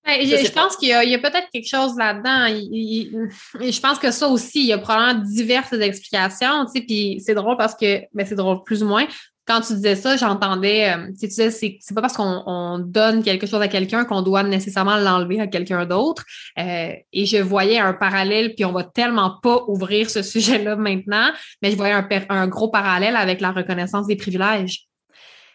je, 0.04 0.50
pense 0.52 0.76
qu'il 0.76 0.88
y 0.88 0.92
a, 0.92 1.18
peut-être 1.18 1.48
quelque 1.52 1.68
chose 1.68 1.96
là-dedans. 1.96 2.48
je 2.48 3.80
pense 3.80 3.98
que 3.98 4.10
ça 4.10 4.26
aussi, 4.26 4.60
il 4.60 4.66
y 4.66 4.72
a 4.72 4.78
probablement 4.78 5.24
diverses 5.24 5.72
explications. 5.74 6.66
Tu 6.66 6.72
sais, 6.72 6.80
puis 6.84 7.22
c'est 7.24 7.34
drôle 7.34 7.56
parce 7.56 7.74
que, 7.74 8.02
mais 8.12 8.24
c'est 8.24 8.34
drôle 8.34 8.64
plus 8.64 8.82
ou 8.82 8.88
moins. 8.88 9.06
Quand 9.46 9.60
tu 9.60 9.74
disais 9.74 9.96
ça, 9.96 10.16
j'entendais, 10.16 10.92
euh, 10.92 11.08
tu 11.18 11.28
sais, 11.28 11.50
c'est, 11.50 11.78
pas 11.94 12.00
parce 12.00 12.14
qu'on 12.14 12.78
donne 12.78 13.22
quelque 13.22 13.46
chose 13.46 13.60
à 13.60 13.68
quelqu'un 13.68 14.04
qu'on 14.04 14.22
doit 14.22 14.42
nécessairement 14.44 14.96
l'enlever 14.96 15.40
à 15.40 15.48
quelqu'un 15.48 15.84
d'autre. 15.84 16.24
Euh, 16.58 16.92
et 17.12 17.26
je 17.26 17.38
voyais 17.38 17.78
un 17.78 17.92
parallèle, 17.92 18.54
puis 18.54 18.64
on 18.64 18.72
va 18.72 18.84
tellement 18.84 19.38
pas 19.42 19.64
ouvrir 19.66 20.10
ce 20.10 20.22
sujet-là 20.22 20.76
maintenant, 20.76 21.30
mais 21.60 21.70
je 21.70 21.76
voyais 21.76 21.94
un 22.28 22.46
gros 22.46 22.68
parallèle 22.68 23.16
avec 23.16 23.40
la 23.40 23.50
reconnaissance 23.50 24.06
des 24.06 24.16
privilèges 24.16 24.86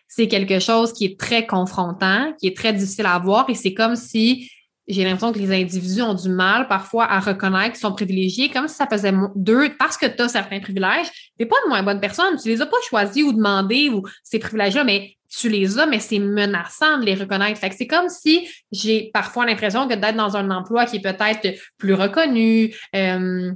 c'est 0.08 0.28
quelque 0.28 0.60
chose 0.60 0.94
qui 0.94 1.06
est 1.06 1.20
très 1.20 1.46
confrontant, 1.46 2.34
qui 2.40 2.48
est 2.48 2.56
très 2.56 2.74
difficile 2.74 3.06
à 3.06 3.20
voir 3.20 3.46
et 3.50 3.56
c'est 3.56 3.74
comme 3.74 3.96
si 3.96 4.50
j'ai 4.88 5.04
l'impression 5.04 5.34
que 5.34 5.40
les 5.40 5.52
individus 5.52 6.02
ont 6.02 6.14
du 6.14 6.30
mal 6.30 6.68
parfois 6.68 7.06
à 7.06 7.20
reconnaître 7.20 7.72
qu'ils 7.72 7.82
sont 7.82 7.94
privilégiés, 7.94 8.50
comme 8.50 8.68
si 8.68 8.76
ça 8.76 8.88
faisait 8.88 9.14
deux, 9.36 9.70
parce 9.78 9.98
que 9.98 10.06
tu 10.06 10.22
as 10.22 10.30
certains 10.30 10.60
privilèges, 10.60 11.08
tu 11.38 11.46
pas 11.46 11.58
une 11.66 11.70
moins 11.70 11.84
bonne 11.84 12.00
personne, 12.00 12.38
tu 12.42 12.48
les 12.48 12.62
as 12.62 12.66
pas 12.66 12.78
choisis 12.88 13.24
ou 13.24 13.34
demandés 13.34 13.90
ou 13.90 14.04
ces 14.24 14.40
privilèges-là, 14.40 14.84
mais 14.86 15.18
tu 15.30 15.50
les 15.50 15.78
as, 15.78 15.86
mais 15.86 16.00
c'est 16.00 16.20
menaçant 16.20 17.00
de 17.00 17.06
les 17.06 17.16
reconnaître. 17.16 17.60
Fait 17.60 17.74
c'est 17.78 17.88
comme 17.88 18.08
si 18.08 18.48
j'ai 18.72 19.12
parfois 19.14 19.46
l'impression 19.46 19.88
que 19.88 19.94
d'être 19.94 20.16
dans 20.16 20.38
un 20.38 20.50
emploi 20.52 20.86
qui 20.86 20.98
est 20.98 21.02
peut-être 21.02 21.60
plus 21.78 21.94
reconnu, 21.94 22.74
euh, 22.96 23.52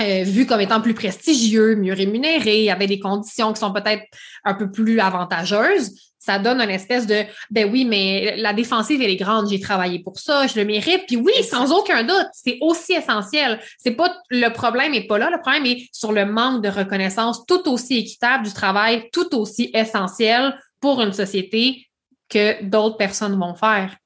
euh, 0.00 0.22
vu 0.22 0.46
comme 0.46 0.60
étant 0.60 0.80
plus 0.80 0.94
prestigieux, 0.94 1.74
mieux 1.74 1.92
rémunéré, 1.92 2.70
avec 2.70 2.88
des 2.88 3.00
conditions 3.00 3.52
qui 3.52 3.58
sont 3.58 3.72
peut-être 3.72 4.04
un 4.44 4.54
peu 4.54 4.70
plus 4.70 5.00
avantageuses, 5.00 5.92
ça 6.28 6.38
donne 6.38 6.60
une 6.60 6.68
espèce 6.68 7.06
de 7.06 7.22
ben 7.50 7.70
oui, 7.72 7.86
mais 7.86 8.36
la 8.36 8.52
défensive 8.52 9.00
elle 9.00 9.10
est 9.10 9.16
grande, 9.16 9.48
j'ai 9.48 9.60
travaillé 9.60 10.00
pour 10.00 10.18
ça, 10.18 10.46
je 10.46 10.60
le 10.60 10.66
mérite. 10.66 11.04
Puis 11.06 11.16
oui, 11.16 11.32
sans 11.42 11.72
aucun 11.72 12.02
doute, 12.02 12.28
c'est 12.32 12.58
aussi 12.60 12.92
essentiel. 12.92 13.58
C'est 13.78 13.92
pas 13.92 14.14
le 14.28 14.50
problème 14.50 14.92
est 14.92 15.06
pas 15.06 15.16
là, 15.16 15.30
le 15.30 15.40
problème 15.40 15.64
est 15.64 15.88
sur 15.90 16.12
le 16.12 16.26
manque 16.26 16.62
de 16.62 16.68
reconnaissance 16.68 17.46
tout 17.46 17.66
aussi 17.70 17.96
équitable 17.96 18.44
du 18.44 18.52
travail, 18.52 19.08
tout 19.10 19.34
aussi 19.34 19.70
essentiel 19.72 20.54
pour 20.80 21.00
une 21.00 21.14
société 21.14 21.86
que 22.28 22.62
d'autres 22.62 22.98
personnes 22.98 23.38
vont 23.40 23.54
faire. 23.54 23.96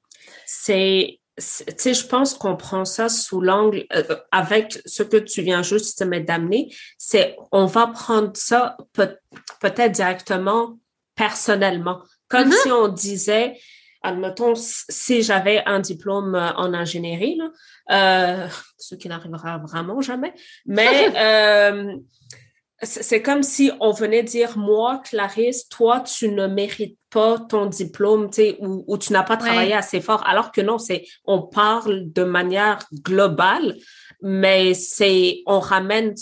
C'est 0.45 1.19
tu 1.35 1.43
sais, 1.77 1.93
je 1.95 2.05
pense 2.05 2.35
qu'on 2.35 2.55
prend 2.55 2.85
ça 2.85 3.09
sous 3.09 3.41
l'angle, 3.41 3.85
euh, 3.93 4.03
avec 4.31 4.79
ce 4.85 5.01
que 5.01 5.17
tu 5.17 5.41
viens 5.41 5.63
juste 5.63 6.03
d'amener, 6.03 6.71
c'est 6.99 7.35
on 7.51 7.65
va 7.65 7.87
prendre 7.87 8.31
ça 8.35 8.77
peut, 8.93 9.17
être 9.63 9.91
directement 9.91 10.77
personnellement. 11.15 12.01
Comme 12.33 12.49
mm-hmm. 12.49 12.63
si 12.63 12.71
on 12.71 12.87
disait, 12.87 13.59
admettons, 14.01 14.55
si 14.55 15.21
j'avais 15.21 15.61
un 15.67 15.79
diplôme 15.79 16.33
euh, 16.33 16.51
en 16.55 16.73
ingénierie, 16.73 17.37
là, 17.37 17.51
euh, 17.91 18.47
ce 18.79 18.95
qui 18.95 19.07
n'arrivera 19.07 19.59
vraiment 19.59 20.01
jamais, 20.01 20.33
mais 20.65 21.11
euh, 21.15 21.95
c'est 22.81 23.21
comme 23.21 23.43
si 23.43 23.71
on 23.79 23.91
venait 23.91 24.23
dire, 24.23 24.57
moi, 24.57 24.99
Clarisse, 25.05 25.69
toi, 25.69 25.99
tu 25.99 26.29
ne 26.29 26.47
mérites 26.47 26.97
pas 27.11 27.37
ton 27.37 27.67
diplôme, 27.67 28.31
ou, 28.59 28.83
ou, 28.87 28.97
tu 28.97 29.13
n'as 29.13 29.21
pas 29.21 29.37
travaillé 29.37 29.73
assez 29.73 30.01
fort, 30.01 30.25
alors 30.25 30.51
que 30.51 30.61
non, 30.61 30.79
c'est, 30.79 31.05
on 31.25 31.43
parle 31.43 32.11
de 32.11 32.23
manière 32.23 32.79
globale, 33.03 33.77
mais 34.23 34.73
c'est, 34.73 35.43
on 35.45 35.59
ramène, 35.59 36.15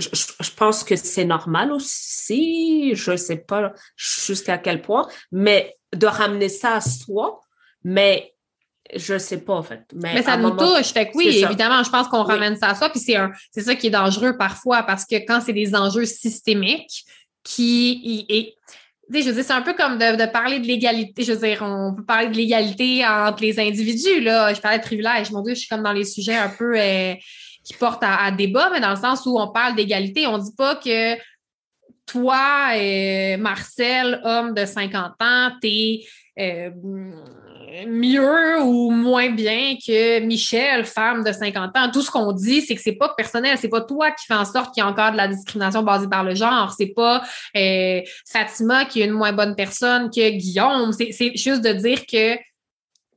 je, 0.00 0.08
je 0.12 0.50
pense 0.50 0.84
que 0.84 0.96
c'est 0.96 1.24
normal 1.24 1.72
aussi, 1.72 2.94
je 2.94 3.16
sais 3.16 3.36
pas 3.36 3.72
jusqu'à 3.96 4.58
quel 4.58 4.82
point, 4.82 5.06
mais 5.30 5.76
de 5.94 6.06
ramener 6.06 6.48
ça 6.48 6.74
à 6.74 6.80
soi, 6.80 7.40
mais 7.84 8.34
je 8.96 9.18
sais 9.18 9.38
pas, 9.38 9.54
en 9.54 9.62
fait. 9.62 9.82
Mais, 9.94 10.22
ça 10.22 10.36
nous 10.36 10.50
touche. 10.50 10.92
Fait 10.92 11.06
que 11.06 11.16
oui, 11.16 11.28
évidemment, 11.28 11.82
je 11.82 11.90
pense 11.90 12.08
qu'on 12.08 12.22
ramène 12.22 12.56
ça 12.56 12.68
à 12.70 12.74
soi. 12.74 12.88
Puis 12.90 13.00
c'est 13.00 13.16
un, 13.16 13.30
c'est 13.50 13.62
ça 13.62 13.74
qui 13.74 13.88
est 13.88 13.90
dangereux 13.90 14.36
parfois 14.36 14.82
parce 14.82 15.04
que 15.04 15.16
quand 15.16 15.40
c'est 15.40 15.52
des 15.52 15.74
enjeux 15.74 16.04
systémiques 16.04 17.04
qui, 17.42 18.26
et, 18.28 18.56
je 19.12 19.28
veux 19.28 19.32
dire, 19.32 19.44
c'est 19.44 19.52
un 19.52 19.62
peu 19.62 19.74
comme 19.74 19.98
de, 19.98 20.30
parler 20.30 20.60
de 20.60 20.66
l'égalité. 20.66 21.22
Je 21.22 21.32
veux 21.32 21.46
dire, 21.46 21.62
on 21.62 21.94
peut 21.94 22.04
parler 22.04 22.28
de 22.28 22.36
l'égalité 22.36 23.06
entre 23.06 23.42
les 23.42 23.58
individus, 23.58 24.20
là. 24.20 24.52
Je 24.54 24.60
parlais 24.60 24.78
de 24.78 24.84
privilèges. 24.84 25.30
Mon 25.30 25.42
Dieu, 25.42 25.54
je 25.54 25.60
suis 25.60 25.68
comme 25.68 25.82
dans 25.82 25.92
les 25.92 26.04
sujets 26.04 26.36
un 26.36 26.48
peu 26.48 26.78
euh, 26.78 27.14
qui 27.64 27.74
portent 27.74 28.02
à, 28.02 28.30
débat, 28.30 28.70
mais 28.72 28.80
dans 28.80 28.90
le 28.90 28.96
sens 28.96 29.26
où 29.26 29.38
on 29.38 29.48
parle 29.48 29.76
d'égalité. 29.76 30.26
On 30.26 30.38
dit 30.38 30.54
pas 30.56 30.76
que 30.76 31.16
toi, 32.06 32.76
et 32.76 33.36
Marcel, 33.36 34.20
homme 34.24 34.54
de 34.54 34.64
50 34.64 35.12
ans, 35.20 35.50
t'es 35.60 36.00
euh, 36.38 36.70
mieux 37.86 38.60
ou 38.62 38.90
moins 38.90 39.30
bien 39.30 39.76
que 39.76 40.20
Michel, 40.20 40.84
femme 40.84 41.22
de 41.22 41.32
50 41.32 41.76
ans. 41.76 41.90
Tout 41.92 42.02
ce 42.02 42.10
qu'on 42.10 42.32
dit, 42.32 42.62
c'est 42.62 42.74
que 42.74 42.82
c'est 42.82 42.96
pas 42.96 43.14
personnel, 43.16 43.56
c'est 43.58 43.68
pas 43.68 43.82
toi 43.82 44.10
qui 44.10 44.26
fais 44.26 44.34
en 44.34 44.44
sorte 44.44 44.74
qu'il 44.74 44.82
y 44.82 44.86
a 44.86 44.88
encore 44.88 45.12
de 45.12 45.16
la 45.16 45.28
discrimination 45.28 45.82
basée 45.82 46.08
par 46.08 46.24
le 46.24 46.34
genre, 46.34 46.74
c'est 46.76 46.92
pas 46.94 47.22
euh, 47.56 48.00
Fatima 48.26 48.84
qui 48.86 49.02
est 49.02 49.04
une 49.04 49.12
moins 49.12 49.32
bonne 49.32 49.54
personne 49.54 50.10
que 50.10 50.30
Guillaume. 50.30 50.92
C'est 50.92 51.36
juste 51.36 51.62
de 51.62 51.72
dire 51.72 52.06
que 52.06 52.36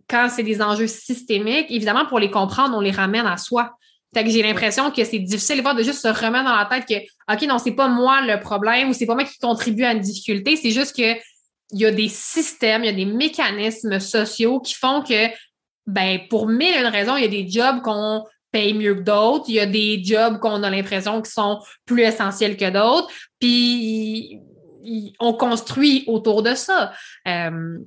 quand 0.07 0.27
c'est 0.29 0.43
des 0.43 0.61
enjeux 0.61 0.87
systémiques, 0.87 1.67
évidemment, 1.69 2.05
pour 2.05 2.19
les 2.19 2.29
comprendre, 2.29 2.75
on 2.77 2.81
les 2.81 2.91
ramène 2.91 3.25
à 3.25 3.37
soi. 3.37 3.71
Fait 4.13 4.23
que 4.23 4.29
j'ai 4.29 4.43
l'impression 4.43 4.91
que 4.91 5.03
c'est 5.03 5.19
difficile 5.19 5.63
de 5.63 5.83
juste 5.83 6.01
se 6.01 6.07
remettre 6.07 6.45
dans 6.45 6.55
la 6.55 6.67
tête 6.69 6.85
que, 6.85 7.33
OK, 7.33 7.47
non, 7.47 7.57
c'est 7.57 7.71
pas 7.71 7.87
moi 7.87 8.21
le 8.21 8.39
problème 8.39 8.89
ou 8.89 8.93
c'est 8.93 9.05
pas 9.05 9.15
moi 9.15 9.23
qui 9.23 9.37
contribue 9.39 9.83
à 9.83 9.93
une 9.93 10.01
difficulté, 10.01 10.55
c'est 10.55 10.71
juste 10.71 10.95
que 10.95 11.17
il 11.71 11.79
y 11.79 11.85
a 11.85 11.91
des 11.91 12.07
systèmes, 12.07 12.83
il 12.83 12.87
y 12.87 12.89
a 12.89 12.93
des 12.93 13.05
mécanismes 13.05 13.99
sociaux 13.99 14.59
qui 14.59 14.75
font 14.75 15.01
que, 15.01 15.27
ben, 15.87 16.19
pour 16.29 16.47
mille 16.47 16.75
une 16.75 16.87
raisons, 16.87 17.17
il 17.17 17.23
y 17.23 17.25
a 17.25 17.43
des 17.43 17.49
jobs 17.49 17.81
qu'on 17.81 18.23
paye 18.51 18.75
mieux 18.75 18.93
que 18.93 19.01
d'autres, 19.01 19.45
il 19.47 19.55
y 19.55 19.59
a 19.59 19.65
des 19.65 20.03
jobs 20.03 20.39
qu'on 20.39 20.61
a 20.61 20.69
l'impression 20.69 21.21
qui 21.21 21.31
sont 21.31 21.59
plus 21.85 22.03
essentiels 22.03 22.55
que 22.55 22.69
d'autres, 22.69 23.11
puis 23.39 24.39
on 25.19 25.33
construit 25.33 26.03
autour 26.07 26.43
de 26.43 26.53
ça. 26.53 26.93
Euh, 27.27 27.79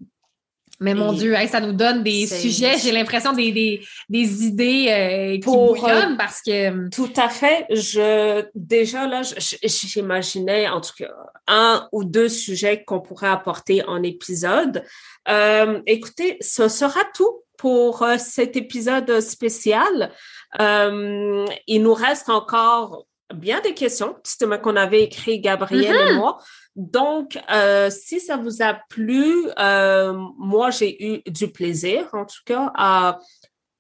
mais 0.81 0.95
mon 0.95 1.13
Dieu, 1.13 1.35
ça 1.49 1.61
nous 1.61 1.73
donne 1.73 2.03
des 2.03 2.27
sujets, 2.27 2.77
j'ai 2.79 2.93
l'impression 2.93 3.33
des, 3.33 3.53
des, 3.53 3.81
des 4.09 4.45
idées 4.45 4.87
euh, 4.89 5.33
qui 5.35 5.41
pour, 5.41 5.75
bouillonnent 5.75 6.13
euh, 6.13 6.17
parce 6.17 6.43
que... 6.43 6.89
Tout 6.91 7.13
à 7.17 7.29
fait. 7.29 7.67
Je 7.71 8.45
Déjà, 8.55 9.07
là, 9.07 9.23
j'imaginais 9.63 10.69
en 10.69 10.81
tout 10.81 10.93
cas 10.99 11.13
un 11.47 11.89
ou 11.93 12.05
deux 12.05 12.29
sujets 12.29 12.85
qu'on 12.85 13.01
pourrait 13.01 13.29
apporter 13.29 13.85
en 13.85 14.03
épisode. 14.03 14.85
Euh, 15.29 15.81
écoutez, 15.87 16.37
ce 16.41 16.69
sera 16.69 17.01
tout 17.15 17.43
pour 17.59 18.03
euh, 18.03 18.17
cet 18.19 18.57
épisode 18.57 19.21
spécial. 19.21 20.13
Euh, 20.61 21.45
il 21.67 21.83
nous 21.83 21.95
reste 21.95 22.29
encore 22.29 23.07
bien 23.35 23.61
des 23.61 23.75
questions, 23.75 24.17
justement, 24.25 24.59
qu'on 24.59 24.77
avait 24.77 25.03
écrit 25.03 25.41
Gabriel 25.41 25.95
et 25.95 26.13
mm-hmm. 26.13 26.17
moi. 26.17 26.39
Donc, 26.77 27.39
euh, 27.51 27.91
si 27.91 28.21
ça 28.21 28.37
vous 28.37 28.63
a 28.63 28.75
plu, 28.89 29.49
euh, 29.59 30.13
moi, 30.39 30.71
j'ai 30.71 31.03
eu 31.05 31.23
du 31.27 31.49
plaisir, 31.51 32.09
en 32.13 32.27
tout 32.27 32.43
cas, 32.45 32.71
à, 32.75 33.19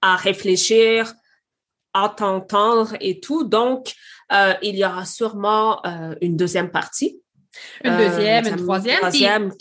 à 0.00 0.16
réfléchir, 0.16 1.12
à 1.92 2.08
t'entendre 2.08 2.96
et 3.00 3.20
tout. 3.20 3.44
Donc, 3.44 3.94
euh, 4.32 4.54
il 4.62 4.76
y 4.76 4.84
aura 4.84 5.04
sûrement 5.04 5.82
une 6.20 6.36
deuxième 6.36 6.70
partie. 6.70 7.20
Une 7.84 7.96
deuxième, 7.96 8.46
une 8.46 8.56
troisième. 8.56 8.98
troisième. 8.98 9.52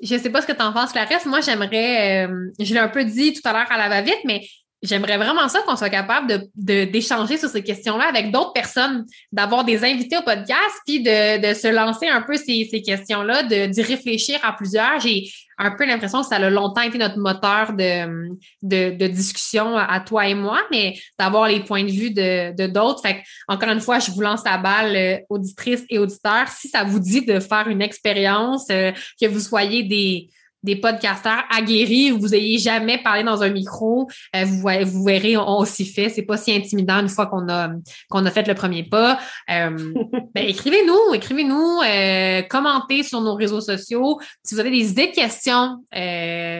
je 0.00 0.14
ne 0.14 0.20
sais 0.20 0.30
pas 0.30 0.40
ce 0.40 0.46
que 0.46 0.52
tu 0.52 0.62
en 0.62 0.72
penses, 0.72 0.92
Clarisse. 0.92 1.26
Moi, 1.26 1.40
j'aimerais, 1.40 2.28
je 2.58 2.72
l'ai 2.72 2.80
un 2.80 2.88
peu 2.88 3.04
dit 3.04 3.32
tout 3.32 3.46
à 3.46 3.52
l'heure 3.52 3.70
à 3.70 3.76
la 3.76 3.88
va-vite, 3.88 4.20
mais 4.24 4.42
J'aimerais 4.84 5.16
vraiment 5.16 5.48
ça 5.48 5.60
qu'on 5.62 5.76
soit 5.76 5.88
capable 5.88 6.50
de, 6.54 6.84
d'échanger 6.84 7.38
sur 7.38 7.48
ces 7.48 7.62
questions-là 7.62 8.04
avec 8.06 8.30
d'autres 8.30 8.52
personnes, 8.52 9.06
d'avoir 9.32 9.64
des 9.64 9.82
invités 9.82 10.18
au 10.18 10.22
podcast, 10.22 10.76
puis 10.86 11.02
de, 11.02 11.40
de 11.40 11.54
se 11.54 11.68
lancer 11.68 12.06
un 12.06 12.20
peu 12.20 12.36
ces, 12.36 12.68
ces 12.70 12.82
questions-là, 12.82 13.44
de, 13.44 13.66
d'y 13.66 13.80
réfléchir 13.80 14.38
à 14.42 14.52
plusieurs. 14.52 15.00
J'ai 15.00 15.24
un 15.56 15.70
peu 15.70 15.86
l'impression 15.86 16.20
que 16.20 16.26
ça 16.26 16.36
a 16.36 16.50
longtemps 16.50 16.82
été 16.82 16.98
notre 16.98 17.18
moteur 17.18 17.72
de, 17.72 18.28
de, 18.62 18.94
de 18.94 19.06
discussion 19.06 19.74
à 19.74 20.00
toi 20.00 20.28
et 20.28 20.34
moi, 20.34 20.60
mais 20.70 20.98
d'avoir 21.18 21.48
les 21.48 21.60
points 21.60 21.84
de 21.84 21.90
vue 21.90 22.10
de, 22.10 22.54
de 22.54 22.66
d'autres. 22.66 23.00
Fait 23.00 23.22
encore 23.48 23.70
une 23.70 23.80
fois, 23.80 24.00
je 24.00 24.10
vous 24.10 24.20
lance 24.20 24.44
la 24.44 24.58
balle, 24.58 24.96
euh, 24.96 25.16
auditrices 25.30 25.84
et 25.88 25.98
auditeurs. 25.98 26.48
Si 26.48 26.68
ça 26.68 26.84
vous 26.84 27.00
dit 27.00 27.24
de 27.24 27.40
faire 27.40 27.68
une 27.68 27.80
expérience, 27.80 28.66
euh, 28.70 28.92
que 29.18 29.26
vous 29.26 29.40
soyez 29.40 29.82
des 29.84 30.28
des 30.64 30.76
podcasteurs 30.76 31.44
aguerris 31.50 32.10
où 32.10 32.18
vous 32.18 32.34
ayez 32.34 32.58
jamais 32.58 32.98
parlé 32.98 33.22
dans 33.22 33.42
un 33.42 33.50
micro, 33.50 34.08
euh, 34.34 34.44
vous, 34.44 34.62
vous 34.86 35.04
verrez, 35.04 35.36
on, 35.36 35.64
s'y 35.64 35.84
fait. 35.84 36.08
C'est 36.08 36.22
pas 36.22 36.36
si 36.36 36.52
intimidant 36.52 37.00
une 37.00 37.08
fois 37.08 37.26
qu'on 37.26 37.48
a 37.48 37.70
qu'on 38.08 38.24
a 38.24 38.30
fait 38.30 38.46
le 38.48 38.54
premier 38.54 38.82
pas. 38.82 39.18
Euh, 39.50 39.70
ben, 40.34 40.48
écrivez-nous, 40.48 41.14
écrivez-nous, 41.14 41.80
euh, 41.86 42.42
commentez 42.42 43.02
sur 43.02 43.20
nos 43.20 43.34
réseaux 43.34 43.60
sociaux. 43.60 44.18
Si 44.42 44.54
vous 44.54 44.60
avez 44.60 44.70
des 44.70 44.90
idées 44.90 45.08
de 45.08 45.14
questions, 45.14 45.84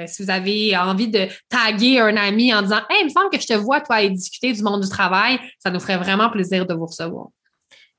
si 0.06 0.22
vous 0.22 0.30
avez 0.30 0.76
envie 0.76 1.08
de 1.08 1.26
taguer 1.48 2.00
un 2.00 2.16
ami 2.16 2.54
en 2.54 2.62
disant 2.62 2.82
Hey, 2.90 2.98
il 3.00 3.04
me 3.06 3.10
semble 3.10 3.30
que 3.30 3.40
je 3.40 3.46
te 3.46 3.54
vois, 3.54 3.80
toi, 3.80 4.06
discuter 4.06 4.52
du 4.52 4.62
monde 4.62 4.82
du 4.82 4.88
travail, 4.88 5.38
ça 5.58 5.70
nous 5.70 5.80
ferait 5.80 5.96
vraiment 5.96 6.30
plaisir 6.30 6.66
de 6.66 6.74
vous 6.74 6.86
recevoir. 6.86 7.28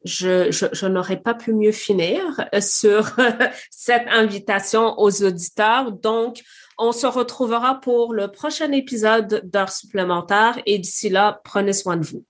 Je, 0.06 0.86
n'aurais 0.88 1.20
pas 1.20 1.34
pu 1.34 1.54
mieux 1.54 1.72
finir 1.72 2.22
sur 2.62 3.12
cette 3.72 4.08
invitation 4.08 5.00
aux 5.00 5.24
auditeurs. 5.24 5.92
Donc, 5.92 6.44
on 6.78 6.92
se 6.92 7.08
retrouvera 7.08 7.80
pour 7.82 8.14
le 8.14 8.30
prochain 8.30 8.72
épisode 8.72 9.42
d'heures 9.46 9.72
supplémentaires 9.72 10.60
et 10.66 10.78
d'ici 10.78 11.10
là, 11.10 11.42
prenez 11.44 11.74
soin 11.74 11.98
de 11.98 12.06
vous. 12.06 12.24